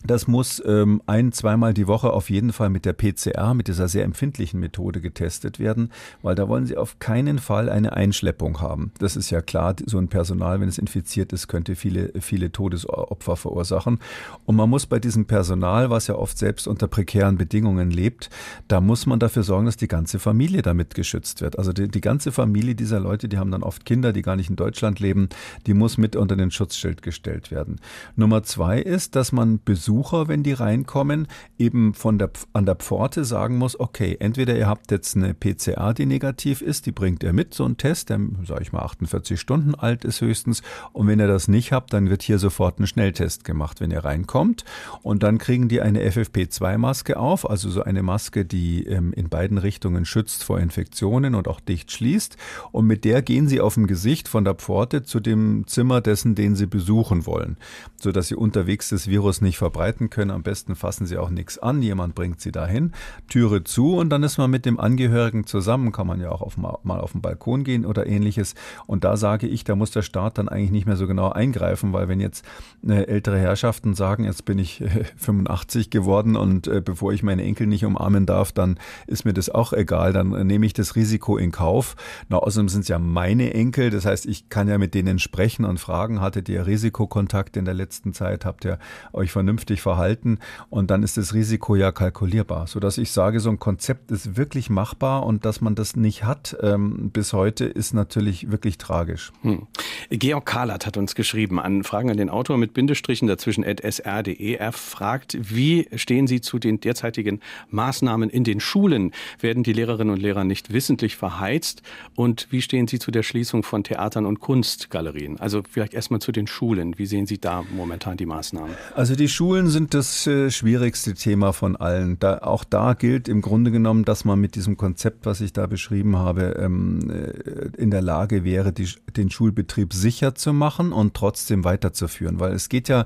Das 0.05 0.27
muss 0.27 0.61
ähm, 0.65 1.01
ein, 1.05 1.31
zweimal 1.31 1.73
die 1.73 1.87
Woche 1.87 2.11
auf 2.11 2.29
jeden 2.29 2.53
Fall 2.53 2.69
mit 2.69 2.85
der 2.85 2.93
PCR, 2.93 3.53
mit 3.53 3.67
dieser 3.67 3.87
sehr 3.87 4.03
empfindlichen 4.03 4.59
Methode 4.59 4.99
getestet 4.99 5.59
werden, 5.59 5.91
weil 6.23 6.33
da 6.33 6.47
wollen 6.47 6.65
Sie 6.65 6.75
auf 6.75 6.97
keinen 6.99 7.37
Fall 7.37 7.69
eine 7.69 7.93
Einschleppung 7.93 8.61
haben. 8.61 8.91
Das 8.97 9.15
ist 9.15 9.29
ja 9.29 9.41
klar, 9.41 9.75
so 9.85 9.99
ein 9.99 10.07
Personal, 10.07 10.59
wenn 10.59 10.67
es 10.67 10.79
infiziert 10.79 11.33
ist, 11.33 11.47
könnte 11.47 11.75
viele, 11.75 12.11
viele 12.19 12.51
Todesopfer 12.51 13.35
verursachen. 13.35 13.99
Und 14.45 14.55
man 14.55 14.69
muss 14.69 14.87
bei 14.87 14.99
diesem 14.99 15.25
Personal, 15.25 15.91
was 15.91 16.07
ja 16.07 16.15
oft 16.15 16.37
selbst 16.37 16.67
unter 16.67 16.87
prekären 16.87 17.37
Bedingungen 17.37 17.91
lebt, 17.91 18.29
da 18.67 18.81
muss 18.81 19.05
man 19.05 19.19
dafür 19.19 19.43
sorgen, 19.43 19.67
dass 19.67 19.77
die 19.77 19.87
ganze 19.87 20.17
Familie 20.17 20.63
damit 20.63 20.95
geschützt 20.95 21.41
wird. 21.41 21.59
Also 21.59 21.73
die, 21.73 21.87
die 21.87 22.01
ganze 22.01 22.31
Familie 22.31 22.73
dieser 22.73 22.99
Leute, 22.99 23.29
die 23.29 23.37
haben 23.37 23.51
dann 23.51 23.63
oft 23.63 23.85
Kinder, 23.85 24.13
die 24.13 24.23
gar 24.23 24.35
nicht 24.35 24.49
in 24.49 24.55
Deutschland 24.55 24.99
leben, 24.99 25.29
die 25.67 25.75
muss 25.75 25.97
mit 25.97 26.15
unter 26.15 26.35
den 26.35 26.49
Schutzschild 26.49 27.03
gestellt 27.03 27.51
werden. 27.51 27.79
Nummer 28.15 28.41
zwei 28.43 28.79
ist, 28.79 29.15
dass 29.15 29.31
man 29.31 29.59
Besuch 29.63 29.90
Besucher, 29.91 30.29
wenn 30.29 30.41
die 30.41 30.53
reinkommen, 30.53 31.27
eben 31.59 31.93
von 31.93 32.17
der, 32.17 32.31
an 32.53 32.65
der 32.65 32.75
Pforte 32.75 33.25
sagen 33.25 33.57
muss, 33.57 33.77
okay, 33.77 34.15
entweder 34.21 34.57
ihr 34.57 34.67
habt 34.67 34.89
jetzt 34.89 35.17
eine 35.17 35.33
PCA, 35.33 35.91
die 35.91 36.05
negativ 36.05 36.61
ist, 36.61 36.85
die 36.85 36.93
bringt 36.93 37.23
ihr 37.23 37.33
mit, 37.33 37.53
so 37.53 37.65
ein 37.65 37.75
Test, 37.75 38.09
der, 38.09 38.21
sage 38.47 38.61
ich 38.61 38.71
mal, 38.71 38.83
48 38.83 39.37
Stunden 39.37 39.75
alt 39.75 40.05
ist 40.05 40.21
höchstens. 40.21 40.61
Und 40.93 41.07
wenn 41.07 41.19
ihr 41.19 41.27
das 41.27 41.49
nicht 41.49 41.73
habt, 41.73 41.91
dann 41.91 42.09
wird 42.09 42.21
hier 42.23 42.39
sofort 42.39 42.79
ein 42.79 42.87
Schnelltest 42.87 43.43
gemacht, 43.43 43.81
wenn 43.81 43.91
ihr 43.91 44.05
reinkommt. 44.05 44.63
Und 45.01 45.23
dann 45.23 45.39
kriegen 45.39 45.67
die 45.67 45.81
eine 45.81 46.01
FFP2-Maske 46.09 47.17
auf, 47.17 47.49
also 47.49 47.69
so 47.69 47.83
eine 47.83 48.01
Maske, 48.01 48.45
die 48.45 48.85
ähm, 48.85 49.11
in 49.11 49.27
beiden 49.27 49.57
Richtungen 49.57 50.05
schützt 50.05 50.45
vor 50.45 50.61
Infektionen 50.61 51.35
und 51.35 51.49
auch 51.49 51.59
dicht 51.59 51.91
schließt. 51.91 52.37
Und 52.71 52.87
mit 52.87 53.03
der 53.03 53.21
gehen 53.21 53.49
sie 53.49 53.59
auf 53.59 53.73
dem 53.73 53.87
Gesicht 53.87 54.29
von 54.29 54.45
der 54.45 54.55
Pforte 54.55 55.03
zu 55.03 55.19
dem 55.19 55.67
Zimmer 55.67 55.99
dessen, 55.99 56.33
den 56.33 56.55
sie 56.55 56.67
besuchen 56.67 57.25
wollen, 57.25 57.57
sodass 58.01 58.27
sie 58.27 58.35
unterwegs 58.35 58.89
das 58.89 59.07
Virus 59.07 59.41
nicht 59.41 59.57
verbreiten 59.57 60.09
können. 60.09 60.31
Am 60.31 60.43
besten 60.43 60.75
fassen 60.75 61.05
sie 61.05 61.17
auch 61.17 61.29
nichts 61.29 61.57
an. 61.57 61.81
Jemand 61.81 62.15
bringt 62.15 62.41
sie 62.41 62.51
dahin, 62.51 62.91
Türe 63.27 63.63
zu 63.63 63.95
und 63.97 64.09
dann 64.09 64.23
ist 64.23 64.37
man 64.37 64.49
mit 64.49 64.65
dem 64.65 64.79
Angehörigen 64.79 65.45
zusammen. 65.45 65.91
Kann 65.91 66.07
man 66.07 66.19
ja 66.19 66.31
auch 66.31 66.41
auf, 66.41 66.57
mal 66.57 66.99
auf 66.99 67.11
den 67.13 67.21
Balkon 67.21 67.63
gehen 67.63 67.85
oder 67.85 68.07
ähnliches. 68.07 68.55
Und 68.87 69.03
da 69.03 69.17
sage 69.17 69.47
ich, 69.47 69.63
da 69.63 69.75
muss 69.75 69.91
der 69.91 70.01
Staat 70.01 70.37
dann 70.37 70.49
eigentlich 70.49 70.71
nicht 70.71 70.85
mehr 70.87 70.97
so 70.97 71.07
genau 71.07 71.29
eingreifen, 71.29 71.93
weil 71.93 72.07
wenn 72.07 72.19
jetzt 72.19 72.45
äh, 72.87 73.03
ältere 73.03 73.37
Herrschaften 73.37 73.93
sagen, 73.93 74.25
jetzt 74.25 74.45
bin 74.45 74.59
ich 74.59 74.81
äh, 74.81 75.05
85 75.17 75.89
geworden 75.89 76.35
und 76.35 76.67
äh, 76.67 76.81
bevor 76.81 77.13
ich 77.13 77.23
meine 77.23 77.43
Enkel 77.43 77.67
nicht 77.67 77.85
umarmen 77.85 78.25
darf, 78.25 78.51
dann 78.51 78.79
ist 79.07 79.25
mir 79.25 79.33
das 79.33 79.49
auch 79.49 79.73
egal. 79.73 80.13
Dann 80.13 80.33
äh, 80.33 80.43
nehme 80.43 80.65
ich 80.65 80.73
das 80.73 80.95
Risiko 80.95 81.37
in 81.37 81.51
Kauf. 81.51 81.95
Na, 82.29 82.37
außerdem 82.37 82.69
sind 82.69 82.81
es 82.81 82.87
ja 82.87 82.99
meine 82.99 83.53
Enkel. 83.53 83.89
Das 83.89 84.05
heißt, 84.05 84.25
ich 84.25 84.49
kann 84.49 84.67
ja 84.67 84.77
mit 84.77 84.93
denen 84.93 85.19
sprechen 85.19 85.65
und 85.65 85.79
fragen, 85.79 86.21
hattet 86.21 86.49
ihr 86.49 86.65
Risikokontakt 86.65 87.57
in 87.57 87.65
der 87.65 87.73
letzten 87.73 87.90
Zeit? 88.13 88.45
Habt 88.45 88.65
ihr 88.65 88.79
euch 89.13 89.31
vernünftig 89.31 89.51
vernünftig 89.51 89.81
verhalten 89.81 90.39
und 90.69 90.91
dann 90.91 91.03
ist 91.03 91.17
das 91.17 91.33
Risiko 91.33 91.75
ja 91.75 91.91
kalkulierbar, 91.91 92.67
sodass 92.67 92.97
ich 92.97 93.11
sage, 93.11 93.39
so 93.39 93.49
ein 93.49 93.59
Konzept 93.59 94.11
ist 94.11 94.37
wirklich 94.37 94.69
machbar 94.69 95.25
und 95.25 95.45
dass 95.45 95.61
man 95.61 95.75
das 95.75 95.95
nicht 95.95 96.23
hat 96.23 96.55
ähm, 96.61 97.11
bis 97.11 97.33
heute 97.33 97.65
ist 97.65 97.93
natürlich 97.93 98.51
wirklich 98.51 98.77
tragisch. 98.77 99.31
Hm. 99.41 99.67
Georg 100.09 100.45
Kahlert 100.45 100.85
hat 100.85 100.97
uns 100.97 101.15
geschrieben 101.15 101.59
an 101.59 101.83
Fragen 101.83 102.09
an 102.09 102.17
den 102.17 102.29
Autor 102.29 102.57
mit 102.57 102.73
Bindestrichen 102.73 103.27
dazwischen 103.27 103.65
at 103.65 103.81
sr.de. 103.81 104.53
Er 104.53 104.71
fragt, 104.71 105.37
wie 105.39 105.87
stehen 105.95 106.27
Sie 106.27 106.41
zu 106.41 106.57
den 106.57 106.79
derzeitigen 106.79 107.39
Maßnahmen 107.69 108.29
in 108.29 108.43
den 108.43 108.59
Schulen? 108.59 109.11
Werden 109.39 109.63
die 109.63 109.73
Lehrerinnen 109.73 110.13
und 110.13 110.21
Lehrer 110.21 110.43
nicht 110.43 110.71
wissentlich 110.71 111.15
verheizt? 111.15 111.81
Und 112.15 112.47
wie 112.51 112.61
stehen 112.61 112.87
Sie 112.87 112.99
zu 112.99 113.11
der 113.11 113.23
Schließung 113.23 113.63
von 113.63 113.83
Theatern 113.83 114.25
und 114.25 114.39
Kunstgalerien? 114.39 115.39
Also 115.39 115.61
vielleicht 115.69 115.93
erstmal 115.93 116.19
zu 116.19 116.31
den 116.31 116.47
Schulen. 116.47 116.97
Wie 116.97 117.05
sehen 117.05 117.25
Sie 117.25 117.37
da 117.37 117.63
momentan 117.81 118.15
die 118.15 118.25
Maßnahmen? 118.25 118.75
Also 118.95 119.15
die 119.15 119.27
Schulen 119.27 119.67
sind 119.69 119.93
das 119.93 120.27
äh, 120.27 120.51
schwierigste 120.51 121.15
Thema 121.15 121.51
von 121.51 121.75
allen. 121.75 122.19
Da, 122.19 122.39
auch 122.39 122.63
da 122.63 122.93
gilt 122.93 123.27
im 123.27 123.41
Grunde 123.41 123.71
genommen, 123.71 124.05
dass 124.05 124.23
man 124.23 124.39
mit 124.39 124.55
diesem 124.55 124.77
Konzept, 124.77 125.25
was 125.25 125.41
ich 125.41 125.51
da 125.51 125.65
beschrieben 125.65 126.17
habe, 126.17 126.57
ähm, 126.59 127.09
äh, 127.09 127.81
in 127.81 127.89
der 127.89 128.01
Lage 128.01 128.43
wäre, 128.43 128.71
die, 128.71 128.87
den 129.17 129.31
Schulbetrieb 129.31 129.93
sicher 129.93 130.35
zu 130.35 130.53
machen 130.53 130.91
und 130.91 131.15
trotzdem 131.15 131.63
weiterzuführen. 131.63 132.39
Weil 132.39 132.53
es 132.53 132.69
geht 132.69 132.87
ja, 132.87 133.05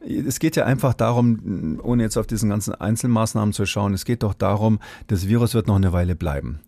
es 0.00 0.38
geht 0.38 0.56
ja 0.56 0.64
einfach 0.64 0.94
darum, 0.94 1.80
ohne 1.82 2.04
jetzt 2.04 2.16
auf 2.16 2.26
diesen 2.26 2.48
ganzen 2.48 2.74
Einzelmaßnahmen 2.74 3.52
zu 3.52 3.66
schauen, 3.66 3.92
es 3.92 4.04
geht 4.04 4.22
doch 4.22 4.34
darum, 4.34 4.78
das 5.08 5.26
Virus 5.26 5.54
wird 5.54 5.66
noch 5.66 5.76
eine 5.76 5.92
Weile 5.92 6.14
bleiben. 6.14 6.60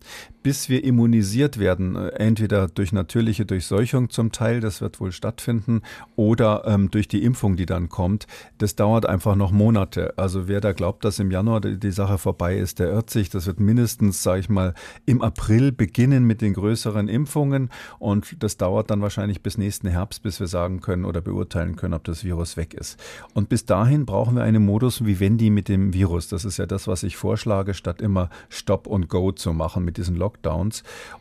Bis 0.45 0.69
wir 0.69 0.83
immunisiert 0.83 1.57
werden, 1.57 1.95
äh, 1.95 2.09
entweder 2.09 2.67
durch 2.67 2.93
natürliche 2.93 3.47
Durchseuchung 3.47 4.11
zum 4.11 4.31
Teil, 4.31 4.59
das 4.59 4.79
wird 4.79 4.99
wohl 4.99 5.11
stattfinden, 5.11 5.81
oder 6.15 6.65
ähm, 6.67 6.91
durch 6.91 7.07
die 7.07 7.23
Impfung, 7.23 7.55
die 7.55 7.65
dann 7.65 7.89
kommt, 7.89 8.27
das 8.59 8.75
dauert 8.75 9.07
einfach 9.07 9.35
noch 9.35 9.51
Monate. 9.51 10.13
Also 10.19 10.47
wer 10.47 10.61
da 10.61 10.73
glaubt, 10.73 11.03
dass 11.03 11.17
im 11.17 11.31
Januar 11.31 11.61
die, 11.61 11.79
die 11.79 11.89
Sache 11.89 12.19
vorbei 12.19 12.59
ist, 12.59 12.77
der 12.77 12.91
irrt 12.91 13.09
sich. 13.09 13.31
Das 13.31 13.47
wird 13.47 13.59
mindestens, 13.59 14.21
sage 14.21 14.41
ich 14.41 14.47
mal, 14.47 14.75
im 15.07 15.23
April 15.23 15.71
beginnen 15.71 16.25
mit 16.25 16.41
den 16.41 16.53
größeren 16.53 17.07
Impfungen 17.07 17.71
und 17.97 18.43
das 18.43 18.57
dauert 18.57 18.91
dann 18.91 19.01
wahrscheinlich 19.01 19.41
bis 19.41 19.57
nächsten 19.57 19.87
Herbst, 19.87 20.21
bis 20.21 20.39
wir 20.39 20.45
sagen 20.45 20.79
können 20.79 21.05
oder 21.05 21.21
beurteilen 21.21 21.75
können, 21.75 21.95
ob 21.95 22.03
das 22.03 22.23
Virus 22.23 22.55
weg 22.55 22.75
ist. 22.75 22.99
Und 23.33 23.49
bis 23.49 23.65
dahin 23.65 24.05
brauchen 24.05 24.35
wir 24.35 24.43
einen 24.43 24.63
Modus 24.63 25.05
wie 25.05 25.19
Wendy 25.19 25.49
mit 25.49 25.69
dem 25.69 25.91
Virus. 25.91 26.27
Das 26.27 26.45
ist 26.45 26.57
ja 26.57 26.67
das, 26.67 26.87
was 26.87 27.01
ich 27.01 27.17
vorschlage, 27.17 27.73
statt 27.73 27.99
immer 27.99 28.29
Stop 28.49 28.85
und 28.85 29.09
Go 29.09 29.31
zu 29.31 29.51
machen 29.51 29.83
mit 29.83 29.97
diesen 29.97 30.15
Lockdowns. 30.15 30.34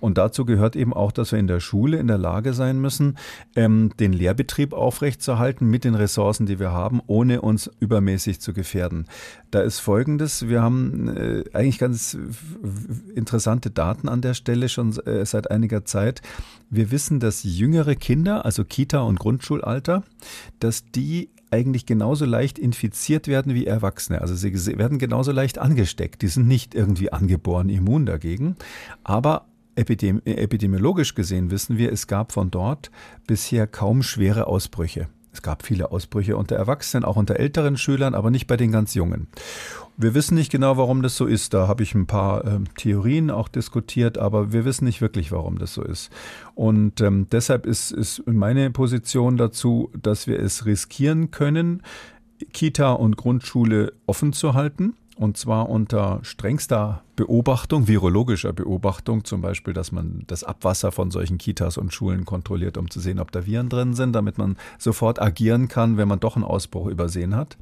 Und 0.01 0.19
dazu 0.19 0.45
gehört 0.45 0.77
eben 0.77 0.93
auch, 0.93 1.13
dass 1.13 1.33
wir 1.33 1.39
in 1.39 1.47
der 1.47 1.61
Schule 1.61 1.99
in 1.99 2.07
der 2.07 2.19
Lage 2.19 2.55
sein 2.55 2.81
müssen, 2.81 3.17
ähm, 3.57 3.93
den 3.99 4.13
Lehrbetrieb 4.13 4.73
aufrechtzuerhalten 4.73 5.69
mit 5.69 5.85
den 5.85 5.95
Ressourcen, 5.95 6.47
die 6.47 6.59
wir 6.59 6.73
haben, 6.73 7.01
ohne 7.07 7.41
uns 7.41 7.71
übermäßig 7.81 8.41
zu 8.41 8.53
gefährden. 8.53 9.07
Da 9.51 9.61
ist 9.61 9.81
Folgendes. 9.81 10.49
Wir 10.49 10.63
haben 10.63 11.09
äh, 11.09 11.45
eigentlich 11.53 11.79
ganz 11.79 12.17
interessante 13.15 13.71
Daten 13.71 14.09
an 14.09 14.21
der 14.21 14.35
Stelle 14.35 14.69
schon 14.69 14.97
äh, 15.07 15.25
seit 15.25 15.51
einiger 15.51 15.85
Zeit. 15.85 16.23
Wir 16.71 16.91
wissen, 16.91 17.21
dass 17.21 17.45
jüngere 17.45 17.95
Kinder, 17.95 18.45
also 18.45 18.65
Kita 18.65 19.01
und 19.01 19.19
Grundschulalter, 19.19 20.03
dass 20.59 20.91
die 20.91 21.31
eigentlich 21.55 21.87
genauso 21.87 22.25
leicht 22.25 22.59
infiziert 22.59 23.29
werden 23.29 23.55
wie 23.55 23.67
Erwachsene. 23.67 24.21
Also 24.21 24.35
sie 24.35 24.53
werden 24.77 24.99
genauso 24.99 25.31
leicht 25.31 25.59
angesteckt. 25.59 26.23
Die 26.23 26.29
sind 26.29 26.49
nicht 26.49 26.75
irgendwie 26.75 27.13
angeboren 27.13 27.69
immun 27.69 28.07
dagegen. 28.07 28.57
Aber 29.05 29.47
epidemiologisch 29.77 31.15
gesehen 31.15 31.51
wissen 31.51 31.79
wir, 31.79 31.93
es 31.93 32.07
gab 32.09 32.33
von 32.33 32.51
dort 32.51 32.91
bisher 33.27 33.67
kaum 33.67 34.03
schwere 34.03 34.49
Ausbrüche. 34.49 35.09
Es 35.35 35.43
gab 35.43 35.67
viele 35.67 35.91
Ausbrüche 35.91 36.37
unter 36.37 36.55
Erwachsenen, 36.55 37.05
auch 37.05 37.17
unter 37.17 37.37
älteren 37.37 37.77
Schülern, 37.77 38.15
aber 38.15 38.31
nicht 38.31 38.47
bei 38.47 38.57
den 38.57 38.71
ganz 38.71 38.95
Jungen. 38.95 39.27
Wir 39.97 40.15
wissen 40.15 40.37
nicht 40.37 40.51
genau, 40.51 40.77
warum 40.77 41.03
das 41.03 41.17
so 41.17 41.27
ist. 41.27 41.55
Da 41.55 41.67
habe 41.67 41.83
ich 41.83 41.95
ein 41.95 42.07
paar 42.07 42.45
äh, 42.45 42.61
Theorien 42.77 43.33
auch 43.33 43.49
diskutiert, 43.49 44.17
aber 44.17 44.53
wir 44.53 44.65
wissen 44.65 44.85
nicht 44.85 45.01
wirklich, 45.01 45.33
warum 45.33 45.59
das 45.59 45.75
so 45.75 45.83
ist. 45.83 46.11
Und 46.55 47.01
ähm, 47.01 47.27
deshalb 47.33 47.67
ist, 47.67 47.91
ist 47.91 48.23
meine 48.27 48.71
Position 48.71 49.37
dazu, 49.37 49.91
dass 50.01 50.29
wir 50.29 50.39
es 50.39 50.67
riskieren 50.67 51.33
können, 51.33 51.83
Kita 52.53 52.93
und 52.93 53.17
Grundschule 53.17 53.93
offen 54.07 54.33
zu 54.33 54.55
halten 54.55 54.95
und 55.17 55.37
zwar 55.37 55.69
unter 55.69 56.21
strengster 56.23 57.03
Beobachtung, 57.17 57.87
virologischer 57.87 58.53
Beobachtung, 58.53 59.25
zum 59.25 59.41
Beispiel, 59.41 59.73
dass 59.73 59.93
man 59.93 60.25
das 60.27 60.43
Abwasser 60.43 60.91
von 60.91 61.11
solchen 61.11 61.39
Kitas 61.39 61.77
und 61.77 61.93
Schulen 61.93 62.25
kontrolliert, 62.25 62.77
um 62.77 62.91
zu 62.91 62.99
sehen, 63.01 63.21
ob 63.21 63.31
da 63.31 63.47
Viren 63.47 63.69
drin 63.69 63.95
sind, 63.95 64.13
damit 64.13 64.37
man 64.39 64.57
sofort 64.79 65.23
agieren 65.23 65.69
kann, 65.69 65.97
wenn 65.97 66.09
man 66.09 66.21
doch 66.21 66.37
einen 66.37 66.45
Ausbruch 66.45 66.87
übersehen 66.87 67.37
hat. 67.37 67.57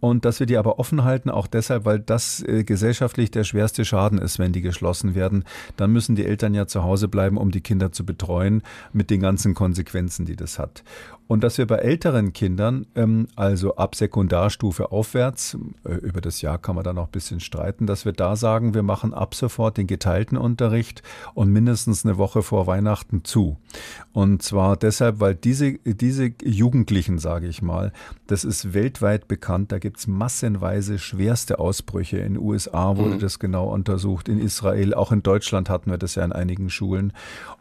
Und 0.00 0.24
dass 0.24 0.40
wir 0.40 0.46
die 0.46 0.56
aber 0.56 0.78
offen 0.78 1.04
halten, 1.04 1.30
auch 1.30 1.46
deshalb, 1.46 1.84
weil 1.84 2.00
das 2.00 2.42
äh, 2.42 2.64
gesellschaftlich 2.64 3.30
der 3.30 3.44
schwerste 3.44 3.84
Schaden 3.84 4.18
ist, 4.18 4.38
wenn 4.38 4.52
die 4.52 4.62
geschlossen 4.62 5.14
werden. 5.14 5.44
Dann 5.76 5.92
müssen 5.92 6.16
die 6.16 6.24
Eltern 6.24 6.54
ja 6.54 6.66
zu 6.66 6.82
Hause 6.82 7.08
bleiben, 7.08 7.36
um 7.36 7.50
die 7.50 7.60
Kinder 7.60 7.92
zu 7.92 8.04
betreuen, 8.04 8.62
mit 8.92 9.10
den 9.10 9.20
ganzen 9.20 9.54
Konsequenzen, 9.54 10.26
die 10.26 10.36
das 10.36 10.58
hat. 10.58 10.82
Und 11.30 11.44
dass 11.44 11.58
wir 11.58 11.66
bei 11.68 11.76
älteren 11.76 12.32
Kindern, 12.32 12.86
ähm, 12.96 13.28
also 13.36 13.76
ab 13.76 13.94
Sekundarstufe 13.94 14.90
aufwärts, 14.90 15.56
äh, 15.84 15.92
über 15.92 16.20
das 16.20 16.42
Jahr 16.42 16.58
kann 16.58 16.74
man 16.74 16.82
da 16.82 16.92
noch 16.92 17.06
ein 17.06 17.12
bisschen 17.12 17.38
streiten, 17.38 17.86
dass 17.86 18.04
wir 18.04 18.10
da 18.10 18.34
sagen, 18.34 18.74
wir 18.74 18.79
machen 18.82 19.12
ab 19.12 19.34
sofort 19.34 19.76
den 19.76 19.86
geteilten 19.86 20.38
Unterricht 20.38 21.02
und 21.34 21.52
mindestens 21.52 22.04
eine 22.04 22.18
Woche 22.18 22.42
vor 22.42 22.66
Weihnachten 22.66 23.24
zu. 23.24 23.58
Und 24.12 24.42
zwar 24.42 24.76
deshalb, 24.76 25.20
weil 25.20 25.34
diese, 25.34 25.74
diese 25.84 26.32
Jugendlichen, 26.42 27.18
sage 27.18 27.46
ich 27.46 27.62
mal, 27.62 27.92
das 28.26 28.44
ist 28.44 28.72
weltweit 28.72 29.28
bekannt, 29.28 29.72
da 29.72 29.78
gibt's 29.78 30.06
massenweise 30.06 30.98
schwerste 30.98 31.58
Ausbrüche. 31.58 32.18
In 32.18 32.34
den 32.34 32.42
USA 32.42 32.96
wurde 32.96 33.16
mhm. 33.16 33.20
das 33.20 33.38
genau 33.38 33.68
untersucht, 33.72 34.28
in 34.28 34.40
Israel, 34.40 34.94
auch 34.94 35.12
in 35.12 35.22
Deutschland 35.22 35.68
hatten 35.68 35.90
wir 35.90 35.98
das 35.98 36.14
ja 36.14 36.24
in 36.24 36.32
einigen 36.32 36.70
Schulen. 36.70 37.12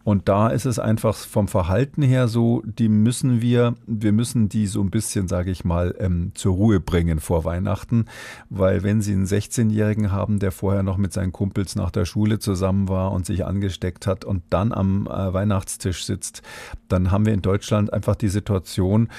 Und 0.05 0.29
da 0.29 0.47
ist 0.47 0.65
es 0.65 0.79
einfach 0.79 1.15
vom 1.15 1.47
Verhalten 1.47 2.01
her 2.01 2.27
so, 2.27 2.63
die 2.65 2.89
müssen 2.89 3.41
wir 3.41 3.49
wir, 3.49 3.75
wir 3.87 4.11
müssen 4.11 4.47
die 4.47 4.67
so 4.67 4.81
ein 4.81 4.91
bisschen, 4.91 5.27
sage 5.27 5.49
ich 5.49 5.65
mal, 5.65 5.95
ähm, 5.99 6.31
zur 6.35 6.55
Ruhe 6.55 6.79
bringen 6.79 7.19
vor 7.19 7.45
Weihnachten, 7.45 8.05
weil 8.49 8.83
wenn 8.83 9.01
Sie 9.01 9.13
einen 9.13 9.25
16-Jährigen 9.25 10.11
haben, 10.11 10.37
der 10.37 10.51
vorher 10.51 10.83
noch 10.83 10.97
mit 10.97 11.08
seinen 11.13 11.31
Kumpels 11.31 11.75
nach 11.75 11.91
der 11.91 12.05
Schule 12.05 12.39
zusammen 12.39 12.87
war 12.87 13.11
und 13.11 13.25
sich 13.25 13.45
angesteckt 13.45 14.07
hat 14.07 14.25
und 14.25 14.43
dann 14.49 14.73
am 14.73 15.07
äh, 15.07 15.33
Weihnachtstisch 15.33 16.05
sitzt, 16.05 16.41
dann 16.87 17.11
haben 17.11 17.25
wir 17.25 17.33
in 17.33 17.41
Deutschland 17.41 17.93
einfach 17.93 18.15
die 18.15 18.29
Situation, 18.29 19.09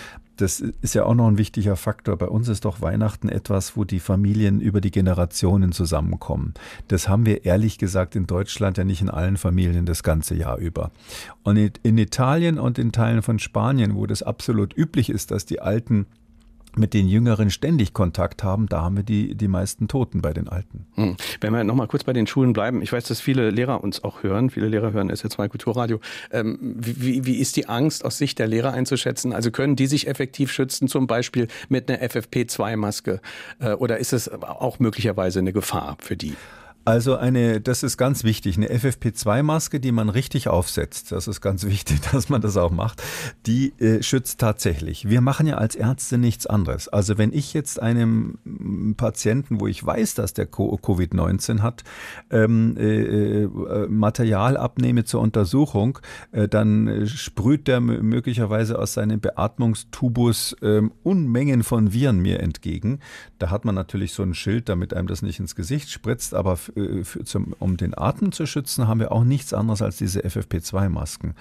das 0.40 0.60
ist 0.60 0.94
ja 0.94 1.04
auch 1.04 1.14
noch 1.14 1.28
ein 1.28 1.38
wichtiger 1.38 1.76
Faktor. 1.76 2.16
Bei 2.16 2.26
uns 2.26 2.48
ist 2.48 2.64
doch 2.64 2.80
Weihnachten 2.80 3.28
etwas, 3.28 3.76
wo 3.76 3.84
die 3.84 4.00
Familien 4.00 4.60
über 4.60 4.80
die 4.80 4.90
Generationen 4.90 5.72
zusammenkommen. 5.72 6.54
Das 6.88 7.08
haben 7.08 7.26
wir 7.26 7.44
ehrlich 7.44 7.78
gesagt 7.78 8.16
in 8.16 8.26
Deutschland 8.26 8.78
ja 8.78 8.84
nicht 8.84 9.02
in 9.02 9.10
allen 9.10 9.36
Familien 9.36 9.84
das 9.84 10.02
ganze 10.02 10.34
Jahr 10.34 10.56
über. 10.56 10.90
Und 11.42 11.56
in 11.56 11.98
Italien 11.98 12.58
und 12.58 12.78
in 12.78 12.92
Teilen 12.92 13.22
von 13.22 13.38
Spanien, 13.38 13.94
wo 13.96 14.06
das 14.06 14.22
absolut 14.22 14.76
üblich 14.76 15.10
ist, 15.10 15.30
dass 15.30 15.44
die 15.44 15.60
Alten 15.60 16.06
mit 16.76 16.94
den 16.94 17.08
Jüngeren 17.08 17.50
ständig 17.50 17.92
Kontakt 17.92 18.42
haben, 18.42 18.68
da 18.68 18.82
haben 18.82 18.96
wir 18.96 19.02
die, 19.02 19.34
die 19.34 19.48
meisten 19.48 19.88
Toten 19.88 20.22
bei 20.22 20.32
den 20.32 20.48
Alten. 20.48 20.86
Hm. 20.94 21.16
Wenn 21.40 21.52
wir 21.52 21.64
nochmal 21.64 21.86
kurz 21.86 22.04
bei 22.04 22.12
den 22.12 22.26
Schulen 22.26 22.52
bleiben, 22.52 22.82
ich 22.82 22.92
weiß, 22.92 23.04
dass 23.04 23.20
viele 23.20 23.50
Lehrer 23.50 23.82
uns 23.82 24.04
auch 24.04 24.22
hören, 24.22 24.50
viele 24.50 24.68
Lehrer 24.68 24.92
hören 24.92 25.10
SR2 25.10 25.48
Kulturradio. 25.48 26.00
Ähm, 26.30 26.58
wie, 26.60 27.26
wie 27.26 27.36
ist 27.36 27.56
die 27.56 27.68
Angst 27.68 28.04
aus 28.04 28.18
Sicht 28.18 28.38
der 28.38 28.46
Lehrer 28.46 28.72
einzuschätzen? 28.72 29.32
Also 29.32 29.50
können 29.50 29.76
die 29.76 29.86
sich 29.86 30.06
effektiv 30.06 30.52
schützen, 30.52 30.88
zum 30.88 31.06
Beispiel 31.06 31.48
mit 31.68 31.90
einer 31.90 32.02
FFP2-Maske? 32.02 33.20
Äh, 33.58 33.72
oder 33.72 33.98
ist 33.98 34.12
es 34.12 34.30
auch 34.30 34.78
möglicherweise 34.78 35.40
eine 35.40 35.52
Gefahr 35.52 35.96
für 36.00 36.16
die? 36.16 36.34
Also 36.84 37.16
eine, 37.16 37.60
das 37.60 37.82
ist 37.82 37.98
ganz 37.98 38.24
wichtig, 38.24 38.56
eine 38.56 38.68
FFP2-Maske, 38.68 39.80
die 39.80 39.92
man 39.92 40.08
richtig 40.08 40.48
aufsetzt. 40.48 41.12
Das 41.12 41.28
ist 41.28 41.40
ganz 41.40 41.64
wichtig, 41.66 42.00
dass 42.10 42.28
man 42.28 42.40
das 42.40 42.56
auch 42.56 42.70
macht. 42.70 43.02
Die 43.46 43.72
äh, 43.78 44.02
schützt 44.02 44.40
tatsächlich. 44.40 45.08
Wir 45.08 45.20
machen 45.20 45.46
ja 45.46 45.56
als 45.56 45.74
Ärzte 45.74 46.16
nichts 46.16 46.46
anderes. 46.46 46.88
Also 46.88 47.18
wenn 47.18 47.32
ich 47.32 47.52
jetzt 47.52 47.82
einem 47.82 48.94
Patienten, 48.96 49.60
wo 49.60 49.66
ich 49.66 49.84
weiß, 49.84 50.14
dass 50.14 50.32
der 50.32 50.50
Covid-19 50.50 51.60
hat, 51.60 51.84
ähm, 52.30 52.76
äh, 52.78 53.42
äh, 53.44 53.86
Material 53.88 54.56
abnehme 54.56 55.04
zur 55.04 55.20
Untersuchung, 55.20 55.98
äh, 56.32 56.48
dann 56.48 57.06
sprüht 57.06 57.68
der 57.68 57.80
möglicherweise 57.80 58.78
aus 58.78 58.94
seinem 58.94 59.20
Beatmungstubus 59.20 60.56
äh, 60.62 60.82
Unmengen 61.02 61.62
von 61.62 61.92
Viren 61.92 62.20
mir 62.20 62.40
entgegen. 62.40 63.00
Da 63.38 63.50
hat 63.50 63.64
man 63.64 63.74
natürlich 63.74 64.12
so 64.12 64.22
ein 64.22 64.34
Schild, 64.34 64.68
damit 64.68 64.94
einem 64.94 65.08
das 65.08 65.22
nicht 65.22 65.40
ins 65.40 65.54
Gesicht 65.54 65.90
spritzt, 65.90 66.34
aber 66.34 66.54
äh, 66.54 66.69
für, 67.04 67.24
zum, 67.24 67.54
um 67.58 67.76
den 67.76 67.96
Atem 67.96 68.32
zu 68.32 68.46
schützen, 68.46 68.88
haben 68.88 69.00
wir 69.00 69.12
auch 69.12 69.24
nichts 69.24 69.52
anderes 69.52 69.82
als 69.82 69.96
diese 69.96 70.20
FFP2-Masken. 70.20 71.34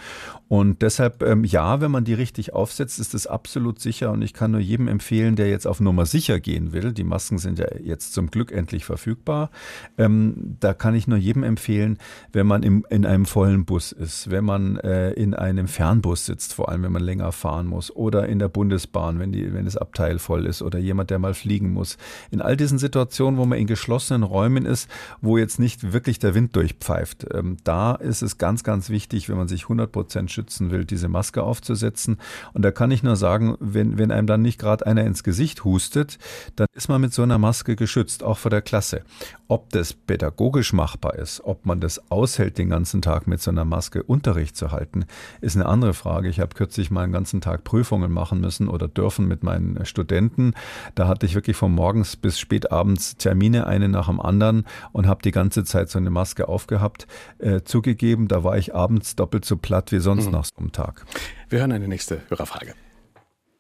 Und 0.48 0.82
deshalb, 0.82 1.24
ähm, 1.24 1.44
ja, 1.44 1.82
wenn 1.82 1.92
man 1.92 2.04
die 2.04 2.14
richtig 2.14 2.54
aufsetzt, 2.54 3.00
ist 3.00 3.14
es 3.14 3.28
absolut 3.28 3.80
sicher. 3.80 4.12
Und 4.12 4.22
ich 4.22 4.34
kann 4.34 4.52
nur 4.52 4.60
jedem 4.60 4.88
empfehlen, 4.88 5.36
der 5.36 5.50
jetzt 5.50 5.68
auf 5.68 5.80
Nummer 5.80 6.06
sicher 6.06 6.40
gehen 6.40 6.74
will, 6.74 6.92
die 6.94 7.04
Masken 7.04 7.38
sind 7.38 7.60
ja 7.60 7.68
jetzt 7.82 8.14
zum 8.14 8.32
Glück 8.32 8.52
endlich 8.52 8.86
verfügbar, 8.86 9.50
ähm, 9.98 10.58
da 10.60 10.74
kann 10.74 10.96
ich 10.96 11.08
nur 11.08 11.18
jedem 11.18 11.44
empfehlen, 11.44 11.98
wenn 12.32 12.48
man 12.48 12.64
im, 12.64 12.86
in 12.90 13.06
einem 13.06 13.26
vollen 13.26 13.66
Bus 13.66 13.92
ist, 13.92 14.30
wenn 14.30 14.46
man 14.46 14.78
äh, 14.78 15.12
in 15.12 15.34
einem 15.34 15.68
Fernbus 15.68 16.26
sitzt, 16.26 16.54
vor 16.54 16.70
allem 16.70 16.84
wenn 16.84 16.92
man 16.92 17.04
länger 17.04 17.32
fahren 17.32 17.68
muss, 17.68 17.96
oder 17.96 18.28
in 18.28 18.40
der 18.40 18.50
Bundesbahn, 18.50 19.20
wenn, 19.20 19.32
die, 19.32 19.54
wenn 19.54 19.66
das 19.66 19.78
Abteil 19.78 20.20
voll 20.20 20.46
ist, 20.46 20.62
oder 20.62 20.80
jemand, 20.80 21.10
der 21.10 21.20
mal 21.20 21.34
fliegen 21.34 21.72
muss. 21.72 21.98
In 22.32 22.42
all 22.42 22.58
diesen 22.58 22.80
Situationen, 22.80 23.40
wo 23.40 23.46
man 23.46 23.60
in 23.60 23.68
geschlossenen 23.68 24.24
Räumen 24.24 24.66
ist, 24.66 24.90
wo 25.22 25.38
jetzt 25.38 25.60
nicht 25.60 25.94
wirklich 25.94 26.20
der 26.20 26.36
Wind 26.36 26.56
durchpfeift. 26.56 27.28
Ähm, 27.34 27.58
da 27.64 27.96
ist 27.96 28.22
es 28.22 28.38
ganz, 28.38 28.64
ganz 28.64 28.90
wichtig, 28.90 29.30
wenn 29.30 29.38
man 29.38 29.48
sich 29.48 29.64
100 29.64 29.92
Prozent 29.92 30.32
schützen 30.32 30.72
will, 30.72 30.86
diese 30.86 31.08
Maske 31.08 31.44
aufzusetzen. 31.44 32.18
Und 32.54 32.64
da 32.64 32.72
kann 32.72 32.92
ich 32.92 33.04
nur 33.04 33.16
sagen, 33.16 33.56
wenn, 33.60 33.98
wenn 33.98 34.12
einem 34.12 34.28
dann 34.28 34.42
nicht 34.42 34.60
gerade 34.60 34.86
einer 34.86 35.06
ins 35.06 35.24
Gesicht 35.24 35.64
hustet, 35.64 36.18
dann 36.56 36.68
ist 36.74 36.90
man 36.90 37.02
mit 37.02 37.14
so 37.14 37.24
einer 37.24 37.38
Maske 37.38 37.76
geschützt, 37.76 38.24
auch 38.24 38.38
vor 38.38 38.52
der 38.52 38.62
Klasse. 38.62 39.04
Ob 39.48 39.70
das 39.72 39.94
pädagogisch 39.94 40.74
machbar 40.74 41.16
ist, 41.16 41.42
ob 41.44 41.66
man 41.66 41.82
das 41.82 42.12
aushält, 42.12 42.58
den 42.58 42.70
ganzen 42.70 43.02
Tag 43.02 43.28
mit 43.28 43.42
so 43.42 43.52
einer 43.52 43.66
Maske 43.66 44.04
Unterricht 44.04 44.56
zu 44.56 44.72
halten, 44.72 45.06
ist 45.42 45.56
eine 45.56 45.66
andere 45.66 45.94
Frage. 45.94 46.30
Ich 46.30 46.40
habe 46.40 46.56
kürzlich 46.56 46.92
mal 46.92 47.04
einen 47.04 47.14
ganzen 47.14 47.42
Tag 47.42 47.64
Prüfungen 47.64 48.12
machen 48.12 48.40
müssen 48.40 48.68
oder 48.68 48.88
dürfen 48.88 49.28
mit 49.28 49.44
meinen 49.44 49.86
Studenten. 49.86 50.54
Da 50.96 51.08
hatte 51.08 51.26
ich 51.26 51.36
wirklich 51.36 51.58
von 51.58 51.74
morgens 51.74 52.16
bis 52.16 52.40
spät 52.40 52.72
abends 52.72 53.18
Termine, 53.18 53.68
eine 53.68 53.90
nach 53.90 54.08
dem 54.08 54.20
anderen 54.20 54.66
und 54.92 55.08
habe 55.10 55.22
die 55.22 55.32
ganze 55.32 55.64
Zeit 55.64 55.90
so 55.90 56.00
eine 56.00 56.10
Maske 56.10 56.48
aufgehabt. 56.48 57.08
Äh, 57.40 57.62
zugegeben, 57.64 58.28
da 58.28 58.44
war 58.44 58.58
ich 58.58 58.74
abends 58.74 59.16
doppelt 59.16 59.46
so 59.46 59.58
platt 59.58 59.92
wie 59.92 60.00
sonst 60.00 60.28
mhm. 60.28 60.32
nach 60.32 60.46
so 60.46 60.56
einem 60.58 60.72
Tag. 60.72 61.06
Wir 61.50 61.60
hören 61.60 61.72
eine 61.72 61.88
nächste 61.88 62.22
Hörerfrage. 62.30 62.76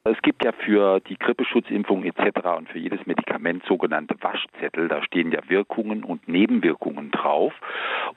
Es 0.06 0.22
gibt 0.22 0.46
ja 0.46 0.54
für 0.54 1.02
die 1.02 1.18
Grippeschutzimpfung 1.20 2.06
etc. 2.06 2.48
und 2.58 2.70
für 2.70 2.80
jedes 2.80 3.06
Medikament 3.06 3.64
sogenannte 3.66 4.16
Waschzettel. 4.22 4.88
Da 4.88 5.04
stehen 5.04 5.32
ja 5.34 5.42
Wirkungen 5.50 6.06
und 6.06 6.26
Nebenwirkungen 6.26 7.12
drauf. 7.12 7.54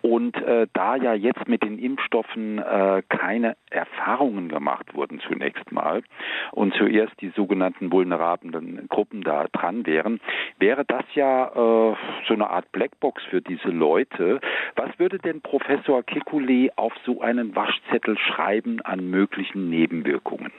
Und 0.00 0.36
äh, 0.36 0.68
da 0.74 0.94
ja 0.94 1.12
jetzt 1.14 1.48
mit 1.48 1.64
den 1.64 1.80
Impfstoffen 1.80 2.58
äh, 2.60 3.02
keine 3.08 3.56
Erfahrungen 3.70 4.48
gemacht 4.48 4.94
wurden 4.94 5.20
zunächst 5.26 5.72
mal 5.72 6.04
und 6.52 6.72
zuerst 6.74 7.20
die 7.20 7.30
sogenannten 7.30 7.90
vulnerablen 7.90 8.86
Gruppen 8.88 9.22
da 9.22 9.46
dran 9.52 9.84
wären, 9.84 10.20
wäre 10.60 10.84
das 10.84 11.04
ja 11.14 11.48
äh, 11.48 11.96
so 12.28 12.34
eine 12.34 12.48
Art 12.48 12.70
Blackbox 12.70 13.24
für 13.24 13.40
diese 13.40 13.68
Leute. 13.68 14.40
Was 14.76 14.96
würde 15.00 15.18
denn 15.18 15.40
Professor 15.40 16.00
Kekulé 16.02 16.70
auf 16.76 16.92
so 17.04 17.20
einen 17.22 17.56
Waschzettel 17.56 18.16
schreiben 18.18 18.80
an 18.82 19.10
möglichen 19.10 19.68
Nebenwirkungen? 19.68 20.52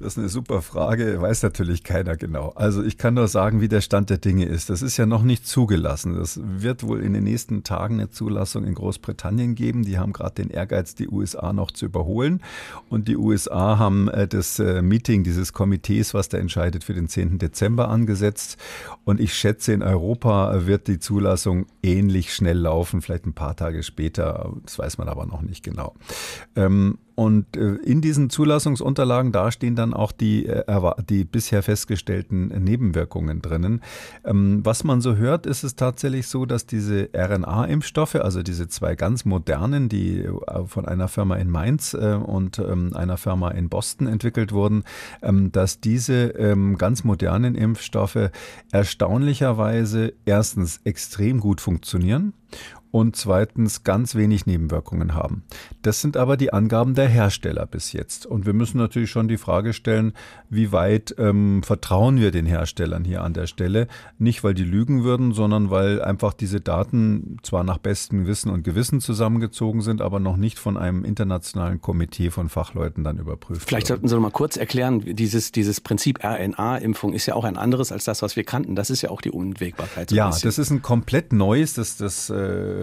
Das 0.00 0.12
ist 0.12 0.18
eine 0.18 0.28
super 0.28 0.62
Frage, 0.62 1.20
weiß 1.20 1.42
natürlich 1.42 1.82
keiner 1.82 2.16
genau. 2.16 2.50
Also 2.50 2.84
ich 2.84 2.98
kann 2.98 3.14
nur 3.14 3.26
sagen, 3.26 3.60
wie 3.60 3.66
der 3.66 3.80
Stand 3.80 4.10
der 4.10 4.18
Dinge 4.18 4.44
ist. 4.44 4.70
Das 4.70 4.80
ist 4.80 4.96
ja 4.96 5.06
noch 5.06 5.24
nicht 5.24 5.44
zugelassen. 5.44 6.14
Das 6.14 6.38
wird 6.40 6.84
wohl 6.84 7.02
in 7.02 7.14
den 7.14 7.24
nächsten 7.24 7.64
Tagen 7.64 7.94
eine 7.94 8.08
Zulassung 8.08 8.64
in 8.64 8.74
Großbritannien 8.74 9.56
geben. 9.56 9.82
Die 9.82 9.98
haben 9.98 10.12
gerade 10.12 10.36
den 10.36 10.50
Ehrgeiz, 10.50 10.94
die 10.94 11.08
USA 11.08 11.52
noch 11.52 11.72
zu 11.72 11.86
überholen. 11.86 12.42
Und 12.88 13.08
die 13.08 13.16
USA 13.16 13.78
haben 13.78 14.08
äh, 14.08 14.28
das 14.28 14.60
äh, 14.60 14.82
Meeting 14.82 15.24
dieses 15.24 15.52
Komitees, 15.52 16.14
was 16.14 16.28
da 16.28 16.38
entscheidet, 16.38 16.84
für 16.84 16.94
den 16.94 17.08
10. 17.08 17.40
Dezember 17.40 17.88
angesetzt. 17.88 18.56
Und 19.04 19.18
ich 19.18 19.34
schätze, 19.34 19.72
in 19.72 19.82
Europa 19.82 20.64
wird 20.66 20.86
die 20.86 21.00
Zulassung 21.00 21.66
ähnlich 21.82 22.32
schnell 22.32 22.58
laufen, 22.58 23.02
vielleicht 23.02 23.26
ein 23.26 23.34
paar 23.34 23.56
Tage 23.56 23.82
später. 23.82 24.52
Das 24.62 24.78
weiß 24.78 24.98
man 24.98 25.08
aber 25.08 25.26
noch 25.26 25.42
nicht 25.42 25.64
genau. 25.64 25.96
Ähm, 26.54 26.98
und 27.18 27.56
äh, 27.56 27.74
in 27.82 28.00
diesen 28.00 28.30
Zulassungsunterlagen, 28.30 29.32
da 29.32 29.50
stehen 29.50 29.74
dann 29.74 29.92
auch 29.92 30.12
die, 30.12 30.46
äh, 30.46 30.64
die 31.08 31.24
bisher 31.24 31.64
festgestellten 31.64 32.46
Nebenwirkungen 32.62 33.42
drinnen. 33.42 33.82
Ähm, 34.24 34.60
was 34.62 34.84
man 34.84 35.00
so 35.00 35.16
hört, 35.16 35.44
ist 35.44 35.64
es 35.64 35.74
tatsächlich 35.74 36.28
so, 36.28 36.46
dass 36.46 36.64
diese 36.64 37.08
RNA-Impfstoffe, 37.12 38.14
also 38.14 38.44
diese 38.44 38.68
zwei 38.68 38.94
ganz 38.94 39.24
modernen, 39.24 39.88
die 39.88 40.20
äh, 40.20 40.32
von 40.66 40.86
einer 40.86 41.08
Firma 41.08 41.34
in 41.34 41.50
Mainz 41.50 41.92
und 41.92 42.60
ähm, 42.60 42.92
einer 42.94 43.16
Firma 43.16 43.50
in 43.50 43.68
Boston 43.68 44.06
entwickelt 44.06 44.52
wurden, 44.52 44.84
ähm, 45.20 45.50
dass 45.50 45.80
diese 45.80 46.28
ganz 46.78 47.02
modernen 47.02 47.54
Impfstoffe 47.56 48.30
erstaunlicherweise 48.70 50.12
erstens 50.24 50.80
extrem 50.84 51.40
gut 51.40 51.60
funktionieren 51.60 52.32
und 52.90 53.16
zweitens 53.16 53.84
ganz 53.84 54.14
wenig 54.14 54.46
Nebenwirkungen 54.46 55.14
haben. 55.14 55.42
Das 55.82 56.00
sind 56.00 56.16
aber 56.16 56.36
die 56.36 56.52
Angaben 56.52 56.94
der 56.94 57.08
Hersteller 57.08 57.66
bis 57.66 57.92
jetzt. 57.92 58.26
Und 58.26 58.46
wir 58.46 58.52
müssen 58.52 58.78
natürlich 58.78 59.10
schon 59.10 59.28
die 59.28 59.36
Frage 59.36 59.72
stellen, 59.72 60.12
wie 60.48 60.72
weit 60.72 61.14
ähm, 61.18 61.62
vertrauen 61.62 62.18
wir 62.18 62.30
den 62.30 62.46
Herstellern 62.46 63.04
hier 63.04 63.22
an 63.22 63.34
der 63.34 63.46
Stelle? 63.46 63.88
Nicht, 64.18 64.42
weil 64.44 64.54
die 64.54 64.64
lügen 64.64 65.04
würden, 65.04 65.32
sondern 65.32 65.70
weil 65.70 66.00
einfach 66.02 66.32
diese 66.32 66.60
Daten 66.60 67.38
zwar 67.42 67.64
nach 67.64 67.78
bestem 67.78 68.26
Wissen 68.26 68.50
und 68.50 68.64
Gewissen 68.64 69.00
zusammengezogen 69.00 69.82
sind, 69.82 70.00
aber 70.00 70.20
noch 70.20 70.36
nicht 70.36 70.58
von 70.58 70.76
einem 70.76 71.04
internationalen 71.04 71.80
Komitee 71.80 72.30
von 72.30 72.48
Fachleuten 72.48 73.04
dann 73.04 73.18
überprüft 73.18 73.68
Vielleicht 73.68 73.88
sollten 73.88 74.08
Sie 74.08 74.14
noch 74.14 74.22
mal 74.22 74.30
kurz 74.30 74.56
erklären, 74.56 75.02
dieses, 75.04 75.52
dieses 75.52 75.80
Prinzip 75.80 76.24
RNA-Impfung 76.24 77.12
ist 77.12 77.26
ja 77.26 77.34
auch 77.34 77.44
ein 77.44 77.56
anderes 77.56 77.92
als 77.92 78.04
das, 78.04 78.22
was 78.22 78.36
wir 78.36 78.44
kannten. 78.44 78.74
Das 78.74 78.90
ist 78.90 79.02
ja 79.02 79.10
auch 79.10 79.20
die 79.20 79.30
Unwägbarkeit. 79.30 80.10
So 80.10 80.16
ja, 80.16 80.30
das 80.30 80.58
ist 80.58 80.70
ein 80.70 80.82
komplett 80.82 81.32
neues, 81.32 81.74
das, 81.74 81.96
das 81.96 82.30
äh, 82.30 82.77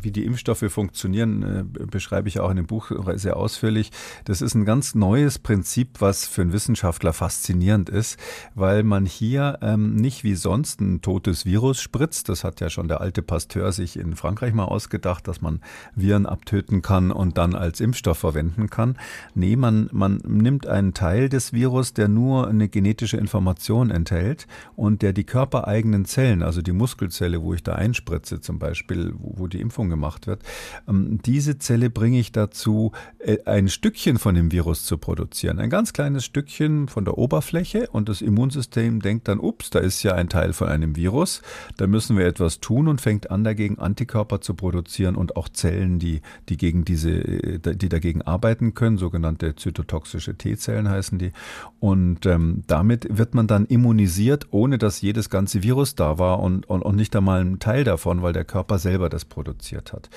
wie 0.00 0.10
die 0.10 0.24
Impfstoffe 0.24 0.64
funktionieren, 0.68 1.42
äh, 1.42 1.86
beschreibe 1.86 2.28
ich 2.28 2.40
auch 2.40 2.50
in 2.50 2.56
dem 2.56 2.66
Buch 2.66 2.90
sehr 3.14 3.36
ausführlich. 3.36 3.90
Das 4.24 4.40
ist 4.42 4.54
ein 4.54 4.64
ganz 4.64 4.94
neues 4.94 5.38
Prinzip, 5.38 6.00
was 6.00 6.26
für 6.26 6.42
einen 6.42 6.52
Wissenschaftler 6.52 7.12
faszinierend 7.12 7.88
ist, 7.88 8.18
weil 8.54 8.82
man 8.82 9.06
hier 9.06 9.58
ähm, 9.62 9.96
nicht 9.96 10.24
wie 10.24 10.34
sonst 10.34 10.80
ein 10.80 11.02
totes 11.02 11.44
Virus 11.44 11.80
spritzt. 11.80 12.28
Das 12.28 12.44
hat 12.44 12.60
ja 12.60 12.70
schon 12.70 12.88
der 12.88 13.00
alte 13.00 13.22
Pasteur 13.22 13.72
sich 13.72 13.98
in 13.98 14.16
Frankreich 14.16 14.54
mal 14.54 14.64
ausgedacht, 14.64 15.26
dass 15.28 15.40
man 15.40 15.60
Viren 15.94 16.26
abtöten 16.26 16.82
kann 16.82 17.10
und 17.10 17.38
dann 17.38 17.54
als 17.54 17.80
Impfstoff 17.80 18.18
verwenden 18.18 18.70
kann. 18.70 18.96
Nee, 19.34 19.56
man, 19.56 19.88
man 19.92 20.16
nimmt 20.26 20.66
einen 20.66 20.94
Teil 20.94 21.28
des 21.28 21.52
Virus, 21.52 21.92
der 21.94 22.08
nur 22.08 22.48
eine 22.48 22.68
genetische 22.68 23.16
Information 23.16 23.90
enthält 23.90 24.46
und 24.76 25.02
der 25.02 25.12
die 25.12 25.24
körpereigenen 25.24 26.04
Zellen, 26.04 26.42
also 26.42 26.62
die 26.62 26.72
Muskelzelle, 26.72 27.42
wo 27.42 27.54
ich 27.54 27.62
da 27.62 27.74
einspritze 27.74 28.40
zum 28.40 28.58
Beispiel, 28.58 29.12
wo 29.18 29.39
die 29.48 29.60
Impfung 29.60 29.90
gemacht 29.90 30.26
wird. 30.26 30.42
Ähm, 30.88 31.20
diese 31.24 31.58
Zelle 31.58 31.90
bringe 31.90 32.18
ich 32.18 32.32
dazu, 32.32 32.92
äh, 33.18 33.38
ein 33.44 33.68
Stückchen 33.68 34.18
von 34.18 34.34
dem 34.34 34.52
Virus 34.52 34.84
zu 34.84 34.98
produzieren. 34.98 35.58
Ein 35.58 35.70
ganz 35.70 35.92
kleines 35.92 36.24
Stückchen 36.24 36.88
von 36.88 37.04
der 37.04 37.18
Oberfläche 37.18 37.88
und 37.90 38.08
das 38.08 38.20
Immunsystem 38.20 39.00
denkt 39.00 39.28
dann, 39.28 39.40
ups, 39.40 39.70
da 39.70 39.78
ist 39.78 40.02
ja 40.02 40.14
ein 40.14 40.28
Teil 40.28 40.52
von 40.52 40.68
einem 40.68 40.96
Virus, 40.96 41.42
da 41.76 41.86
müssen 41.86 42.16
wir 42.16 42.26
etwas 42.26 42.60
tun 42.60 42.88
und 42.88 43.00
fängt 43.00 43.30
an, 43.30 43.44
dagegen 43.44 43.78
Antikörper 43.78 44.40
zu 44.40 44.54
produzieren 44.54 45.16
und 45.16 45.36
auch 45.36 45.48
Zellen, 45.48 45.98
die, 45.98 46.20
die 46.48 46.56
gegen 46.56 46.84
diese, 46.84 47.10
äh, 47.10 47.76
die 47.76 47.88
dagegen 47.88 48.22
arbeiten 48.22 48.74
können, 48.74 48.98
sogenannte 48.98 49.56
zytotoxische 49.56 50.36
T-Zellen 50.36 50.88
heißen 50.88 51.18
die. 51.18 51.32
Und 51.78 52.26
ähm, 52.26 52.62
damit 52.66 53.06
wird 53.10 53.34
man 53.34 53.46
dann 53.46 53.66
immunisiert, 53.66 54.48
ohne 54.50 54.78
dass 54.78 55.00
jedes 55.00 55.30
ganze 55.30 55.62
Virus 55.62 55.94
da 55.94 56.18
war 56.18 56.40
und, 56.40 56.68
und, 56.68 56.82
und 56.82 56.96
nicht 56.96 57.14
einmal 57.16 57.40
ein 57.40 57.58
Teil 57.58 57.84
davon, 57.84 58.22
weil 58.22 58.32
der 58.32 58.44
Körper 58.44 58.78
selber 58.78 59.08
das 59.08 59.24
produziert 59.30 59.94
hat. 59.94 60.10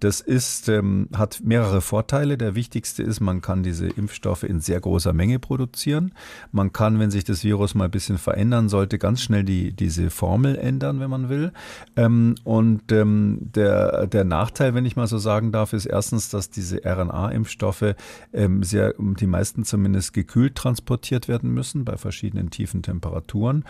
Das 0.00 0.22
ist, 0.22 0.68
ähm, 0.68 1.08
hat 1.14 1.40
mehrere 1.44 1.82
Vorteile. 1.82 2.38
Der 2.38 2.54
wichtigste 2.54 3.02
ist, 3.02 3.20
man 3.20 3.42
kann 3.42 3.62
diese 3.62 3.86
Impfstoffe 3.86 4.44
in 4.44 4.60
sehr 4.60 4.80
großer 4.80 5.12
Menge 5.12 5.38
produzieren. 5.38 6.12
Man 6.52 6.72
kann, 6.72 6.98
wenn 6.98 7.10
sich 7.10 7.24
das 7.24 7.44
Virus 7.44 7.74
mal 7.74 7.84
ein 7.84 7.90
bisschen 7.90 8.16
verändern 8.16 8.70
sollte, 8.70 8.98
ganz 8.98 9.20
schnell 9.20 9.44
die, 9.44 9.72
diese 9.72 10.08
Formel 10.08 10.56
ändern, 10.56 11.00
wenn 11.00 11.10
man 11.10 11.28
will. 11.28 11.52
Ähm, 11.96 12.34
und 12.44 12.90
ähm, 12.92 13.50
der, 13.54 14.06
der 14.06 14.24
Nachteil, 14.24 14.74
wenn 14.74 14.86
ich 14.86 14.96
mal 14.96 15.06
so 15.06 15.18
sagen 15.18 15.52
darf, 15.52 15.74
ist 15.74 15.84
erstens, 15.84 16.30
dass 16.30 16.48
diese 16.48 16.80
RNA-Impfstoffe 16.84 17.94
ähm, 18.32 18.62
sehr, 18.62 18.94
die 18.98 19.26
meisten 19.26 19.64
zumindest 19.64 20.14
gekühlt 20.14 20.54
transportiert 20.54 21.28
werden 21.28 21.52
müssen 21.52 21.84
bei 21.84 21.98
verschiedenen 21.98 22.50
tiefen 22.50 22.82
Temperaturen. 22.82 23.64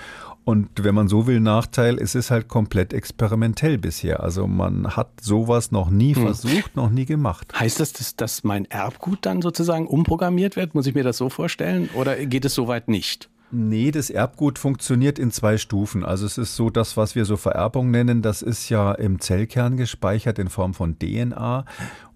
Und 0.44 0.68
wenn 0.84 0.94
man 0.94 1.08
so 1.08 1.26
will, 1.26 1.40
Nachteil, 1.40 1.98
es 1.98 2.14
ist 2.14 2.30
halt 2.30 2.46
komplett 2.46 2.92
experimentell 2.92 3.78
bisher. 3.78 4.22
Also 4.22 4.46
man 4.46 4.96
hat 4.96 5.20
sowas 5.20 5.72
noch 5.72 5.90
nie 5.90 6.14
hm. 6.20 6.34
versucht, 6.34 6.76
noch 6.76 6.90
nie 6.90 7.04
gemacht. 7.04 7.52
Heißt 7.58 7.80
das, 7.80 7.92
dass, 7.92 8.16
dass 8.16 8.44
mein 8.44 8.64
Erbgut 8.66 9.26
dann 9.26 9.42
sozusagen 9.42 9.86
umprogrammiert 9.86 10.56
wird? 10.56 10.74
Muss 10.74 10.86
ich 10.86 10.94
mir 10.94 11.04
das 11.04 11.16
so 11.16 11.28
vorstellen? 11.28 11.90
Oder 11.94 12.16
geht 12.26 12.44
es 12.44 12.54
soweit 12.54 12.88
nicht? 12.88 13.28
Nee, 13.52 13.90
das 13.90 14.10
Erbgut 14.10 14.60
funktioniert 14.60 15.18
in 15.18 15.32
zwei 15.32 15.58
Stufen. 15.58 16.04
Also 16.04 16.24
es 16.24 16.38
ist 16.38 16.54
so, 16.54 16.70
das, 16.70 16.96
was 16.96 17.16
wir 17.16 17.24
so 17.24 17.36
Vererbung 17.36 17.90
nennen, 17.90 18.22
das 18.22 18.42
ist 18.42 18.68
ja 18.68 18.92
im 18.92 19.20
Zellkern 19.20 19.76
gespeichert 19.76 20.38
in 20.38 20.48
Form 20.48 20.72
von 20.72 20.98
DNA. 20.98 21.64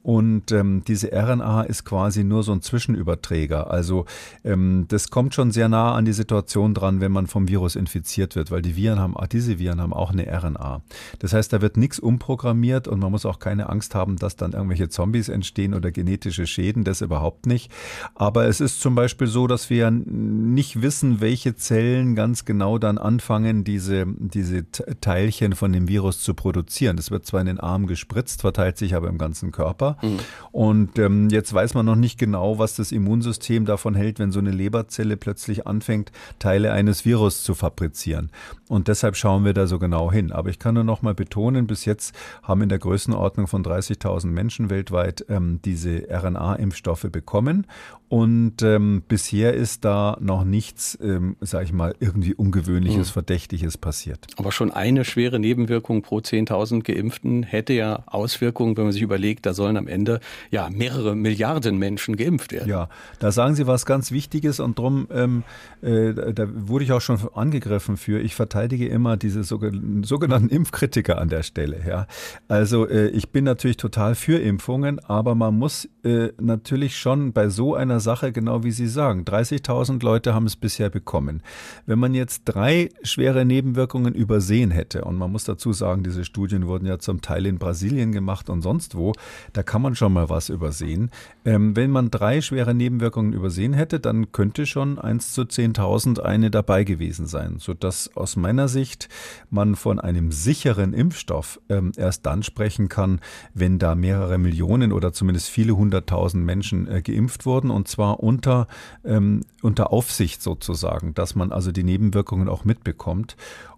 Und 0.05 0.53
ähm, 0.53 0.83
diese 0.87 1.13
RNA 1.13 1.63
ist 1.63 1.85
quasi 1.87 2.25
nur 2.25 2.43
so 2.43 2.53
ein 2.53 2.61
Zwischenüberträger. 2.61 3.71
Also 3.71 4.05
ähm, 4.45 4.85
das 4.89 5.09
kommt 5.09 5.35
schon 5.35 5.51
sehr 5.51 5.71
nah 5.71 5.95
an 5.95 6.05
die 6.05 6.13
Situation 6.13 6.75
dran, 6.75 7.01
wenn 7.01 7.11
man 7.11 7.27
vom 7.27 7.49
Virus 7.49 7.75
infiziert 7.75 8.37
wird, 8.37 8.51
weil 8.51 8.61
die 8.61 8.77
Viren 8.77 9.01
haben, 9.01 9.15
diese 9.33 9.59
Viren 9.59 9.81
haben 9.81 9.95
auch 9.95 10.11
eine 10.11 10.27
RNA. 10.27 10.83
Das 11.21 11.33
heißt, 11.33 11.55
da 11.55 11.63
wird 11.63 11.79
nichts 11.79 11.99
umprogrammiert 11.99 12.87
und 12.87 13.01
man 13.01 13.13
muss 13.13 13.25
auch 13.25 13.39
keine 13.39 13.71
Angst 13.71 13.95
haben, 13.95 14.17
dass 14.17 14.37
dann 14.37 14.53
irgendwelche 14.53 14.91
Zombies 14.91 15.31
entstehen 15.31 15.73
oder 15.73 15.91
genetische 15.91 16.47
Schäden. 16.47 16.85
Das 16.85 17.01
überhaupt 17.01 17.47
nicht. 17.47 17.73
Aber 18.15 18.45
es 18.45 18.61
ist 18.61 18.83
zum 18.83 18.95
Beispiel 18.95 19.27
so, 19.27 19.47
dass 19.47 19.71
wir 19.71 19.91
nicht 19.91 20.83
wissen, 20.83 21.23
welche 21.23 21.57
Zellen 21.57 22.15
ganz 22.15 22.45
genau 22.45 22.77
dann 22.77 22.99
anfangen, 22.99 23.65
diese, 23.65 24.05
diese 24.07 24.71
Teilchen 24.71 25.55
von 25.55 25.73
dem 25.73 25.89
Virus 25.89 26.21
zu 26.21 26.35
produzieren. 26.35 26.99
Das 26.99 27.11
wird 27.11 27.25
zwar 27.25 27.41
in 27.41 27.47
den 27.47 27.59
Arm 27.61 27.87
gespritzt, 27.87 28.43
verteilt 28.43 28.77
sich 28.77 28.95
aber 28.95 29.09
im 29.09 29.17
ganzen 29.17 29.51
Körper. 29.51 29.94
Mhm. 30.03 30.19
Und 30.53 30.99
ähm, 30.99 31.29
jetzt 31.31 31.53
weiß 31.53 31.75
man 31.75 31.87
noch 31.87 31.97
nicht 31.97 32.19
genau, 32.19 32.59
was 32.59 32.77
das 32.77 32.93
Immunsystem 32.93 33.65
davon 33.65 33.95
hält, 33.95 34.19
wenn 34.19 34.33
so 34.33 34.39
eine 34.39 34.51
Leberzelle 34.51 35.17
plötzlich 35.17 35.67
anfängt, 35.67 36.13
Teile 36.39 36.73
eines 36.73 37.05
Virus 37.05 37.43
zu 37.43 37.55
fabrizieren. 37.55 38.31
Und 38.69 38.89
deshalb 38.89 39.17
schauen 39.17 39.45
wir 39.45 39.53
da 39.53 39.67
so 39.67 39.79
genau 39.79 40.11
hin. 40.11 40.33
Aber 40.33 40.51
ich 40.51 40.59
kann 40.59 40.75
nur 40.75 40.85
noch 40.85 41.03
mal 41.03 41.15
betonen, 41.15 41.67
bis 41.67 41.85
jetzt 41.85 42.15
haben 42.43 42.63
in 42.63 42.69
der 42.69 42.79
Größenordnung 42.79 43.47
von 43.47 43.65
30.000 43.65 44.27
Menschen 44.27 44.71
weltweit 44.71 45.25
ähm, 45.29 45.61
diese 45.65 46.09
RNA-Impfstoffe 46.11 47.07
bekommen. 47.11 47.67
Und 48.09 48.63
ähm, 48.63 49.03
bisher 49.09 49.55
ist 49.55 49.85
da 49.85 50.17
noch 50.21 50.45
nichts, 50.45 50.97
ähm, 51.03 51.37
sage 51.41 51.65
ich 51.65 51.73
mal, 51.73 51.95
irgendwie 52.01 52.35
Ungewöhnliches, 52.35 53.09
mhm. 53.09 53.13
Verdächtiges 53.13 53.77
passiert. 53.77 54.27
Aber 54.37 54.53
schon 54.53 54.71
eine 54.71 55.05
schwere 55.05 55.41
Nebenwirkung 55.41 56.03
pro 56.03 56.19
10.000 56.19 56.85
Geimpften 56.85 57.43
hätte 57.43 57.73
ja 57.73 58.05
Auswirkungen, 58.07 58.77
wenn 58.77 58.85
man 58.85 58.93
sich 58.93 59.03
überlegt, 59.03 59.47
da 59.47 59.55
sollen 59.55 59.77
am 59.77 59.89
Ende 59.89 60.21
ja 60.51 60.69
mehrere 60.71 61.17
Milliarden 61.17 61.79
Menschen 61.79 62.17
geimpft 62.17 62.53
werden. 62.53 62.69
Ja, 62.69 62.89
da 63.19 63.33
sagen 63.33 63.55
Sie 63.55 63.67
was 63.67 63.87
ganz 63.87 64.13
Wichtiges 64.13 64.61
und 64.61 64.79
drum, 64.79 65.09
ähm, 65.11 65.43
äh, 65.83 66.13
da 66.33 66.47
wurde 66.55 66.85
ich 66.85 66.93
auch 66.93 67.01
schon 67.01 67.19
angegriffen 67.35 67.97
für. 67.97 68.21
Ich 68.21 68.35
verteidige 68.35 68.87
immer 68.87 69.17
diese 69.17 69.43
sogenannten 69.43 70.51
Impfkritiker 70.51 71.19
an 71.19 71.31
der 71.31 71.43
Stelle. 71.43 71.81
Ja, 71.87 72.07
also 72.49 72.87
äh, 72.87 73.09
ich 73.09 73.31
bin 73.31 73.45
natürlich 73.45 73.77
total 73.77 74.15
für 74.15 74.39
Impfungen, 74.39 75.01
aber 75.01 75.35
man 75.35 75.59
muss 75.59 75.89
äh, 76.05 76.29
natürlich 76.41 76.97
schon 76.97 77.33
bei 77.33 77.49
so 77.49 77.75
einer 77.75 78.04
Sache, 78.05 78.31
genau 78.31 78.63
wie 78.63 78.71
Sie 78.71 78.87
sagen, 78.87 79.25
30.000 79.25 80.05
Leute 80.05 80.35
haben 80.35 80.47
es 80.47 80.55
bisher 80.55 80.91
bekommen. 80.91 81.43
Wenn 81.87 81.99
man 81.99 82.15
jetzt 82.15 82.43
drei 82.45 82.91
schwere 83.03 83.45
Nebenwirkungen 83.45 84.15
übersehen 84.15 84.71
hätte, 84.71 85.05
und 85.05 85.19
man 85.19 85.33
muss 85.33 85.43
dazu 85.43 85.73
sagen, 85.73 86.05
diese 86.05 86.25
Studien 86.25 86.69
wurden 86.69 86.87
ja 86.87 87.01
zum 87.01 87.23
Teil 87.23 87.47
in 87.47 87.59
Brasilien 87.59 88.13
gemacht 88.13 88.49
und 88.49 88.63
sonst 88.63 88.95
wo, 88.95 89.13
da 89.53 89.63
kann 89.63 89.83
man 89.83 89.97
schon 89.97 90.13
mal 90.13 90.29
was 90.29 90.49
übersehen. 90.51 91.11
Ähm, 91.45 91.75
wenn 91.75 91.91
man 91.91 92.11
drei 92.11 92.41
schwere 92.41 92.75
Nebenwirkungen 92.75 93.33
übersehen 93.33 93.73
hätte, 93.73 93.99
dann 93.99 94.31
könnte 94.31 94.67
schon 94.67 94.99
1 94.99 95.33
zu 95.33 95.43
10.000 95.43 96.21
eine 96.21 96.51
dabei 96.51 96.85
gewesen 96.85 97.27
sein, 97.27 97.57
sodass 97.59 98.15
aus 98.15 98.37
meiner 98.37 98.69
Sicht 98.69 99.09
man 99.51 99.75
von 99.75 99.99
einem 99.99 100.31
sicheren 100.31 100.93
Impfstoff 100.93 101.61
ähm, 101.69 101.93
erst 101.97 102.27
dann 102.27 102.43
sprechen 102.43 102.89
kann, 102.89 103.21
wenn 103.55 103.79
da 103.79 103.95
mehrere 103.95 104.39
Millionen 104.39 104.93
oder 104.93 105.13
zumindest 105.13 105.49
viele 105.49 105.77
hunderttausend 105.77 106.45
Menschen 106.45 106.87
äh, 106.87 107.03
geimpft 107.03 107.47
wurden 107.47 107.71
und 107.71 107.84
zwar 107.85 108.21
unter, 108.21 108.67
ähm, 109.05 109.43
unter 109.63 109.93
Aufsicht 109.93 110.43
sozusagen, 110.43 111.15
dass 111.15 111.35
man 111.35 111.53
also 111.53 111.73
die 111.73 111.85
Nebenwirkungen 111.85 112.49
auch 112.49 112.65
mitbekommt. 112.65 113.37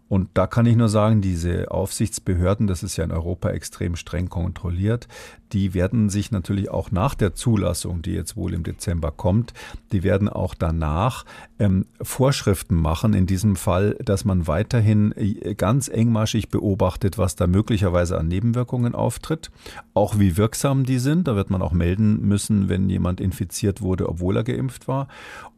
Und 0.08 0.30
da 0.34 0.46
kann 0.46 0.66
ich 0.66 0.76
nur 0.76 0.88
sagen, 0.88 1.20
diese 1.20 1.70
Aufsichtsbehörden, 1.70 2.66
das 2.66 2.82
ist 2.82 2.96
ja 2.96 3.04
in 3.04 3.10
Europa 3.10 3.50
extrem 3.50 3.96
streng 3.96 4.28
kontrolliert, 4.28 5.08
die 5.52 5.74
werden 5.74 6.08
sich 6.08 6.30
natürlich 6.30 6.70
auch 6.70 6.90
nach 6.90 7.14
der 7.14 7.34
Zulassung, 7.34 8.02
die 8.02 8.12
jetzt 8.12 8.36
wohl 8.36 8.52
im 8.54 8.62
Dezember 8.62 9.10
kommt, 9.10 9.52
die 9.92 10.02
werden 10.02 10.28
auch 10.28 10.54
danach 10.54 11.24
ähm, 11.58 11.86
Vorschriften 12.00 12.74
machen, 12.74 13.14
in 13.14 13.26
diesem 13.26 13.56
Fall, 13.56 13.94
dass 14.04 14.24
man 14.24 14.46
weiterhin 14.46 15.12
äh, 15.16 15.54
ganz 15.54 15.88
engmaschig 15.88 16.48
beobachtet, 16.48 17.18
was 17.18 17.36
da 17.36 17.46
möglicherweise 17.46 18.18
an 18.18 18.28
Nebenwirkungen 18.28 18.94
auftritt, 18.94 19.50
auch 19.94 20.18
wie 20.18 20.36
wirksam 20.36 20.84
die 20.84 20.98
sind. 20.98 21.28
Da 21.28 21.36
wird 21.36 21.50
man 21.50 21.62
auch 21.62 21.72
melden 21.72 22.26
müssen, 22.26 22.68
wenn 22.68 22.90
jemand 22.90 23.20
infiziert 23.20 23.80
wurde, 23.80 24.08
obwohl 24.08 24.36
er 24.36 24.44
geimpft 24.44 24.88
war. 24.88 25.08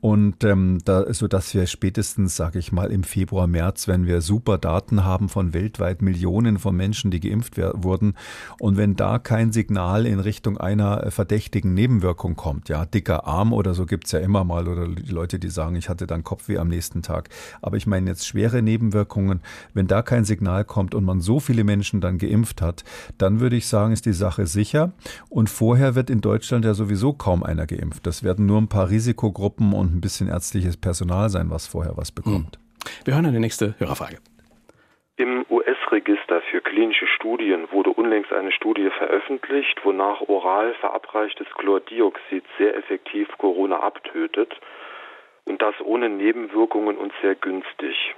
Und 0.01 0.45
ähm, 0.45 0.79
da, 0.85 1.13
so 1.13 1.27
dass 1.29 1.53
wir 1.55 1.67
spätestens, 1.67 2.37
sage 2.37 2.59
ich 2.59 2.73
mal, 2.73 2.93
im 2.93 3.03
Februar, 3.03 3.47
März, 3.47 3.89
wenn 3.89 4.07
wir 4.07 4.21
super 4.39 4.57
Daten 4.57 5.05
haben 5.05 5.29
von 5.29 5.53
weltweit 5.53 6.01
Millionen 6.01 6.59
von 6.61 6.77
Menschen, 6.77 7.11
die 7.11 7.19
geimpft 7.19 7.59
wurden, 7.59 8.15
und 8.61 8.77
wenn 8.77 8.95
da 8.95 9.19
kein 9.19 9.51
Signal 9.51 10.07
in 10.07 10.21
Richtung 10.21 10.59
einer 10.59 11.03
äh, 11.03 11.11
verdächtigen 11.11 11.75
Nebenwirkung 11.75 12.37
kommt. 12.37 12.69
Ja, 12.69 12.87
dicker 12.87 13.27
Arm 13.27 13.53
oder 13.53 13.75
so 13.75 13.85
gibt 13.85 14.07
es 14.07 14.13
ja 14.13 14.21
immer 14.21 14.45
mal 14.45 14.69
oder 14.69 14.87
die 14.87 15.11
Leute, 15.11 15.41
die 15.41 15.51
sagen, 15.51 15.75
ich 15.75 15.89
hatte 15.89 16.07
dann 16.07 16.23
Kopfweh 16.23 16.59
am 16.59 16.69
nächsten 16.69 17.03
Tag. 17.03 17.31
Aber 17.63 17.77
ich 17.77 17.89
meine 17.89 18.11
jetzt 18.11 18.29
schwere 18.29 18.63
Nebenwirkungen, 18.63 19.41
wenn 19.75 19.89
da 19.89 20.03
kein 20.03 20.25
Signal 20.25 20.65
kommt 20.65 20.95
und 20.95 21.05
man 21.05 21.21
so 21.21 21.41
viele 21.41 21.65
Menschen 21.65 22.01
dann 22.01 22.19
geimpft 22.19 22.63
hat, 22.63 22.85
dann 23.19 23.41
würde 23.41 23.57
ich 23.57 23.67
sagen, 23.67 23.93
ist 23.93 24.07
die 24.07 24.13
Sache 24.13 24.47
sicher. 24.47 24.93
Und 25.29 25.51
vorher 25.51 25.97
wird 25.97 26.11
in 26.11 26.21
Deutschland 26.21 26.65
ja 26.65 26.75
sowieso 26.75 27.13
kaum 27.13 27.43
einer 27.43 27.67
geimpft. 27.67 28.07
Das 28.07 28.23
werden 28.23 28.47
nur 28.47 28.61
ein 28.61 28.69
paar 28.69 28.89
Risikogruppen 28.89 29.73
und 29.73 29.97
ein 29.97 30.01
bisschen 30.01 30.29
ärztliches 30.29 30.77
Personal 30.77 31.29
sein, 31.29 31.51
was 31.51 31.67
vorher 31.67 31.97
was 31.97 32.13
bekommt. 32.13 32.57
Hm. 32.57 32.69
Wir 33.05 33.15
hören 33.15 33.27
eine 33.27 33.41
nächste 33.41 33.75
Hörerfrage. 33.79 34.19
Im 35.19 35.45
US-Register 35.51 36.41
für 36.43 36.61
klinische 36.61 37.09
Studien 37.09 37.67
wurde 37.73 37.91
unlängst 37.91 38.33
eine 38.33 38.53
Studie 38.53 38.89
veröffentlicht, 38.89 39.85
wonach 39.85 40.21
oral 40.29 40.75
verabreichtes 40.75 41.49
Chlordioxid 41.55 42.45
sehr 42.57 42.77
effektiv 42.77 43.29
Corona 43.37 43.81
abtötet 43.81 44.55
und 45.45 45.61
das 45.61 45.75
ohne 45.81 46.09
Nebenwirkungen 46.09 46.97
und 46.97 47.13
sehr 47.21 47.35
günstig. 47.35 48.15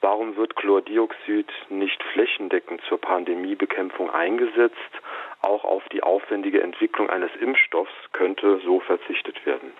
Warum 0.00 0.36
wird 0.36 0.56
Chlordioxid 0.56 1.52
nicht 1.68 2.02
flächendeckend 2.14 2.80
zur 2.88 2.98
Pandemiebekämpfung 2.98 4.08
eingesetzt? 4.08 5.02
Auch 5.42 5.64
auf 5.64 5.86
die 5.90 6.02
aufwendige 6.02 6.62
Entwicklung 6.62 7.10
eines 7.10 7.30
Impfstoffs 7.42 7.92
könnte 8.14 8.58
so 8.64 8.80
verzichtet 8.80 9.44
werden. 9.44 9.70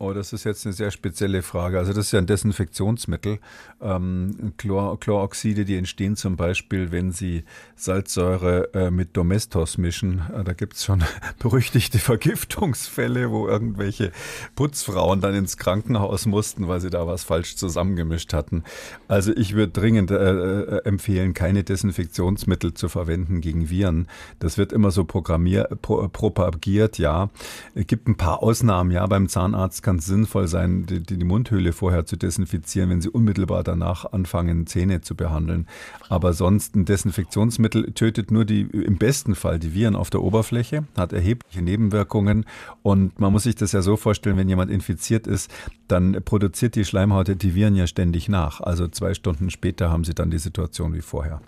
Oh, 0.00 0.12
das 0.12 0.32
ist 0.32 0.44
jetzt 0.44 0.64
eine 0.64 0.72
sehr 0.72 0.92
spezielle 0.92 1.42
Frage. 1.42 1.76
Also 1.76 1.92
das 1.92 2.06
ist 2.06 2.12
ja 2.12 2.20
ein 2.20 2.26
Desinfektionsmittel. 2.26 3.40
Ähm, 3.80 4.52
Chlor 4.56 5.00
Chloroxide, 5.00 5.64
die 5.64 5.74
entstehen 5.76 6.14
zum 6.14 6.36
Beispiel, 6.36 6.92
wenn 6.92 7.10
Sie 7.10 7.42
Salzsäure 7.74 8.72
äh, 8.74 8.90
mit 8.92 9.16
Domestos 9.16 9.76
mischen. 9.76 10.22
Äh, 10.32 10.44
da 10.44 10.52
gibt's 10.52 10.84
schon 10.84 11.02
berüchtigte 11.40 11.98
Vergiftungsfälle, 11.98 13.32
wo 13.32 13.48
irgendwelche 13.48 14.12
Putzfrauen 14.54 15.20
dann 15.20 15.34
ins 15.34 15.56
Krankenhaus 15.56 16.26
mussten, 16.26 16.68
weil 16.68 16.80
sie 16.80 16.90
da 16.90 17.08
was 17.08 17.24
falsch 17.24 17.56
zusammengemischt 17.56 18.32
hatten. 18.32 18.62
Also 19.08 19.32
ich 19.34 19.56
würde 19.56 19.72
dringend 19.72 20.12
äh, 20.12 20.14
äh 20.14 20.84
empfehlen, 20.84 21.34
keine 21.34 21.64
Desinfektionsmittel 21.64 22.72
zu 22.72 22.88
verwenden 22.88 23.40
gegen 23.40 23.68
Viren. 23.68 24.06
Das 24.38 24.58
wird 24.58 24.72
immer 24.72 24.92
so 24.92 25.04
pro, 25.04 25.22
propagiert, 25.22 26.98
ja. 26.98 27.30
Es 27.74 27.88
gibt 27.88 28.06
ein 28.06 28.16
paar 28.16 28.44
Ausnahmen, 28.44 28.92
ja. 28.92 29.04
Beim 29.04 29.28
Zahnarzt 29.28 29.87
kann 29.88 29.96
es 29.96 30.04
sinnvoll 30.04 30.48
sein, 30.48 30.84
die, 30.84 31.00
die 31.00 31.24
Mundhöhle 31.24 31.72
vorher 31.72 32.04
zu 32.04 32.16
desinfizieren, 32.16 32.90
wenn 32.90 33.00
Sie 33.00 33.08
unmittelbar 33.08 33.64
danach 33.64 34.04
anfangen, 34.12 34.66
Zähne 34.66 35.00
zu 35.00 35.14
behandeln. 35.14 35.66
Aber 36.10 36.34
sonst 36.34 36.76
ein 36.76 36.84
Desinfektionsmittel 36.84 37.92
tötet 37.92 38.30
nur 38.30 38.44
die, 38.44 38.60
im 38.60 38.98
besten 38.98 39.34
Fall 39.34 39.58
die 39.58 39.72
Viren 39.72 39.96
auf 39.96 40.10
der 40.10 40.20
Oberfläche, 40.20 40.84
hat 40.94 41.14
erhebliche 41.14 41.62
Nebenwirkungen. 41.62 42.44
Und 42.82 43.18
man 43.18 43.32
muss 43.32 43.44
sich 43.44 43.54
das 43.54 43.72
ja 43.72 43.80
so 43.80 43.96
vorstellen, 43.96 44.36
wenn 44.36 44.50
jemand 44.50 44.70
infiziert 44.70 45.26
ist, 45.26 45.50
dann 45.86 46.22
produziert 46.22 46.74
die 46.74 46.84
Schleimhaut 46.84 47.42
die 47.42 47.54
Viren 47.54 47.74
ja 47.74 47.86
ständig 47.86 48.28
nach. 48.28 48.60
Also 48.60 48.88
zwei 48.88 49.14
Stunden 49.14 49.48
später 49.48 49.88
haben 49.88 50.04
Sie 50.04 50.12
dann 50.12 50.30
die 50.30 50.38
Situation 50.38 50.92
wie 50.92 51.00
vorher. 51.00 51.40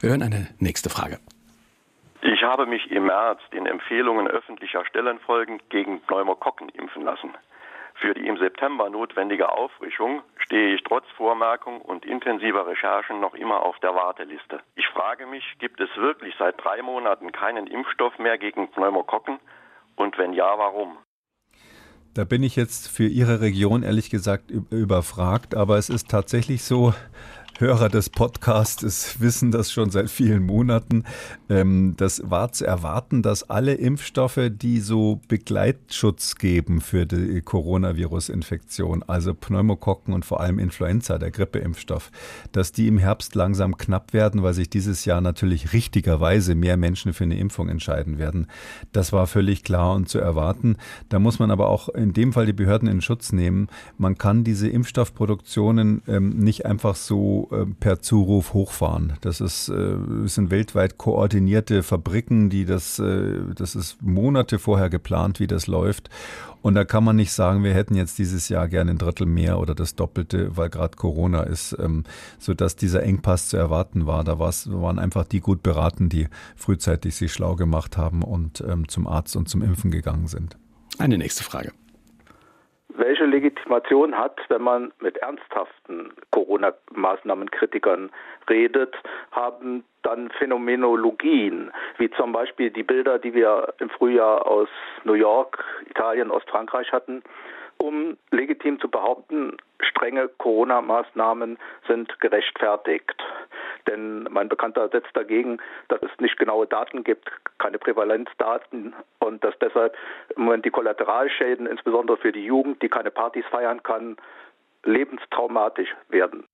Wir 0.00 0.08
hören 0.08 0.22
eine 0.22 0.46
nächste 0.60 0.88
Frage. 0.88 1.18
Ich 2.26 2.42
habe 2.42 2.64
mich 2.64 2.90
im 2.90 3.04
März 3.04 3.40
den 3.52 3.66
Empfehlungen 3.66 4.26
öffentlicher 4.26 4.86
Stellen 4.86 5.18
folgend 5.26 5.68
gegen 5.68 6.00
Pneumokokken 6.00 6.70
impfen 6.70 7.02
lassen. 7.02 7.34
Für 7.96 8.14
die 8.14 8.26
im 8.26 8.38
September 8.38 8.88
notwendige 8.88 9.52
Auffrischung 9.52 10.22
stehe 10.38 10.74
ich 10.74 10.82
trotz 10.84 11.04
Vormerkung 11.18 11.82
und 11.82 12.06
intensiver 12.06 12.66
Recherchen 12.66 13.20
noch 13.20 13.34
immer 13.34 13.60
auf 13.60 13.78
der 13.80 13.94
Warteliste. 13.94 14.60
Ich 14.74 14.86
frage 14.86 15.26
mich, 15.26 15.44
gibt 15.58 15.82
es 15.82 15.90
wirklich 15.98 16.34
seit 16.38 16.64
drei 16.64 16.80
Monaten 16.80 17.30
keinen 17.30 17.66
Impfstoff 17.66 18.18
mehr 18.18 18.38
gegen 18.38 18.70
Pneumokokken? 18.70 19.38
Und 19.94 20.16
wenn 20.16 20.32
ja, 20.32 20.56
warum? 20.56 20.96
Da 22.14 22.24
bin 22.24 22.42
ich 22.42 22.56
jetzt 22.56 22.88
für 22.88 23.06
Ihre 23.06 23.42
Region 23.42 23.82
ehrlich 23.82 24.08
gesagt 24.08 24.50
überfragt, 24.70 25.54
aber 25.54 25.76
es 25.76 25.90
ist 25.90 26.10
tatsächlich 26.10 26.64
so, 26.64 26.94
Hörer 27.58 27.88
des 27.88 28.10
Podcasts 28.10 29.20
wissen 29.20 29.52
das 29.52 29.70
schon 29.70 29.90
seit 29.90 30.10
vielen 30.10 30.42
Monaten. 30.42 31.04
Ähm, 31.48 31.94
das 31.96 32.28
war 32.28 32.50
zu 32.50 32.66
erwarten, 32.66 33.22
dass 33.22 33.48
alle 33.48 33.74
Impfstoffe, 33.74 34.40
die 34.50 34.80
so 34.80 35.20
Begleitschutz 35.28 36.34
geben 36.34 36.80
für 36.80 37.06
die 37.06 37.40
Coronavirus-Infektion, 37.42 39.04
also 39.04 39.34
Pneumokokken 39.34 40.12
und 40.12 40.24
vor 40.24 40.40
allem 40.40 40.58
Influenza, 40.58 41.18
der 41.18 41.30
Grippeimpfstoff, 41.30 42.10
dass 42.50 42.72
die 42.72 42.88
im 42.88 42.98
Herbst 42.98 43.36
langsam 43.36 43.76
knapp 43.76 44.12
werden, 44.12 44.42
weil 44.42 44.54
sich 44.54 44.68
dieses 44.68 45.04
Jahr 45.04 45.20
natürlich 45.20 45.72
richtigerweise 45.72 46.56
mehr 46.56 46.76
Menschen 46.76 47.12
für 47.12 47.22
eine 47.22 47.38
Impfung 47.38 47.68
entscheiden 47.68 48.18
werden. 48.18 48.48
Das 48.90 49.12
war 49.12 49.28
völlig 49.28 49.62
klar 49.62 49.94
und 49.94 50.08
zu 50.08 50.18
erwarten. 50.18 50.76
Da 51.08 51.20
muss 51.20 51.38
man 51.38 51.52
aber 51.52 51.68
auch 51.68 51.88
in 51.88 52.12
dem 52.14 52.32
Fall 52.32 52.46
die 52.46 52.52
Behörden 52.52 52.88
in 52.88 53.00
Schutz 53.00 53.30
nehmen. 53.32 53.68
Man 53.96 54.18
kann 54.18 54.42
diese 54.42 54.68
Impfstoffproduktionen 54.68 56.02
ähm, 56.08 56.30
nicht 56.40 56.66
einfach 56.66 56.96
so 56.96 57.43
äh, 57.50 57.66
per 57.66 58.00
Zuruf 58.00 58.54
hochfahren. 58.54 59.14
Das 59.20 59.40
ist, 59.40 59.68
äh, 59.68 59.96
sind 60.26 60.50
weltweit 60.50 60.98
koordinierte 60.98 61.82
Fabriken, 61.82 62.50
die 62.50 62.64
das, 62.64 62.98
äh, 62.98 63.40
das 63.54 63.74
ist 63.74 64.02
Monate 64.02 64.58
vorher 64.58 64.90
geplant, 64.90 65.40
wie 65.40 65.46
das 65.46 65.66
läuft. 65.66 66.10
Und 66.62 66.74
da 66.74 66.84
kann 66.84 67.04
man 67.04 67.16
nicht 67.16 67.32
sagen, 67.32 67.62
wir 67.62 67.74
hätten 67.74 67.94
jetzt 67.94 68.18
dieses 68.18 68.48
Jahr 68.48 68.68
gerne 68.68 68.92
ein 68.92 68.98
Drittel 68.98 69.26
mehr 69.26 69.58
oder 69.58 69.74
das 69.74 69.96
Doppelte, 69.96 70.56
weil 70.56 70.70
gerade 70.70 70.96
Corona 70.96 71.42
ist, 71.42 71.76
ähm, 71.78 72.04
so 72.38 72.54
dass 72.54 72.74
dieser 72.74 73.02
Engpass 73.02 73.48
zu 73.48 73.56
erwarten 73.56 74.06
war. 74.06 74.24
Da 74.24 74.38
waren 74.38 74.98
einfach 74.98 75.24
die 75.24 75.40
gut 75.40 75.62
beraten, 75.62 76.08
die 76.08 76.28
frühzeitig 76.56 77.16
sich 77.16 77.32
schlau 77.32 77.54
gemacht 77.54 77.96
haben 77.98 78.22
und 78.22 78.64
ähm, 78.66 78.88
zum 78.88 79.06
Arzt 79.06 79.36
und 79.36 79.48
zum 79.48 79.62
Impfen 79.62 79.90
gegangen 79.90 80.26
sind. 80.26 80.56
Eine 80.98 81.18
nächste 81.18 81.44
Frage 81.44 81.72
welche 82.96 83.24
Legitimation 83.24 84.16
hat, 84.16 84.40
wenn 84.48 84.62
man 84.62 84.92
mit 85.00 85.16
ernsthaften 85.18 86.12
Corona-Maßnahmenkritikern 86.30 88.10
redet, 88.48 88.94
haben 89.32 89.84
dann 90.02 90.30
Phänomenologien, 90.30 91.72
wie 91.98 92.10
zum 92.10 92.32
Beispiel 92.32 92.70
die 92.70 92.82
Bilder, 92.82 93.18
die 93.18 93.34
wir 93.34 93.74
im 93.78 93.90
Frühjahr 93.90 94.46
aus 94.46 94.68
New 95.04 95.14
York, 95.14 95.64
Italien, 95.88 96.30
Ostfrankreich 96.30 96.92
hatten, 96.92 97.22
um 97.78 98.16
legitim 98.30 98.80
zu 98.80 98.88
behaupten, 98.88 99.56
strenge 99.80 100.28
Corona-Maßnahmen 100.38 101.58
sind 101.86 102.20
gerechtfertigt. 102.20 103.14
Denn 103.86 104.24
mein 104.30 104.48
Bekannter 104.48 104.88
setzt 104.88 105.14
dagegen, 105.14 105.58
dass 105.88 106.00
es 106.02 106.10
nicht 106.18 106.38
genaue 106.38 106.66
Daten 106.66 107.04
gibt, 107.04 107.30
keine 107.58 107.78
Prävalenzdaten 107.78 108.94
und 109.18 109.44
dass 109.44 109.54
deshalb 109.60 109.94
im 110.36 110.44
Moment 110.44 110.64
die 110.64 110.70
Kollateralschäden, 110.70 111.66
insbesondere 111.66 112.16
für 112.16 112.32
die 112.32 112.44
Jugend, 112.44 112.82
die 112.82 112.88
keine 112.88 113.10
Partys 113.10 113.44
feiern 113.50 113.82
kann, 113.82 114.16
lebenstraumatisch 114.84 115.94
werden. 116.08 116.44